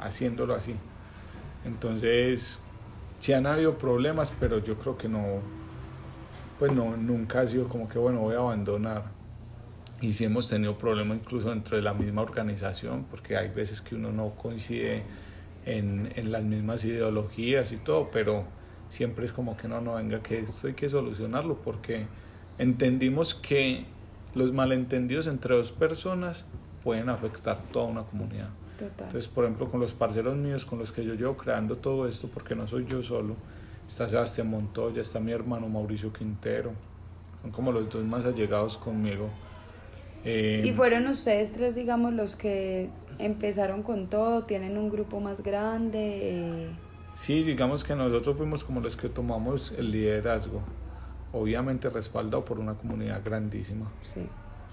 haciéndolo 0.00 0.54
así. 0.54 0.74
Entonces, 1.66 2.58
sí 3.18 3.32
han 3.32 3.46
habido 3.46 3.76
problemas, 3.76 4.32
pero 4.40 4.58
yo 4.58 4.76
creo 4.76 4.96
que 4.96 5.08
no, 5.08 5.22
pues 6.58 6.72
no, 6.72 6.96
nunca 6.96 7.40
ha 7.40 7.46
sido 7.46 7.68
como 7.68 7.88
que, 7.88 7.98
bueno, 7.98 8.20
voy 8.20 8.34
a 8.34 8.38
abandonar. 8.38 9.04
Y 10.00 10.12
sí 10.14 10.24
hemos 10.24 10.48
tenido 10.48 10.76
problemas 10.76 11.18
incluso 11.18 11.50
dentro 11.50 11.76
de 11.76 11.82
la 11.82 11.94
misma 11.94 12.22
organización, 12.22 13.04
porque 13.10 13.36
hay 13.36 13.48
veces 13.48 13.80
que 13.80 13.94
uno 13.94 14.10
no 14.10 14.30
coincide 14.30 15.02
en, 15.66 16.12
en 16.16 16.32
las 16.32 16.42
mismas 16.42 16.84
ideologías 16.84 17.72
y 17.72 17.76
todo, 17.76 18.10
pero 18.12 18.44
siempre 18.88 19.24
es 19.24 19.32
como 19.32 19.56
que 19.56 19.68
no, 19.68 19.80
no, 19.80 19.94
venga, 19.94 20.20
que 20.20 20.40
esto 20.40 20.68
hay 20.68 20.74
que 20.74 20.88
solucionarlo, 20.88 21.56
porque 21.56 22.06
entendimos 22.58 23.34
que 23.34 23.84
los 24.34 24.52
malentendidos 24.52 25.26
entre 25.26 25.56
dos 25.56 25.72
personas 25.72 26.44
pueden 26.82 27.08
afectar 27.08 27.58
toda 27.72 27.86
una 27.86 28.02
comunidad. 28.02 28.48
Entonces, 28.80 29.28
por 29.28 29.44
ejemplo, 29.44 29.70
con 29.70 29.80
los 29.80 29.92
parceros 29.92 30.36
míos 30.36 30.66
con 30.66 30.78
los 30.78 30.92
que 30.92 31.04
yo 31.04 31.14
llevo 31.14 31.36
creando 31.36 31.76
todo 31.76 32.08
esto, 32.08 32.28
porque 32.28 32.54
no 32.54 32.66
soy 32.66 32.86
yo 32.86 33.02
solo, 33.02 33.36
está 33.88 34.08
Sebastián 34.08 34.50
Montoya, 34.50 35.00
está 35.00 35.20
mi 35.20 35.32
hermano 35.32 35.68
Mauricio 35.68 36.12
Quintero, 36.12 36.72
son 37.42 37.50
como 37.50 37.72
los 37.72 37.88
dos 37.88 38.04
más 38.04 38.24
allegados 38.24 38.76
conmigo. 38.76 39.28
¿Y 40.24 40.68
em, 40.68 40.76
fueron 40.76 41.06
ustedes 41.06 41.52
tres, 41.52 41.74
digamos, 41.74 42.12
los 42.14 42.36
que 42.36 42.88
empezaron 43.18 43.82
con 43.82 44.06
todo? 44.08 44.44
¿Tienen 44.44 44.78
un 44.78 44.90
grupo 44.90 45.20
más 45.20 45.42
grande? 45.42 46.68
Sí, 47.12 47.42
digamos 47.42 47.84
que 47.84 47.94
nosotros 47.94 48.36
fuimos 48.36 48.64
como 48.64 48.80
los 48.80 48.96
que 48.96 49.08
tomamos 49.08 49.72
el 49.76 49.90
liderazgo, 49.90 50.62
obviamente 51.32 51.88
respaldado 51.90 52.44
por 52.44 52.58
una 52.58 52.74
comunidad 52.74 53.22
grandísima. 53.24 53.90
Sí. 54.02 54.22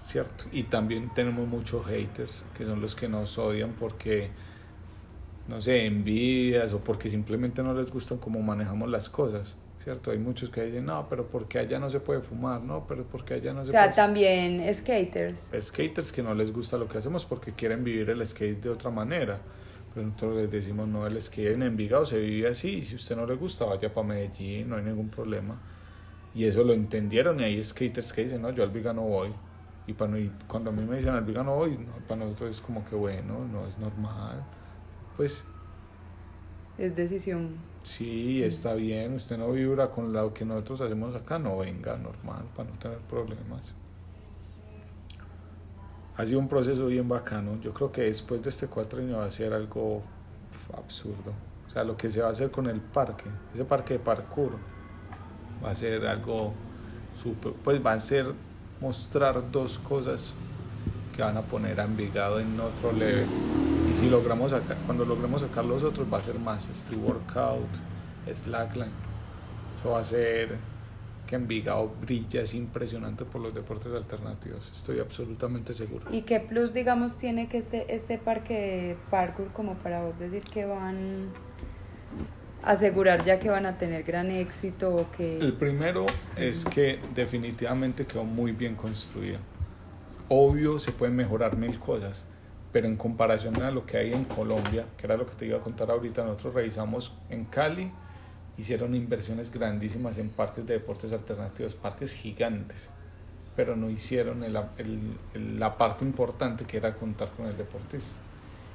¿cierto? 0.06 0.44
Y 0.52 0.64
también 0.64 1.10
tenemos 1.14 1.46
muchos 1.46 1.86
haters, 1.86 2.44
que 2.56 2.64
son 2.64 2.80
los 2.80 2.94
que 2.94 3.08
nos 3.08 3.38
odian 3.38 3.72
porque, 3.78 4.28
no 5.48 5.60
sé, 5.60 5.86
envidias 5.86 6.72
o 6.72 6.78
porque 6.78 7.10
simplemente 7.10 7.62
no 7.62 7.74
les 7.74 7.90
gustan 7.90 8.18
cómo 8.18 8.40
manejamos 8.40 8.90
las 8.90 9.08
cosas, 9.08 9.56
¿cierto? 9.82 10.10
Hay 10.10 10.18
muchos 10.18 10.50
que 10.50 10.62
dicen, 10.62 10.86
no, 10.86 11.06
pero 11.08 11.26
porque 11.26 11.58
allá 11.58 11.78
no 11.78 11.90
se 11.90 12.00
puede 12.00 12.20
fumar, 12.20 12.62
no, 12.62 12.84
pero 12.88 13.04
porque 13.04 13.34
allá 13.34 13.52
no 13.52 13.64
se 13.64 13.70
puede... 13.70 13.84
O 13.84 13.86
sea, 13.86 13.94
también 13.94 14.62
skaters. 14.74 15.48
Skaters 15.60 16.12
que 16.12 16.22
no 16.22 16.34
les 16.34 16.52
gusta 16.52 16.76
lo 16.76 16.88
que 16.88 16.98
hacemos 16.98 17.24
porque 17.24 17.52
quieren 17.52 17.82
vivir 17.82 18.10
el 18.10 18.26
skate 18.26 18.62
de 18.62 18.70
otra 18.70 18.90
manera. 18.90 19.40
Pero 19.94 20.06
nosotros 20.06 20.36
les 20.36 20.50
decimos, 20.50 20.88
no, 20.88 21.06
el 21.06 21.20
skate 21.20 21.54
en 21.54 21.62
Envigado 21.62 22.06
se 22.06 22.18
vive 22.18 22.48
así, 22.48 22.76
y 22.76 22.82
si 22.82 22.94
usted 22.94 23.16
no 23.16 23.26
le 23.26 23.34
gusta, 23.34 23.64
vaya 23.66 23.92
para 23.92 24.06
Medellín, 24.06 24.70
no 24.70 24.76
hay 24.76 24.82
ningún 24.82 25.08
problema. 25.08 25.56
Y 26.34 26.44
eso 26.44 26.64
lo 26.64 26.72
entendieron 26.72 27.40
y 27.40 27.44
hay 27.44 27.62
skaters 27.62 28.12
que 28.12 28.22
dicen, 28.22 28.40
no, 28.40 28.50
yo 28.50 28.62
al 28.62 28.70
Viga 28.70 28.92
no 28.92 29.02
voy. 29.02 29.30
Y, 29.86 29.92
para, 29.94 30.12
cuando 30.46 30.70
a 30.70 30.72
mí 30.72 30.84
me 30.84 30.96
dicen 30.96 31.10
al 31.14 31.24
vegano 31.24 31.54
hoy, 31.54 31.76
para 32.06 32.24
nosotros 32.24 32.50
es 32.50 32.60
como 32.60 32.84
que 32.88 32.94
bueno, 32.94 33.46
no 33.52 33.66
es 33.66 33.78
normal. 33.78 34.42
Pues. 35.16 35.44
Es 36.78 36.94
decisión. 36.94 37.71
Sí, 37.82 38.42
está 38.42 38.74
bien. 38.74 39.14
Usted 39.14 39.38
no 39.38 39.50
vibra 39.50 39.88
con 39.88 40.12
lo 40.12 40.32
que 40.32 40.44
nosotros 40.44 40.80
hacemos 40.82 41.14
acá, 41.14 41.38
no 41.38 41.58
venga, 41.58 41.96
normal, 41.96 42.44
para 42.54 42.68
no 42.68 42.76
tener 42.76 42.98
problemas. 42.98 43.72
Ha 46.16 46.26
sido 46.26 46.38
un 46.38 46.48
proceso 46.48 46.86
bien 46.86 47.08
bacano. 47.08 47.60
Yo 47.60 47.72
creo 47.72 47.90
que 47.90 48.02
después 48.02 48.42
de 48.42 48.50
este 48.50 48.66
cuatro 48.66 49.00
años 49.00 49.18
va 49.18 49.24
a 49.24 49.30
ser 49.30 49.52
algo 49.52 50.02
absurdo. 50.76 51.32
O 51.68 51.72
sea, 51.72 51.84
lo 51.84 51.96
que 51.96 52.10
se 52.10 52.20
va 52.20 52.28
a 52.28 52.30
hacer 52.32 52.50
con 52.50 52.66
el 52.66 52.80
parque, 52.80 53.24
ese 53.54 53.64
parque 53.64 53.94
de 53.94 54.00
parkour, 54.00 54.52
va 55.64 55.70
a 55.70 55.74
ser 55.74 56.06
algo 56.06 56.52
súper, 57.20 57.52
pues 57.64 57.84
va 57.84 57.94
a 57.94 58.00
ser 58.00 58.26
mostrar 58.80 59.50
dos 59.50 59.78
cosas 59.78 60.34
que 61.16 61.22
van 61.22 61.36
a 61.36 61.42
poner 61.42 61.80
a 61.80 61.84
Envigado 61.84 62.40
en 62.40 62.60
otro 62.60 62.92
level. 62.92 63.26
Y 63.92 63.94
si 63.94 64.08
logramos 64.08 64.52
sacar, 64.52 64.78
cuando 64.86 65.04
logremos 65.04 65.42
sacar 65.42 65.66
los 65.66 65.82
otros 65.82 66.10
va 66.10 66.16
a 66.16 66.22
ser 66.22 66.38
más 66.38 66.66
street 66.70 66.98
workout, 66.98 67.68
slackline. 68.32 68.90
Eso 69.78 69.90
va 69.90 70.00
a 70.00 70.04
ser 70.04 70.56
que 71.26 71.36
Envigado 71.36 71.92
brilla, 72.00 72.40
es 72.40 72.54
impresionante 72.54 73.24
por 73.24 73.40
los 73.42 73.54
deportes 73.54 73.92
alternativos, 73.94 74.70
estoy 74.72 74.98
absolutamente 75.00 75.72
seguro. 75.74 76.04
¿Y 76.10 76.22
qué 76.22 76.40
plus, 76.40 76.72
digamos, 76.72 77.18
tiene 77.18 77.48
que 77.48 77.58
este, 77.58 77.94
este 77.94 78.18
parque 78.18 78.54
de 78.54 78.96
parkour 79.10 79.48
como 79.48 79.74
para 79.74 80.02
vos 80.02 80.18
decir 80.18 80.42
que 80.42 80.64
van 80.64 81.28
asegurar 82.62 83.24
ya 83.24 83.40
que 83.40 83.50
van 83.50 83.66
a 83.66 83.78
tener 83.78 84.04
gran 84.04 84.30
éxito 84.30 84.94
o 84.94 85.10
que... 85.10 85.38
El 85.38 85.54
primero 85.54 86.06
es 86.36 86.64
que 86.64 86.98
definitivamente 87.14 88.06
quedó 88.06 88.24
muy 88.24 88.52
bien 88.52 88.74
construido. 88.74 89.38
Obvio 90.28 90.78
se 90.78 90.92
pueden 90.92 91.16
mejorar 91.16 91.56
mil 91.56 91.78
cosas, 91.78 92.24
pero 92.72 92.86
en 92.86 92.96
comparación 92.96 93.60
a 93.62 93.70
lo 93.70 93.84
que 93.84 93.98
hay 93.98 94.12
en 94.14 94.24
Colombia, 94.24 94.86
que 94.96 95.06
era 95.06 95.16
lo 95.16 95.26
que 95.26 95.34
te 95.34 95.46
iba 95.46 95.58
a 95.58 95.60
contar 95.60 95.90
ahorita, 95.90 96.24
nosotros 96.24 96.54
revisamos 96.54 97.12
en 97.28 97.44
Cali, 97.44 97.90
hicieron 98.56 98.94
inversiones 98.94 99.52
grandísimas 99.52 100.16
en 100.18 100.30
parques 100.30 100.66
de 100.66 100.74
deportes 100.74 101.12
alternativos, 101.12 101.74
parques 101.74 102.14
gigantes, 102.14 102.90
pero 103.54 103.76
no 103.76 103.90
hicieron 103.90 104.44
la 104.50 105.76
parte 105.76 106.04
importante 106.04 106.64
que 106.64 106.78
era 106.78 106.94
contar 106.94 107.28
con 107.36 107.46
el 107.46 107.56
deportista. 107.56 108.18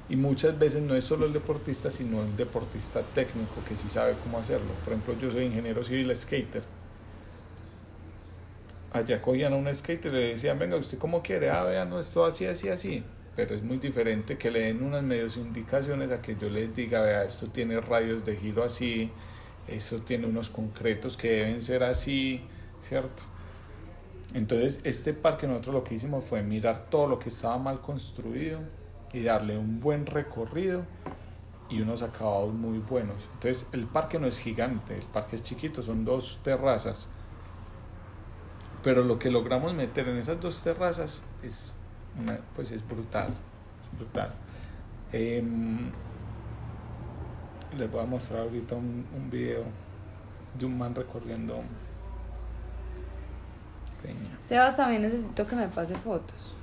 Y 0.08 0.16
muchas 0.16 0.58
veces 0.58 0.82
no 0.82 0.94
es 0.94 1.04
solo 1.04 1.26
el 1.26 1.32
deportista, 1.32 1.90
sino 1.90 2.22
el 2.22 2.34
deportista 2.36 3.02
técnico 3.02 3.62
que 3.68 3.74
sí 3.74 3.88
sabe 3.88 4.14
cómo 4.22 4.38
hacerlo. 4.38 4.72
Por 4.84 4.94
ejemplo, 4.94 5.14
yo 5.20 5.30
soy 5.30 5.44
ingeniero 5.44 5.82
civil 5.82 6.16
skater. 6.16 6.62
Allá 8.92 9.20
cogían 9.20 9.52
a 9.52 9.56
un 9.56 9.74
skater 9.74 10.12
y 10.14 10.16
le 10.16 10.28
decían, 10.28 10.58
venga, 10.58 10.76
¿usted 10.76 10.96
cómo 10.96 11.22
quiere? 11.22 11.50
Ah, 11.50 11.64
vean, 11.64 11.90
no, 11.90 12.00
esto 12.00 12.24
así, 12.24 12.46
así, 12.46 12.70
así. 12.70 13.04
Pero 13.38 13.54
es 13.54 13.62
muy 13.62 13.78
diferente 13.78 14.36
que 14.36 14.50
le 14.50 14.62
den 14.62 14.82
unas 14.82 15.04
medios 15.04 15.36
indicaciones 15.36 16.10
a 16.10 16.20
que 16.20 16.34
yo 16.34 16.50
les 16.50 16.74
diga, 16.74 17.02
vea, 17.02 17.22
esto 17.22 17.46
tiene 17.46 17.80
radios 17.80 18.24
de 18.24 18.36
giro 18.36 18.64
así, 18.64 19.12
esto 19.68 19.98
tiene 19.98 20.26
unos 20.26 20.50
concretos 20.50 21.16
que 21.16 21.28
deben 21.28 21.62
ser 21.62 21.84
así, 21.84 22.42
¿cierto? 22.82 23.22
Entonces, 24.34 24.80
este 24.82 25.12
parque 25.12 25.46
nosotros 25.46 25.72
lo 25.76 25.84
que 25.84 25.94
hicimos 25.94 26.24
fue 26.24 26.42
mirar 26.42 26.86
todo 26.90 27.06
lo 27.06 27.20
que 27.20 27.28
estaba 27.28 27.58
mal 27.58 27.80
construido 27.80 28.58
y 29.12 29.22
darle 29.22 29.56
un 29.56 29.78
buen 29.78 30.06
recorrido 30.06 30.82
y 31.70 31.80
unos 31.80 32.02
acabados 32.02 32.52
muy 32.52 32.78
buenos. 32.78 33.18
Entonces 33.34 33.68
el 33.70 33.84
parque 33.84 34.18
no 34.18 34.26
es 34.26 34.40
gigante, 34.40 34.96
el 34.96 35.06
parque 35.06 35.36
es 35.36 35.44
chiquito, 35.44 35.80
son 35.80 36.04
dos 36.04 36.40
terrazas. 36.42 37.06
Pero 38.82 39.04
lo 39.04 39.16
que 39.16 39.30
logramos 39.30 39.74
meter 39.74 40.08
en 40.08 40.16
esas 40.16 40.40
dos 40.40 40.60
terrazas 40.60 41.22
es, 41.44 41.72
pues 42.54 42.72
es 42.72 42.86
brutal, 42.86 43.28
es 43.28 43.98
brutal. 43.98 44.30
Em, 45.12 45.90
les 47.76 47.90
voy 47.90 48.02
a 48.02 48.06
mostrar 48.06 48.42
ahorita 48.42 48.74
un, 48.74 49.06
un 49.16 49.30
video 49.30 49.64
de 50.58 50.66
un 50.66 50.78
man 50.78 50.94
recorriendo 50.94 51.62
Peña. 54.02 54.38
Sebas, 54.48 54.76
también 54.76 55.02
necesito 55.02 55.46
que 55.46 55.56
me 55.56 55.68
pase 55.68 55.94
fotos. 55.96 56.54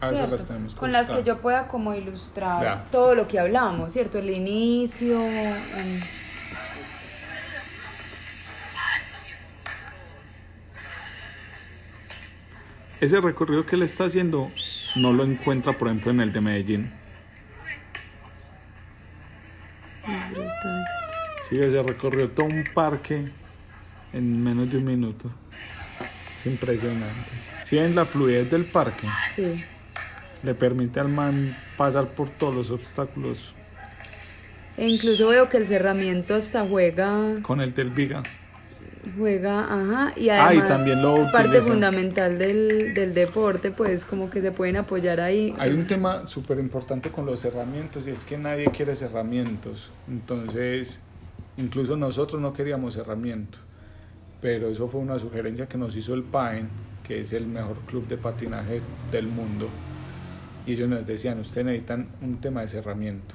Ah, 0.00 0.10
las 0.10 0.46
tenemos 0.48 0.74
Con 0.74 0.90
las 0.90 1.08
que 1.08 1.22
yo 1.22 1.38
pueda 1.38 1.68
como 1.68 1.94
ilustrar 1.94 2.86
todo 2.90 3.14
lo 3.14 3.28
que 3.28 3.38
hablamos, 3.38 3.92
¿cierto? 3.92 4.18
El 4.18 4.30
inicio. 4.30 5.20
Ese 13.02 13.20
recorrido 13.20 13.66
que 13.66 13.76
él 13.76 13.82
está 13.82 14.06
haciendo 14.06 14.50
no 14.96 15.12
lo 15.12 15.24
encuentra, 15.24 15.76
por 15.76 15.88
ejemplo, 15.88 16.10
en 16.10 16.20
el 16.20 16.32
de 16.32 16.40
Medellín. 16.40 16.90
Sí, 21.48 21.58
ese 21.60 21.82
recorrió 21.82 22.30
todo 22.30 22.46
un 22.46 22.64
parque 22.72 23.28
en 24.14 24.42
menos 24.42 24.70
de 24.70 24.78
un 24.78 24.84
minuto. 24.86 25.30
Es 26.38 26.46
impresionante. 26.46 27.32
¿Sí 27.62 27.76
ven 27.76 27.94
la 27.94 28.06
fluidez 28.06 28.50
del 28.50 28.64
parque? 28.64 29.06
Sí 29.36 29.62
le 30.42 30.54
permite 30.54 31.00
al 31.00 31.08
man 31.08 31.56
pasar 31.76 32.08
por 32.08 32.28
todos 32.28 32.54
los 32.54 32.70
obstáculos. 32.70 33.54
E 34.76 34.88
incluso 34.88 35.28
veo 35.28 35.48
que 35.48 35.58
el 35.58 35.66
cerramiento 35.66 36.34
hasta 36.34 36.66
juega... 36.66 37.34
Con 37.42 37.60
el 37.60 37.74
del 37.74 37.90
Viga. 37.90 38.22
Juega, 39.18 39.64
ajá, 39.64 40.12
y 40.16 40.28
además 40.28 40.64
ah, 40.64 40.68
también 40.68 41.02
lo 41.02 41.30
parte 41.32 41.60
fundamental 41.60 42.38
del, 42.38 42.94
del, 42.94 43.12
deporte, 43.14 43.72
pues 43.72 44.04
como 44.04 44.30
que 44.30 44.40
se 44.40 44.52
pueden 44.52 44.76
apoyar 44.76 45.20
ahí. 45.20 45.54
Hay 45.58 45.72
un 45.72 45.86
tema 45.88 46.26
súper 46.26 46.58
importante 46.60 47.10
con 47.10 47.26
los 47.26 47.40
cerramientos 47.40 48.06
y 48.06 48.10
es 48.10 48.24
que 48.24 48.38
nadie 48.38 48.66
quiere 48.66 48.94
cerramientos, 48.94 49.90
entonces 50.08 51.00
incluso 51.56 51.96
nosotros 51.96 52.40
no 52.40 52.52
queríamos 52.52 52.94
cerramientos, 52.94 53.60
pero 54.40 54.68
eso 54.68 54.86
fue 54.86 55.00
una 55.00 55.18
sugerencia 55.18 55.66
que 55.66 55.76
nos 55.76 55.96
hizo 55.96 56.14
el 56.14 56.22
PAEN, 56.22 56.68
que 57.02 57.22
es 57.22 57.32
el 57.32 57.46
mejor 57.46 57.78
club 57.86 58.06
de 58.06 58.16
patinaje 58.16 58.80
del 59.10 59.26
mundo 59.26 59.68
y 60.66 60.72
ellos 60.72 60.88
nos 60.88 61.06
decían, 61.06 61.40
ustedes 61.40 61.66
necesitan 61.66 62.06
un 62.20 62.40
tema 62.40 62.60
de 62.60 62.68
cerramiento. 62.68 63.34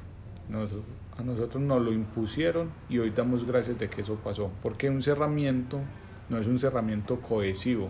A 1.18 1.24
nosotros 1.24 1.61
nos 1.63 1.82
lo 1.82 1.91
impusieron 1.91 2.70
y 2.89 2.99
hoy 2.99 3.09
damos 3.09 3.45
gracias 3.45 3.80
de 3.80 3.89
que 3.89 4.01
eso 4.01 4.15
pasó, 4.15 4.51
porque 4.61 4.89
un 4.89 5.01
cerramiento 5.01 5.80
no 6.30 6.38
es 6.38 6.47
un 6.47 6.59
cerramiento 6.59 7.20
cohesivo, 7.22 7.89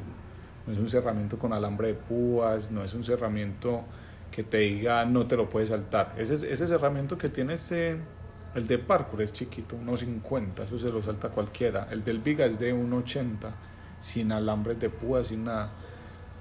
no 0.65 0.73
es 0.73 0.80
un 0.80 0.89
cerramiento 0.89 1.38
con 1.38 1.53
alambre 1.53 1.89
de 1.89 1.93
púas, 1.95 2.71
no 2.71 2.84
es 2.84 2.93
un 2.93 3.03
cerramiento 3.03 3.84
que 4.32 4.43
te 4.43 4.59
diga 4.59 5.05
no 5.05 5.25
te 5.25 5.36
lo 5.36 5.49
puedes 5.49 5.69
saltar. 5.69 6.13
Ese, 6.17 6.36
ese 6.51 6.67
cerramiento 6.67 7.17
que 7.17 7.30
tiene 7.30 7.55
ese, 7.55 7.97
El 8.55 8.65
de 8.65 8.78
parkour 8.78 9.21
es 9.21 9.34
chiquito, 9.34 9.75
1.50, 9.75 10.63
eso 10.65 10.80
se 10.80 10.89
lo 10.89 11.01
salta 11.01 11.30
cualquiera. 11.30 11.88
El 11.91 12.03
del 12.03 12.19
Viga 12.19 12.45
es 12.45 12.57
de 12.57 12.73
1.80, 12.73 13.51
sin 13.99 14.32
alambres 14.32 14.80
de 14.80 14.89
púas, 14.89 15.28
sin 15.28 15.43
nada. 15.43 15.69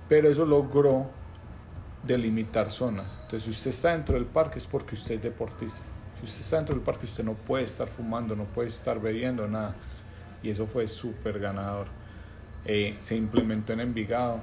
Pero 0.08 0.28
eso 0.28 0.46
logró 0.46 1.06
delimitar 2.04 2.70
zonas. 2.70 3.06
Entonces, 3.22 3.42
si 3.42 3.50
usted 3.50 3.70
está 3.70 3.92
dentro 3.92 4.14
del 4.14 4.24
parque 4.24 4.58
es 4.58 4.66
porque 4.66 4.94
usted 4.94 5.16
es 5.16 5.22
deportista. 5.22 5.95
Si 6.18 6.24
usted 6.24 6.40
está 6.40 6.56
dentro 6.56 6.74
del 6.74 6.84
parque, 6.84 7.04
usted 7.04 7.24
no 7.24 7.34
puede 7.34 7.64
estar 7.64 7.88
fumando, 7.88 8.34
no 8.34 8.44
puede 8.44 8.68
estar 8.68 9.00
bebiendo, 9.00 9.46
nada. 9.46 9.74
Y 10.42 10.50
eso 10.50 10.66
fue 10.66 10.88
súper 10.88 11.38
ganador. 11.38 11.86
Eh, 12.64 12.96
se 13.00 13.16
implementó 13.16 13.72
en 13.72 13.80
Envigado 13.80 14.40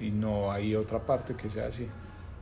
y 0.00 0.10
no 0.10 0.50
hay 0.50 0.74
otra 0.74 0.98
parte 0.98 1.34
que 1.34 1.50
sea 1.50 1.66
así. 1.66 1.88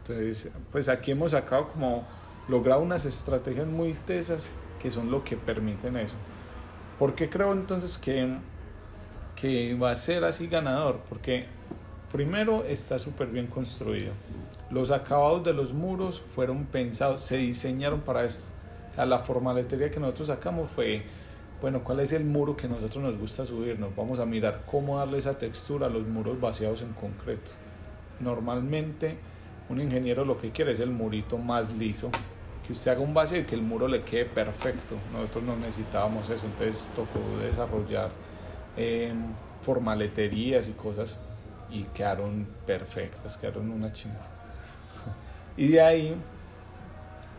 Entonces, 0.02 0.50
pues 0.70 0.88
aquí 0.88 1.12
hemos 1.12 1.30
sacado 1.30 1.68
como 1.68 2.04
logrado 2.48 2.82
unas 2.82 3.04
estrategias 3.04 3.66
muy 3.66 3.94
tesas 3.94 4.50
que 4.80 4.90
son 4.90 5.10
lo 5.10 5.24
que 5.24 5.36
permiten 5.36 5.96
eso. 5.96 6.14
¿Por 6.98 7.14
qué 7.14 7.28
creo 7.28 7.52
entonces 7.52 7.96
que, 7.96 8.36
que 9.34 9.74
va 9.74 9.90
a 9.90 9.96
ser 9.96 10.24
así 10.24 10.46
ganador? 10.46 11.00
Porque 11.08 11.46
primero 12.12 12.64
está 12.64 12.98
súper 12.98 13.28
bien 13.28 13.46
construido. 13.46 14.12
Los 14.70 14.90
acabados 14.90 15.42
de 15.42 15.52
los 15.52 15.72
muros 15.72 16.20
fueron 16.20 16.66
pensados, 16.66 17.22
se 17.22 17.38
diseñaron 17.38 18.00
para 18.00 18.24
esto. 18.24 18.53
La 18.96 19.18
formaletería 19.20 19.90
que 19.90 20.00
nosotros 20.00 20.28
sacamos 20.28 20.70
fue, 20.70 21.02
bueno, 21.60 21.82
¿cuál 21.82 22.00
es 22.00 22.12
el 22.12 22.24
muro 22.24 22.56
que 22.56 22.68
nosotros 22.68 23.02
nos 23.02 23.18
gusta 23.18 23.44
subirnos? 23.44 23.94
Vamos 23.96 24.18
a 24.18 24.26
mirar 24.26 24.62
cómo 24.70 24.98
darle 24.98 25.18
esa 25.18 25.36
textura 25.36 25.86
a 25.86 25.90
los 25.90 26.06
muros 26.06 26.40
vaciados 26.40 26.82
en 26.82 26.92
concreto. 26.92 27.50
Normalmente 28.20 29.16
un 29.68 29.80
ingeniero 29.80 30.24
lo 30.24 30.36
que 30.38 30.50
quiere 30.50 30.72
es 30.72 30.80
el 30.80 30.90
murito 30.90 31.38
más 31.38 31.72
liso, 31.74 32.10
que 32.66 32.72
usted 32.72 32.92
haga 32.92 33.00
un 33.00 33.14
vacío 33.14 33.40
y 33.40 33.44
que 33.44 33.54
el 33.54 33.62
muro 33.62 33.88
le 33.88 34.02
quede 34.02 34.26
perfecto. 34.26 34.96
Nosotros 35.12 35.44
no 35.44 35.56
necesitábamos 35.56 36.28
eso, 36.30 36.46
entonces 36.46 36.88
tocó 36.94 37.20
desarrollar 37.42 38.10
em, 38.76 39.16
formaleterías 39.62 40.68
y 40.68 40.72
cosas 40.72 41.18
y 41.70 41.82
quedaron 41.94 42.46
perfectas, 42.66 43.36
quedaron 43.36 43.70
una 43.70 43.92
chingada. 43.92 44.28
Y 45.56 45.68
de 45.68 45.80
ahí 45.80 46.16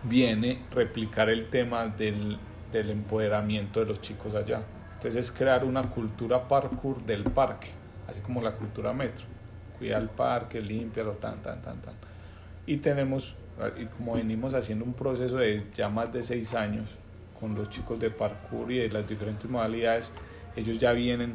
viene 0.07 0.59
replicar 0.71 1.29
el 1.29 1.49
tema 1.49 1.87
del, 1.87 2.37
del 2.71 2.89
empoderamiento 2.89 3.79
de 3.79 3.85
los 3.87 4.01
chicos 4.01 4.35
allá. 4.35 4.61
Entonces 4.95 5.25
es 5.25 5.31
crear 5.31 5.63
una 5.65 5.83
cultura 5.83 6.47
parkour 6.47 7.01
del 7.05 7.23
parque, 7.23 7.67
así 8.07 8.19
como 8.21 8.41
la 8.41 8.51
cultura 8.51 8.93
metro. 8.93 9.25
Cuida 9.77 9.97
el 9.97 10.09
parque, 10.09 10.61
limpialo, 10.61 11.11
tan, 11.13 11.37
tan, 11.39 11.61
tan, 11.61 11.77
tan. 11.79 11.93
Y 12.65 12.77
tenemos 12.77 13.35
y 13.79 13.85
como 13.85 14.15
venimos 14.15 14.53
haciendo 14.53 14.83
un 14.83 14.93
proceso 14.93 15.37
de 15.37 15.63
ya 15.75 15.87
más 15.87 16.11
de 16.11 16.23
seis 16.23 16.53
años 16.53 16.89
con 17.39 17.55
los 17.55 17.69
chicos 17.69 17.99
de 17.99 18.09
parkour 18.09 18.71
y 18.71 18.79
de 18.79 18.89
las 18.89 19.07
diferentes 19.07 19.49
modalidades, 19.49 20.11
ellos 20.55 20.77
ya 20.77 20.91
vienen, 20.91 21.33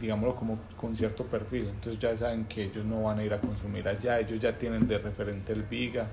digámoslo, 0.00 0.34
como 0.34 0.58
con 0.76 0.96
cierto 0.96 1.24
perfil. 1.24 1.68
Entonces 1.68 1.98
ya 1.98 2.16
saben 2.16 2.44
que 2.44 2.64
ellos 2.64 2.84
no 2.84 3.02
van 3.02 3.18
a 3.18 3.24
ir 3.24 3.32
a 3.34 3.38
consumir 3.38 3.86
allá, 3.88 4.18
ellos 4.18 4.40
ya 4.40 4.56
tienen 4.56 4.86
de 4.88 4.98
referente 4.98 5.52
el 5.52 5.62
Viga. 5.62 6.06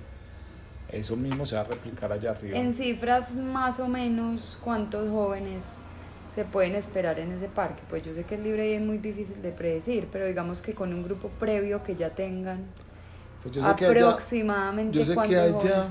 Eso 0.91 1.15
mismo 1.15 1.45
se 1.45 1.55
va 1.55 1.61
a 1.61 1.65
replicar 1.65 2.11
allá 2.11 2.31
arriba. 2.31 2.57
En 2.57 2.73
cifras 2.73 3.33
más 3.35 3.79
o 3.79 3.87
menos, 3.87 4.57
¿cuántos 4.63 5.09
jóvenes 5.09 5.63
se 6.35 6.45
pueden 6.45 6.75
esperar 6.75 7.19
en 7.19 7.31
ese 7.31 7.47
parque? 7.47 7.81
Pues 7.89 8.03
yo 8.03 8.13
sé 8.13 8.23
que 8.23 8.35
es 8.35 8.41
libre 8.41 8.71
y 8.71 8.73
es 8.73 8.81
muy 8.81 8.97
difícil 8.97 9.41
de 9.41 9.51
predecir, 9.51 10.07
pero 10.11 10.25
digamos 10.25 10.61
que 10.61 10.73
con 10.73 10.93
un 10.93 11.03
grupo 11.03 11.29
previo 11.39 11.83
que 11.83 11.95
ya 11.95 12.09
tengan 12.09 12.59
pues 13.41 13.55
yo 13.55 13.63
sé 13.63 13.69
Aproximadamente 13.69 14.97
que 14.97 14.99
allá, 14.99 15.07
yo 15.07 15.23
sé 15.23 15.29
que 15.29 15.37
allá 15.37 15.89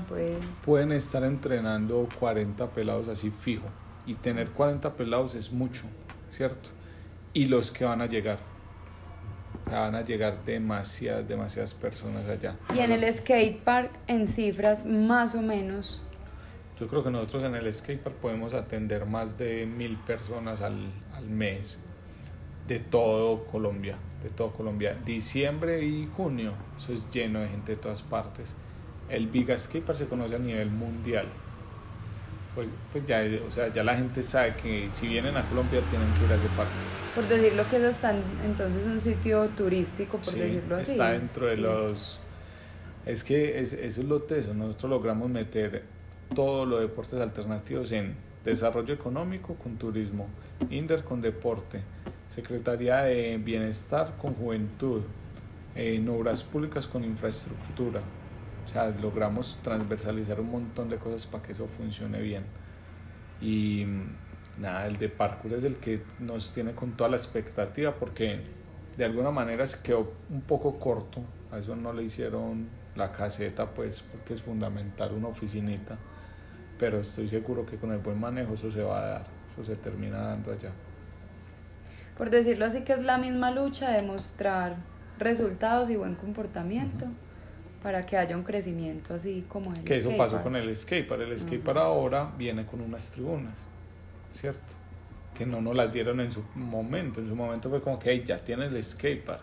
pueden? 0.65 0.91
estar 0.91 1.23
entrenando 1.23 2.07
40 2.19 2.67
pelados 2.67 3.07
así 3.07 3.31
fijo. 3.31 3.65
Y 4.05 4.13
tener 4.13 4.49
40 4.49 4.91
pelados 4.93 5.35
es 5.35 5.51
mucho, 5.51 5.83
¿cierto? 6.29 6.69
Y 7.33 7.45
los 7.45 7.71
que 7.71 7.85
van 7.85 8.01
a 8.01 8.05
llegar. 8.05 8.37
Van 9.65 9.95
a 9.95 10.01
llegar 10.01 10.37
demasiadas, 10.45 11.27
demasiadas 11.27 11.73
personas 11.73 12.27
allá. 12.27 12.55
Y 12.75 12.79
en 12.79 12.91
el 12.91 13.13
skate 13.13 13.59
park, 13.63 13.91
en 14.07 14.27
cifras 14.27 14.85
más 14.85 15.35
o 15.35 15.41
menos. 15.41 16.01
Yo 16.79 16.87
creo 16.87 17.03
que 17.03 17.11
nosotros 17.11 17.43
en 17.43 17.55
el 17.55 17.73
skate 17.73 18.01
park 18.01 18.15
podemos 18.15 18.53
atender 18.53 19.05
más 19.05 19.37
de 19.37 19.65
mil 19.65 19.97
personas 19.97 20.61
al, 20.61 20.77
al 21.15 21.25
mes 21.25 21.77
de 22.67 22.79
todo 22.79 23.43
Colombia 23.45 23.95
de 24.23 24.29
todo 24.29 24.49
Colombia. 24.49 24.95
Diciembre 25.05 25.83
y 25.83 26.07
junio, 26.15 26.53
eso 26.77 26.93
es 26.93 27.09
lleno 27.11 27.39
de 27.39 27.47
gente 27.47 27.73
de 27.73 27.77
todas 27.77 28.01
partes. 28.01 28.53
El 29.09 29.27
Big 29.27 29.57
Skipper 29.57 29.95
se 29.95 30.05
conoce 30.05 30.35
a 30.35 30.39
nivel 30.39 30.69
mundial. 30.69 31.25
Pues, 32.55 32.67
pues, 32.91 33.05
ya, 33.05 33.21
o 33.47 33.51
sea, 33.51 33.69
ya 33.69 33.83
la 33.83 33.95
gente 33.95 34.23
sabe 34.23 34.55
que 34.55 34.89
si 34.93 35.07
vienen 35.07 35.37
a 35.37 35.43
Colombia 35.43 35.81
tienen 35.89 36.11
que 36.13 36.25
ir 36.25 36.31
a 36.31 36.35
ese 36.35 36.47
parque. 36.49 36.73
Por 37.19 37.27
decirlo 37.27 37.69
que 37.69 37.75
es 37.85 37.95
entonces 38.45 38.85
un 38.85 39.01
sitio 39.01 39.49
turístico, 39.49 40.19
por 40.19 40.33
decirlo 40.33 40.77
así. 40.77 40.91
Está 40.93 41.11
dentro 41.11 41.47
de 41.47 41.57
los... 41.57 42.21
Es 43.05 43.25
que 43.25 43.59
eso 43.59 43.75
es 43.75 43.97
lo 43.97 44.21
teso, 44.21 44.53
nosotros 44.53 44.89
logramos 44.89 45.29
meter 45.29 45.83
todos 46.33 46.65
los 46.65 46.79
deportes 46.79 47.19
alternativos 47.19 47.91
en 47.91 48.13
desarrollo 48.45 48.93
económico 48.93 49.55
con 49.55 49.75
turismo, 49.75 50.29
Inder 50.69 51.03
con 51.03 51.21
deporte, 51.21 51.81
Secretaría 52.33 53.01
de 53.01 53.37
Bienestar 53.37 54.13
con 54.21 54.33
Juventud, 54.35 55.01
en 55.75 56.07
Obras 56.07 56.45
Públicas 56.45 56.87
con 56.87 57.03
Infraestructura. 57.03 57.99
O 58.65 58.71
sea, 58.71 58.95
logramos 59.01 59.59
transversalizar 59.61 60.39
un 60.39 60.51
montón 60.51 60.89
de 60.89 60.95
cosas 60.95 61.27
para 61.27 61.43
que 61.43 61.51
eso 61.51 61.67
funcione 61.67 62.21
bien. 62.21 62.43
Y 63.41 63.85
nada, 64.59 64.87
el 64.87 64.97
de 64.97 65.09
parkour 65.09 65.53
es 65.53 65.63
el 65.63 65.77
que 65.77 66.01
nos 66.19 66.53
tiene 66.53 66.73
con 66.73 66.91
toda 66.91 67.09
la 67.09 67.17
expectativa 67.17 67.93
porque 67.93 68.39
de 68.97 69.05
alguna 69.05 69.31
manera 69.31 69.65
se 69.65 69.79
quedó 69.79 70.11
un 70.29 70.41
poco 70.41 70.79
corto. 70.79 71.21
A 71.51 71.57
eso 71.57 71.75
no 71.75 71.93
le 71.93 72.03
hicieron 72.03 72.67
la 72.95 73.11
caseta, 73.11 73.65
pues, 73.65 74.01
porque 74.01 74.33
es 74.33 74.41
fundamental 74.41 75.13
una 75.13 75.29
oficinita. 75.29 75.97
Pero 76.79 76.99
estoy 76.99 77.27
seguro 77.27 77.65
que 77.65 77.77
con 77.77 77.91
el 77.91 77.99
buen 77.99 78.19
manejo 78.19 78.53
eso 78.53 78.71
se 78.71 78.81
va 78.81 78.99
a 78.99 79.05
dar, 79.05 79.25
eso 79.53 79.63
se 79.63 79.75
termina 79.75 80.19
dando 80.19 80.51
allá 80.51 80.71
por 82.19 82.29
decirlo 82.29 82.65
así, 82.65 82.81
que 82.81 82.91
es 82.91 83.01
la 83.01 83.17
misma 83.17 83.49
lucha 83.49 83.91
de 83.91 84.01
mostrar 84.01 84.75
resultados 85.19 85.89
y 85.89 85.95
buen 85.95 86.15
comportamiento 86.15 87.05
para 87.81 88.05
que 88.05 88.17
haya 88.17 88.35
un 88.35 88.43
crecimiento 88.43 89.13
así 89.13 89.45
como 89.47 89.73
el 89.73 89.85
Que 89.85 89.95
eso 89.95 90.11
pasó 90.17 90.41
con 90.41 90.57
el 90.57 90.75
skatepark. 90.75 91.21
El 91.21 91.39
skatepark 91.39 91.77
ahora 91.77 92.29
viene 92.37 92.65
con 92.65 92.81
unas 92.81 93.09
tribunas, 93.11 93.53
¿cierto? 94.33 94.75
Que 95.37 95.45
no 95.45 95.61
nos 95.61 95.75
las 95.75 95.91
dieron 95.91 96.19
en 96.19 96.31
su 96.31 96.43
momento. 96.55 97.21
En 97.21 97.29
su 97.29 97.35
momento 97.35 97.69
fue 97.69 97.81
como 97.81 97.99
que 97.99 98.23
ya 98.23 98.37
tiene 98.39 98.65
el 98.65 98.83
skatepark. 98.83 99.41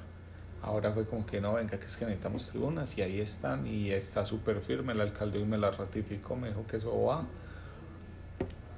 Ahora 0.62 0.92
fue 0.92 1.06
como 1.06 1.24
que 1.24 1.40
no, 1.40 1.54
venga, 1.54 1.78
que 1.78 1.86
es 1.86 1.96
que 1.96 2.04
necesitamos 2.04 2.48
tribunas 2.48 2.96
y 2.98 3.02
ahí 3.02 3.20
están 3.20 3.66
y 3.66 3.90
está 3.90 4.26
súper 4.26 4.60
firme. 4.60 4.92
El 4.92 5.00
alcalde 5.00 5.38
hoy 5.38 5.44
me 5.44 5.58
la 5.58 5.70
ratificó, 5.70 6.34
me 6.34 6.48
dijo 6.48 6.66
que 6.66 6.78
eso 6.78 7.04
va. 7.04 7.22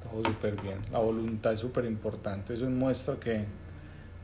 Todo 0.03 0.25
súper 0.25 0.61
bien. 0.61 0.79
La 0.93 0.99
voluntad 0.99 1.53
es 1.53 1.61
súper 1.61 1.87
importante. 1.87 2.55
Eso 2.55 2.67
muestra 2.67 3.15
que 3.17 3.45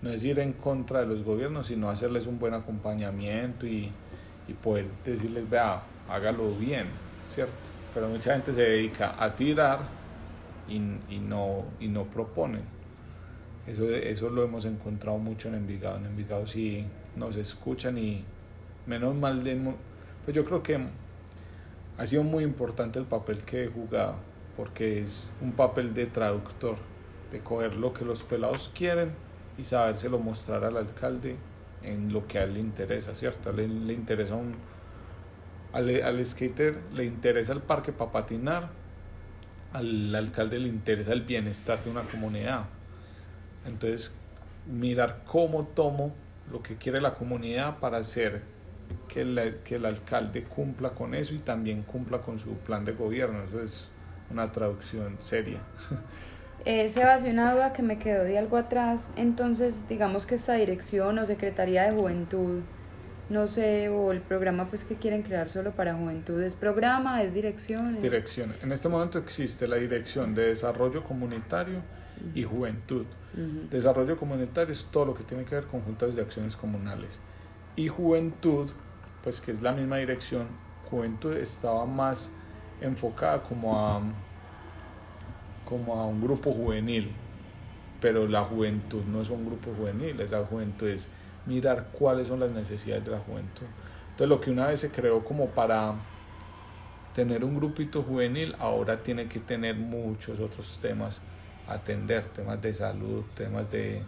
no 0.03 0.11
es 0.11 0.22
ir 0.24 0.39
en 0.41 0.53
contra 0.53 1.01
de 1.01 1.07
los 1.07 1.22
gobiernos, 1.24 1.68
sino 1.68 1.89
hacerles 1.89 2.26
un 2.26 2.39
buen 2.39 2.53
acompañamiento 2.53 3.66
y, 3.66 3.91
y 4.47 4.53
poder 4.53 4.87
decirles, 5.05 5.49
vea, 5.49 5.82
hágalo 6.11 6.55
bien, 6.57 6.87
¿cierto? 7.28 7.55
Pero 7.95 8.09
mucha 8.09 8.35
gente 8.35 8.53
se 8.53 8.62
dedica 8.62 9.14
a 9.18 9.35
tirar 9.35 9.78
y, 10.68 10.76
y, 11.14 11.18
no, 11.18 11.64
y 11.80 11.88
no 11.88 12.04
proponen. 12.04 12.62
Eso, 13.66 13.88
eso 13.90 14.28
lo 14.30 14.44
hemos 14.44 14.64
encontrado 14.64 15.18
mucho 15.18 15.48
en 15.48 15.54
Envigado. 15.54 15.98
En 15.98 16.06
Envigado 16.06 16.46
sí 16.46 16.84
nos 17.16 17.36
escuchan 17.36 17.96
y 17.98 18.22
menos 18.86 19.14
mal. 19.14 19.42
Pues 20.24 20.34
yo 20.34 20.44
creo 20.44 20.62
que 20.62 20.78
ha 21.96 22.06
sido 22.06 22.22
muy 22.22 22.44
importante 22.44 22.98
el 22.98 23.04
papel 23.04 23.38
que 23.38 23.64
he 23.64 23.68
jugado, 23.68 24.16
porque 24.56 25.00
es 25.00 25.32
un 25.40 25.52
papel 25.52 25.94
de 25.94 26.06
traductor, 26.06 26.76
de 27.30 27.40
coger 27.40 27.76
lo 27.76 27.94
que 27.94 28.04
los 28.04 28.22
pelados 28.22 28.70
quieren 28.74 29.12
y 29.56 29.64
sabérselo 29.64 30.18
mostrar 30.18 30.64
al 30.64 30.76
alcalde 30.76 31.36
en 31.82 32.12
lo 32.12 32.26
que 32.26 32.38
a 32.38 32.44
él 32.44 32.54
le 32.54 32.60
interesa, 32.60 33.14
¿cierto? 33.14 33.52
Le 33.52 33.64
interesa. 33.92 34.34
Al, 35.72 36.02
al 36.02 36.24
skater 36.24 36.76
le 36.94 37.04
interesa 37.04 37.52
el 37.52 37.60
parque 37.60 37.92
para 37.92 38.10
patinar, 38.10 38.68
al 39.75 40.14
alcalde 40.14 40.59
le 40.61 40.68
interesa 40.68 41.12
el 41.12 41.22
bienestar 41.22 41.83
de 41.83 41.91
una 41.91 42.03
comunidad. 42.03 42.62
Entonces, 43.66 44.12
mirar 44.72 45.18
cómo 45.27 45.64
tomo 45.64 46.14
lo 46.51 46.62
que 46.62 46.77
quiere 46.77 47.01
la 47.01 47.14
comunidad 47.14 47.79
para 47.79 47.99
hacer 47.99 48.41
que 49.09 49.22
el, 49.22 49.59
que 49.64 49.77
el 49.77 49.85
alcalde 49.85 50.45
cumpla 50.45 50.91
con 50.91 51.14
eso 51.14 51.35
y 51.35 51.39
también 51.39 51.83
cumpla 51.83 52.18
con 52.18 52.39
su 52.39 52.57
plan 52.59 52.85
de 52.85 52.93
gobierno. 52.93 53.43
Eso 53.49 53.61
es 53.61 53.89
una 54.31 54.51
traducción 54.51 55.18
seria. 55.20 55.59
Eh, 56.66 56.89
Sebastián, 56.89 57.35
una 57.35 57.53
duda 57.53 57.72
que 57.75 57.83
me 57.83 57.99
quedó 57.99 58.25
de 58.25 58.39
algo 58.39 58.57
atrás. 58.57 59.03
Entonces, 59.16 59.87
digamos 59.87 60.25
que 60.25 60.35
esta 60.35 60.55
dirección 60.55 61.18
o 61.18 61.27
Secretaría 61.27 61.83
de 61.83 61.91
Juventud 61.91 62.62
no 63.31 63.49
sé, 63.49 63.89
o 63.89 64.12
el 64.12 64.20
programa 64.20 64.66
pues 64.66 64.85
que 64.85 64.97
quieren 64.97 65.22
crear 65.22 65.49
solo 65.49 65.70
para 65.70 65.95
juventud? 65.95 66.41
¿Es 66.43 66.55
programa? 66.55 67.22
¿Es 67.22 67.33
dirección? 67.33 67.91
Es 67.91 68.01
dirección. 68.01 68.55
En 68.62 68.72
este 68.72 68.89
momento 68.89 69.18
existe 69.18 69.66
la 69.66 69.77
dirección 69.77 70.35
de 70.35 70.49
desarrollo 70.49 71.03
comunitario 71.03 71.79
y 72.35 72.45
juventud. 72.45 73.07
Desarrollo 73.70 74.16
comunitario 74.16 74.72
es 74.72 74.85
todo 74.85 75.07
lo 75.07 75.14
que 75.14 75.25
tiene 75.25 75.45
que 75.45 75.57
ver 75.57 75.64
con 75.64 75.81
juntas 75.81 76.14
de 76.14 76.22
acciones 76.22 76.55
comunales. 76.55 77.18
Y 77.75 77.89
juventud, 77.89 78.70
pues 79.25 79.41
que 79.41 79.51
es 79.51 79.61
la 79.61 79.72
misma 79.72 79.97
dirección, 79.97 80.47
juventud 80.89 81.33
estaba 81.33 81.85
más 81.85 82.31
enfocada 82.81 83.41
como 83.41 83.77
a, 83.77 84.01
como 85.68 85.95
a 85.99 86.07
un 86.07 86.20
grupo 86.20 86.53
juvenil, 86.53 87.11
pero 88.01 88.29
la 88.29 88.45
juventud 88.45 89.03
no 89.11 89.22
es 89.22 89.31
un 89.31 89.47
grupo 89.47 89.72
juvenil, 89.77 90.25
la 90.31 90.45
juventud 90.45 90.89
es 90.89 91.09
mirar 91.47 91.88
cuáles 91.92 92.28
son 92.28 92.40
las 92.40 92.51
necesidades 92.51 93.05
de 93.05 93.11
la 93.11 93.18
juventud. 93.18 93.66
Entonces 94.11 94.28
lo 94.28 94.40
que 94.40 94.51
una 94.51 94.66
vez 94.66 94.80
se 94.80 94.90
creó 94.90 95.24
como 95.24 95.47
para 95.49 95.95
tener 97.14 97.45
un 97.45 97.57
grupito 97.57 98.03
juvenil, 98.03 98.55
ahora 98.59 98.99
tiene 98.99 99.26
que 99.26 99.40
tener 99.40 99.76
muchos 99.76 100.40
otros 100.40 100.78
temas 100.80 101.20
atender, 101.68 102.24
temas 102.24 102.61
de 102.61 102.74
salud, 102.74 103.24
temas 103.34 103.70
de 103.70 104.03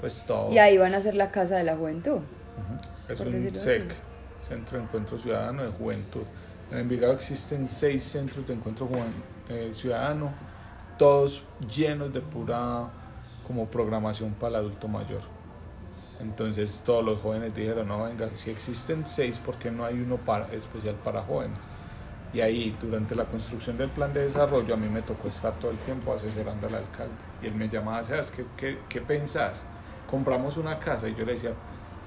pues 0.00 0.24
todo. 0.26 0.52
Y 0.52 0.58
ahí 0.58 0.76
van 0.76 0.94
a 0.94 1.00
ser 1.00 1.14
la 1.14 1.30
Casa 1.30 1.56
de 1.56 1.64
la 1.64 1.76
Juventud. 1.76 2.18
Es 3.08 3.20
un 3.20 3.54
SEC, 3.54 3.94
Centro 4.48 4.78
de 4.78 4.84
Encuentro 4.84 5.18
Ciudadano 5.18 5.62
de 5.62 5.70
Juventud. 5.70 6.22
En 6.70 6.78
Envigado 6.78 7.12
existen 7.12 7.68
seis 7.68 8.02
centros 8.02 8.46
de 8.46 8.54
encuentro 8.54 8.88
eh, 9.48 9.72
ciudadano, 9.74 10.32
todos 10.98 11.44
llenos 11.74 12.12
de 12.12 12.20
pura 12.20 12.88
como 13.46 13.66
programación 13.66 14.32
para 14.32 14.50
el 14.50 14.56
adulto 14.56 14.88
mayor. 14.88 15.20
Entonces 16.20 16.82
todos 16.84 17.04
los 17.04 17.20
jóvenes 17.20 17.54
dijeron, 17.54 17.88
no, 17.88 18.04
venga, 18.04 18.28
si 18.34 18.50
existen 18.50 19.06
seis, 19.06 19.38
¿por 19.38 19.56
qué 19.56 19.70
no 19.70 19.84
hay 19.84 20.00
uno 20.00 20.16
para, 20.16 20.50
especial 20.52 20.94
para 21.04 21.22
jóvenes? 21.22 21.58
Y 22.32 22.40
ahí, 22.40 22.76
durante 22.80 23.14
la 23.14 23.24
construcción 23.24 23.78
del 23.78 23.90
plan 23.90 24.12
de 24.12 24.24
desarrollo, 24.24 24.74
a 24.74 24.76
mí 24.76 24.88
me 24.88 25.02
tocó 25.02 25.28
estar 25.28 25.54
todo 25.54 25.70
el 25.70 25.78
tiempo 25.78 26.12
asesorando 26.12 26.66
al 26.66 26.74
alcalde. 26.76 27.14
Y 27.42 27.46
él 27.46 27.54
me 27.54 27.68
llamaba, 27.68 28.02
¿sabes 28.04 28.30
qué, 28.30 28.44
qué, 28.56 28.78
qué 28.88 29.00
pensás? 29.00 29.62
Compramos 30.10 30.56
una 30.56 30.78
casa 30.78 31.08
y 31.08 31.14
yo 31.14 31.24
le 31.24 31.32
decía, 31.32 31.52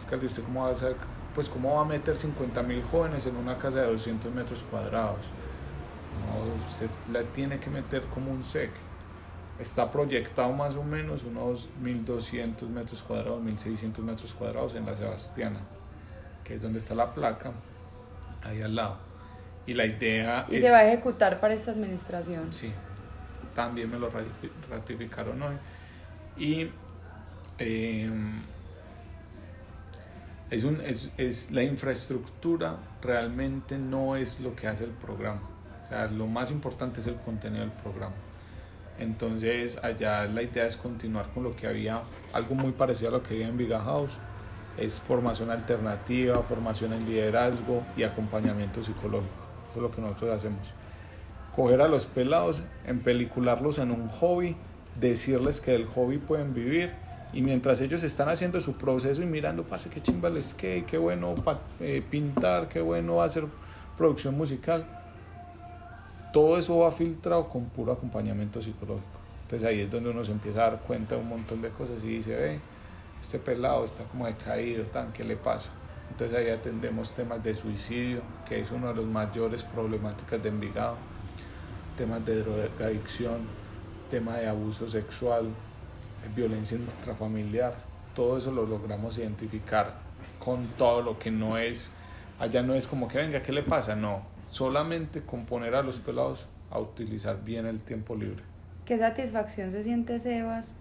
alcalde, 0.04 0.26
¿usted 0.26 0.44
cómo 0.44 0.64
va 0.64 0.70
a 0.70 0.74
hacer? 0.74 0.96
Pues, 1.34 1.48
¿cómo 1.48 1.76
va 1.76 1.82
a 1.82 1.86
meter 1.86 2.18
50 2.18 2.64
mil 2.64 2.84
jóvenes 2.84 3.26
en 3.26 3.38
una 3.38 3.58
casa 3.58 3.82
de 3.82 3.88
200 3.92 4.34
metros 4.34 4.64
cuadrados? 4.64 5.20
No, 6.20 6.68
usted 6.68 6.90
la 7.12 7.24
tiene 7.24 7.60
que 7.60 7.70
meter 7.70 8.02
como 8.14 8.32
un 8.32 8.44
SEC 8.44 8.72
está 9.60 9.92
proyectado 9.92 10.52
más 10.54 10.76
o 10.76 10.84
menos 10.84 11.24
unos 11.24 11.68
1200 11.82 12.70
metros 12.70 13.04
cuadrados, 13.04 13.42
1600 13.42 14.04
metros 14.06 14.34
cuadrados 14.34 14.76
en 14.76 14.86
la 14.86 14.96
Sebastiana, 14.96 15.60
que 16.44 16.56
es 16.56 16.62
donde 16.62 16.80
está 16.80 16.96
la 16.96 17.14
placa, 17.14 17.52
ahí 18.44 18.62
al 18.62 18.76
lado. 18.76 18.98
Y 19.68 19.74
la 19.74 19.86
idea 19.86 20.48
¿Y 20.50 20.62
se 20.62 20.72
va 20.72 20.78
a 20.78 20.88
ejecutar 20.92 21.40
para 21.40 21.54
esta 21.54 21.72
administración? 21.72 22.52
Sí, 22.52 22.72
también 23.54 23.92
me 23.92 24.00
lo 24.00 24.10
ratificaron 24.70 25.42
hoy. 25.42 25.56
Y 26.38 26.72
em, 27.58 28.42
es, 30.50 30.64
un, 30.64 30.82
es, 30.82 31.10
es, 31.18 31.52
la 31.52 31.64
infraestructura 31.64 32.78
realmente 33.02 33.78
no 33.78 34.16
es 34.16 34.40
lo 34.40 34.56
que 34.56 34.68
hace 34.68 34.86
el 34.86 34.92
programa. 34.92 35.42
O 35.86 35.90
sea, 35.90 36.08
lo 36.08 36.28
más 36.28 36.50
importante 36.50 37.02
es 37.02 37.08
el 37.08 37.16
contenido 37.16 37.62
del 37.62 37.72
programa. 37.72 38.16
Entonces 39.00 39.78
allá 39.82 40.26
la 40.26 40.44
idea 40.44 40.66
es 40.66 40.76
continuar 40.76 41.28
con 41.34 41.44
lo 41.44 41.56
que 41.56 41.68
había, 41.68 42.02
algo 42.34 42.56
muy 42.56 42.74
parecido 42.74 43.10
a 43.10 43.12
lo 43.14 43.24
que 43.24 43.36
había 43.36 43.48
en 43.48 43.58
Viga 43.58 43.80
House, 43.80 44.12
es 44.78 45.00
formación 45.00 45.50
alternativa, 45.50 46.42
formación 46.44 46.94
en 46.94 47.06
liderazgo 47.06 47.84
y 47.98 48.04
acompañamiento 48.04 48.84
psicológico. 48.84 49.30
Eso 49.72 49.80
es 49.80 49.82
lo 49.82 49.92
que 49.92 50.02
nosotros 50.02 50.38
hacemos. 50.38 50.74
Coger 51.56 51.82
a 51.82 51.88
los 51.88 52.06
pelados, 52.06 52.62
empelicularlos 52.86 53.78
en 53.78 53.92
un 53.92 54.08
hobby, 54.10 54.56
decirles 55.00 55.62
que 55.62 55.72
del 55.72 55.86
hobby 55.86 56.18
pueden 56.18 56.54
vivir 56.54 56.92
y 57.34 57.42
mientras 57.42 57.80
ellos 57.82 58.04
están 58.04 58.30
haciendo 58.30 58.60
su 58.60 58.74
proceso 58.74 59.22
y 59.22 59.26
mirando, 59.26 59.64
pase 59.64 59.90
qué 59.90 60.02
chimba 60.02 60.30
les 60.30 60.54
que, 60.54 60.84
qué 60.88 60.98
bueno 60.98 61.36
eh, 61.80 62.02
pintar, 62.10 62.68
qué 62.68 62.82
bueno 62.82 63.22
hacer 63.22 63.46
producción 63.98 64.36
musical, 64.36 64.86
todo 66.32 66.58
eso 66.58 66.78
va 66.80 66.92
filtrado 66.92 67.48
con 67.48 67.66
puro 67.66 67.92
acompañamiento 67.92 68.62
psicológico. 68.62 69.20
Entonces 69.44 69.68
ahí 69.68 69.82
es 69.82 69.92
donde 69.92 70.12
uno 70.12 70.24
se 70.24 70.32
empieza 70.32 70.66
a 70.66 70.72
dar 70.72 70.80
cuenta 70.82 71.16
de 71.16 71.22
un 71.22 71.30
montón 71.30 71.62
de 71.62 71.70
cosas 71.70 72.04
y 72.04 72.08
dice, 72.08 72.36
ve, 72.36 72.60
este 73.20 73.40
pelado 73.40 73.84
está 73.84 74.04
como 74.04 74.28
decaído, 74.28 74.84
tan, 74.86 75.12
¿qué 75.12 75.24
le 75.24 75.36
pasa? 75.36 75.72
Entonces 76.12 76.38
ahí 76.38 76.50
atendemos 76.50 77.16
temas 77.16 77.44
de 77.44 77.56
suicidio, 77.56 78.22
que 78.48 78.60
es 78.60 78.72
uno 78.72 78.90
de 78.90 78.96
los 78.96 79.06
mayores 79.06 79.64
problemáticas 79.64 80.42
de 80.42 80.50
Envigado, 80.50 80.96
temas 81.98 82.26
de 82.26 82.44
drogadicción, 82.44 83.40
tema 84.10 84.38
de 84.38 84.48
abuso 84.48 84.88
sexual, 84.88 85.48
violencia 86.36 86.78
intrafamiliar, 86.78 87.74
todo 88.16 88.38
eso 88.38 88.52
lo 88.52 88.66
logramos 88.66 89.18
identificar 89.18 89.96
con 90.44 90.68
todo 90.78 91.02
lo 91.02 91.20
que 91.20 91.32
no 91.32 91.58
es, 91.58 91.92
allá 92.40 92.62
no 92.62 92.74
es 92.74 92.88
como 92.88 93.08
que 93.08 93.18
venga, 93.18 93.42
¿qué 93.42 93.52
le 93.52 93.64
pasa? 93.64 93.96
No, 93.96 94.22
solamente 94.52 95.22
con 95.22 95.46
poner 95.46 95.76
a 95.76 95.84
los 95.84 96.00
pelados 96.00 96.46
a 96.72 96.80
utilizar 96.80 97.44
bien 97.44 97.66
el 97.66 97.80
tiempo 97.80 98.16
libre. 98.16 98.44
¿Qué 98.86 98.98
satisfacción 98.98 99.72
se 99.72 99.84
siente, 99.84 100.20
Sebas? 100.20 100.72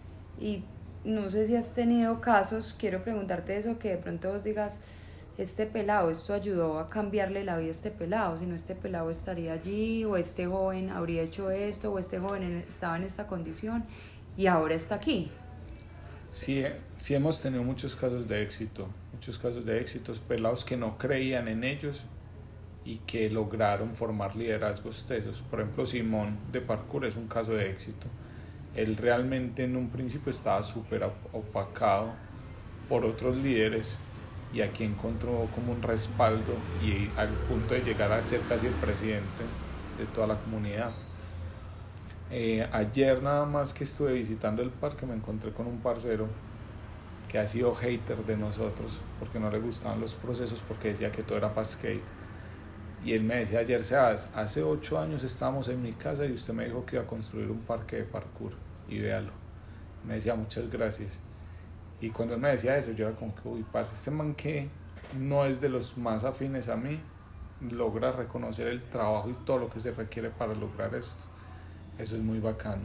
Y 0.40 0.62
no 1.04 1.30
sé 1.30 1.46
si 1.46 1.56
has 1.56 1.74
tenido 1.74 2.20
casos, 2.20 2.74
quiero 2.78 3.02
preguntarte 3.02 3.56
eso, 3.56 3.78
que 3.78 3.90
de 3.90 3.96
pronto 3.98 4.30
vos 4.30 4.44
digas, 4.44 4.78
este 5.36 5.66
pelado, 5.66 6.10
esto 6.10 6.34
ayudó 6.34 6.80
a 6.80 6.88
cambiarle 6.90 7.44
la 7.44 7.56
vida 7.58 7.68
a 7.68 7.72
este 7.72 7.90
pelado, 7.90 8.38
si 8.38 8.46
no 8.46 8.54
este 8.54 8.74
pelado 8.74 9.10
estaría 9.10 9.52
allí, 9.52 10.04
o 10.04 10.16
este 10.16 10.46
joven 10.46 10.90
habría 10.90 11.22
hecho 11.22 11.50
esto, 11.50 11.92
o 11.92 11.98
este 11.98 12.18
joven 12.18 12.64
estaba 12.68 12.96
en 12.96 13.04
esta 13.04 13.26
condición 13.26 13.84
y 14.36 14.46
ahora 14.46 14.74
está 14.74 14.96
aquí. 14.96 15.30
Sí, 16.34 16.64
sí 16.98 17.14
hemos 17.14 17.40
tenido 17.40 17.62
muchos 17.62 17.94
casos 17.94 18.28
de 18.28 18.42
éxito, 18.42 18.88
muchos 19.12 19.38
casos 19.38 19.64
de 19.64 19.80
éxitos, 19.80 20.18
pelados 20.18 20.64
que 20.64 20.76
no 20.76 20.98
creían 20.98 21.46
en 21.48 21.64
ellos 21.64 22.02
y 22.88 22.96
que 23.06 23.28
lograron 23.28 23.94
formar 23.94 24.34
liderazgos 24.34 25.04
tesos. 25.06 25.42
Por 25.50 25.60
ejemplo, 25.60 25.84
Simón 25.84 26.38
de 26.50 26.62
Parkour 26.62 27.04
es 27.04 27.16
un 27.16 27.28
caso 27.28 27.52
de 27.52 27.70
éxito. 27.70 28.06
Él 28.74 28.96
realmente 28.96 29.64
en 29.64 29.76
un 29.76 29.90
principio 29.90 30.30
estaba 30.30 30.62
súper 30.62 31.04
opacado 31.34 32.08
por 32.88 33.04
otros 33.04 33.36
líderes 33.36 33.98
y 34.54 34.62
aquí 34.62 34.84
encontró 34.84 35.48
como 35.54 35.72
un 35.72 35.82
respaldo 35.82 36.54
y 36.82 37.10
al 37.18 37.28
punto 37.28 37.74
de 37.74 37.82
llegar 37.82 38.10
a 38.10 38.22
ser 38.22 38.40
casi 38.48 38.68
el 38.68 38.72
presidente 38.72 39.44
de 39.98 40.06
toda 40.06 40.28
la 40.28 40.36
comunidad. 40.36 40.92
Eh, 42.30 42.66
ayer 42.72 43.22
nada 43.22 43.44
más 43.44 43.74
que 43.74 43.84
estuve 43.84 44.14
visitando 44.14 44.62
el 44.62 44.70
parque 44.70 45.04
me 45.04 45.14
encontré 45.14 45.50
con 45.50 45.66
un 45.66 45.80
parcero 45.80 46.26
que 47.30 47.38
ha 47.38 47.46
sido 47.46 47.74
hater 47.74 48.24
de 48.24 48.38
nosotros 48.38 48.98
porque 49.18 49.38
no 49.38 49.50
le 49.50 49.58
gustaban 49.58 50.00
los 50.00 50.14
procesos 50.14 50.64
porque 50.66 50.88
decía 50.88 51.12
que 51.12 51.22
todo 51.22 51.36
era 51.36 51.52
para 51.52 51.66
skate 51.66 52.17
y 53.08 53.14
él 53.14 53.24
me 53.24 53.36
decía 53.36 53.60
ayer, 53.60 53.82
Sebas, 53.84 54.28
hace 54.34 54.62
ocho 54.62 54.98
años 54.98 55.24
estábamos 55.24 55.66
en 55.68 55.82
mi 55.82 55.92
casa 55.92 56.26
y 56.26 56.32
usted 56.32 56.52
me 56.52 56.66
dijo 56.66 56.84
que 56.84 56.96
iba 56.96 57.04
a 57.06 57.08
construir 57.08 57.50
un 57.50 57.60
parque 57.60 57.96
de 57.96 58.02
parkour. 58.02 58.52
Y 58.86 58.98
véalo. 58.98 59.30
Me 60.06 60.16
decía, 60.16 60.34
muchas 60.34 60.70
gracias. 60.70 61.16
Y 62.02 62.10
cuando 62.10 62.34
él 62.34 62.40
me 62.42 62.50
decía 62.50 62.76
eso, 62.76 62.92
yo 62.92 63.08
era 63.08 63.16
como 63.16 63.34
que, 63.34 63.48
uy, 63.48 63.64
parce, 63.72 63.94
este 63.94 64.10
man 64.10 64.34
que 64.34 64.68
no 65.18 65.46
es 65.46 65.58
de 65.58 65.70
los 65.70 65.96
más 65.96 66.22
afines 66.22 66.68
a 66.68 66.76
mí, 66.76 67.00
logra 67.70 68.12
reconocer 68.12 68.66
el 68.66 68.82
trabajo 68.82 69.30
y 69.30 69.44
todo 69.46 69.56
lo 69.56 69.70
que 69.70 69.80
se 69.80 69.90
requiere 69.92 70.28
para 70.28 70.52
lograr 70.52 70.94
esto. 70.94 71.22
Eso 71.98 72.14
es 72.14 72.20
muy 72.20 72.40
bacano. 72.40 72.82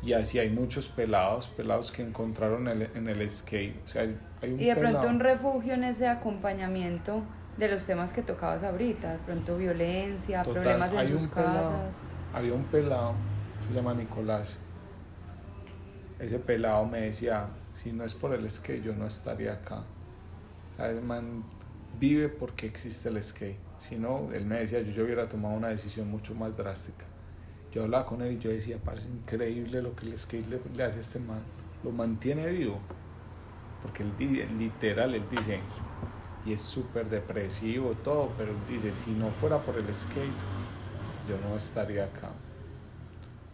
Y 0.00 0.12
así 0.12 0.38
hay 0.38 0.50
muchos 0.50 0.86
pelados, 0.86 1.48
pelados 1.48 1.90
que 1.90 2.02
encontraron 2.02 2.68
el, 2.68 2.82
en 2.94 3.08
el 3.08 3.28
skate. 3.28 3.74
O 3.84 3.88
sea, 3.88 4.02
hay 4.02 4.52
un 4.52 4.60
y 4.60 4.66
de 4.66 4.76
pronto 4.76 5.08
un 5.08 5.18
refugio 5.18 5.74
en 5.74 5.82
ese 5.82 6.06
acompañamiento 6.06 7.24
de 7.56 7.68
los 7.68 7.84
temas 7.84 8.12
que 8.12 8.22
tocabas 8.22 8.62
ahorita, 8.62 9.12
de 9.12 9.18
pronto 9.18 9.56
violencia, 9.56 10.42
problemas 10.42 10.92
en 10.92 11.18
sus 11.18 11.28
casas. 11.28 11.96
había 12.34 12.52
un 12.52 12.64
pelado, 12.64 13.14
se 13.66 13.72
llama 13.72 13.94
Nicolás. 13.94 14.56
Ese 16.18 16.38
pelado 16.38 16.84
me 16.86 17.00
decía, 17.00 17.46
si 17.82 17.92
no 17.92 18.04
es 18.04 18.14
por 18.14 18.34
el 18.34 18.50
skate, 18.50 18.82
yo 18.82 18.94
no 18.94 19.06
estaría 19.06 19.54
acá. 19.54 19.82
El 20.78 21.02
man 21.02 21.42
vive 21.98 22.28
porque 22.28 22.66
existe 22.66 23.08
el 23.08 23.22
skate. 23.22 23.56
Si 23.80 23.96
no, 23.96 24.30
él 24.32 24.46
me 24.46 24.56
decía, 24.60 24.80
yo, 24.80 24.92
yo 24.92 25.04
hubiera 25.04 25.28
tomado 25.28 25.54
una 25.54 25.68
decisión 25.68 26.10
mucho 26.10 26.34
más 26.34 26.56
drástica. 26.56 27.04
Yo 27.72 27.84
hablaba 27.84 28.06
con 28.06 28.22
él 28.22 28.32
y 28.32 28.38
yo 28.38 28.50
decía, 28.50 28.78
parece 28.82 29.08
increíble 29.08 29.82
lo 29.82 29.94
que 29.94 30.06
el 30.06 30.18
skate 30.18 30.46
le, 30.48 30.82
hace 30.82 30.98
a 30.98 31.00
este 31.02 31.18
man. 31.20 31.40
Lo 31.84 31.90
mantiene 31.90 32.46
vivo. 32.46 32.78
Porque 33.82 34.02
él, 34.02 34.58
literal, 34.58 35.14
él 35.14 35.22
dice, 35.30 35.60
y 36.46 36.52
es 36.52 36.60
súper 36.60 37.10
depresivo 37.10 37.92
todo, 38.04 38.30
pero 38.38 38.52
dice, 38.68 38.94
si 38.94 39.10
no 39.10 39.30
fuera 39.30 39.58
por 39.58 39.76
el 39.76 39.92
skate, 39.92 40.30
yo 41.28 41.36
no 41.48 41.56
estaría 41.56 42.04
acá. 42.04 42.30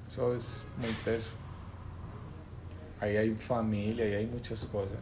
Eso 0.09 0.35
es 0.35 0.61
muy 0.79 0.93
peso. 1.05 1.29
Ahí 3.01 3.17
hay 3.17 3.35
familia, 3.35 4.05
ahí 4.05 4.15
hay 4.15 4.27
muchas 4.27 4.65
cosas. 4.67 4.99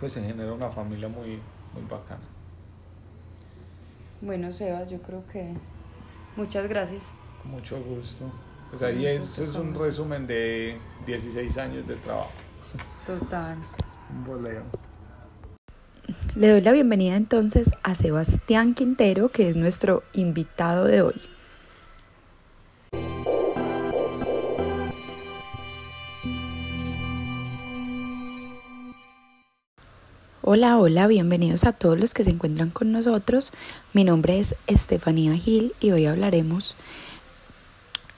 Pues 0.00 0.12
se 0.12 0.22
genera 0.22 0.52
una 0.52 0.70
familia 0.70 1.08
muy, 1.08 1.38
muy 1.72 1.84
bacana. 1.88 2.20
Bueno, 4.20 4.52
Sebas, 4.52 4.90
yo 4.90 5.00
creo 5.00 5.22
que 5.32 5.54
muchas 6.36 6.68
gracias. 6.68 7.04
Con 7.42 7.52
mucho 7.52 7.80
gusto. 7.80 8.24
Pues 8.70 8.82
ahí 8.82 9.06
eso 9.06 9.44
es 9.44 9.54
un 9.54 9.72
resumen 9.74 10.26
de 10.26 10.78
16 11.06 11.58
años 11.58 11.86
de 11.86 11.94
trabajo. 11.96 12.30
Total. 13.06 13.56
Un 14.10 14.24
boleo. 14.24 14.81
Le 16.34 16.48
doy 16.48 16.60
la 16.60 16.72
bienvenida 16.72 17.16
entonces 17.16 17.70
a 17.82 17.94
Sebastián 17.94 18.74
Quintero, 18.74 19.30
que 19.30 19.48
es 19.48 19.56
nuestro 19.56 20.02
invitado 20.12 20.84
de 20.86 21.02
hoy. 21.02 21.20
Hola, 30.44 30.78
hola, 30.78 31.06
bienvenidos 31.06 31.64
a 31.64 31.72
todos 31.72 31.98
los 31.98 32.14
que 32.14 32.24
se 32.24 32.30
encuentran 32.30 32.70
con 32.70 32.90
nosotros. 32.90 33.52
Mi 33.92 34.02
nombre 34.02 34.40
es 34.40 34.56
Estefanía 34.66 35.36
Gil 35.36 35.72
y 35.80 35.92
hoy 35.92 36.06
hablaremos 36.06 36.74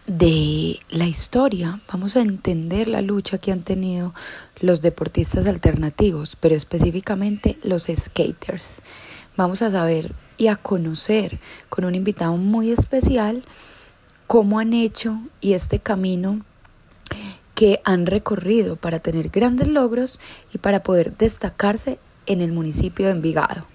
de 0.07 0.81
la 0.89 1.07
historia. 1.07 1.81
Vamos 1.93 2.17
a 2.17 2.23
entender 2.23 2.89
la 2.89 3.03
lucha 3.03 3.39
que 3.39 3.53
han 3.53 3.63
tenido 3.63 4.15
los 4.61 4.81
deportistas 4.81 5.47
alternativos, 5.47 6.37
pero 6.37 6.55
específicamente 6.55 7.59
los 7.63 7.85
skaters. 7.85 8.81
Vamos 9.37 9.63
a 9.63 9.71
saber 9.71 10.13
y 10.37 10.49
a 10.49 10.57
conocer 10.57 11.39
con 11.69 11.85
un 11.85 11.95
invitado 11.95 12.37
muy 12.37 12.71
especial 12.71 13.45
cómo 14.27 14.59
han 14.59 14.73
hecho 14.73 15.21
y 15.41 15.53
este 15.53 15.79
camino 15.79 16.41
que 17.55 17.81
han 17.85 18.07
recorrido 18.07 18.77
para 18.77 18.99
tener 18.99 19.29
grandes 19.29 19.69
logros 19.69 20.19
y 20.53 20.59
para 20.59 20.83
poder 20.83 21.17
destacarse 21.17 21.99
en 22.27 22.41
el 22.41 22.53
municipio 22.53 23.07
de 23.07 23.13
Envigado. 23.13 23.74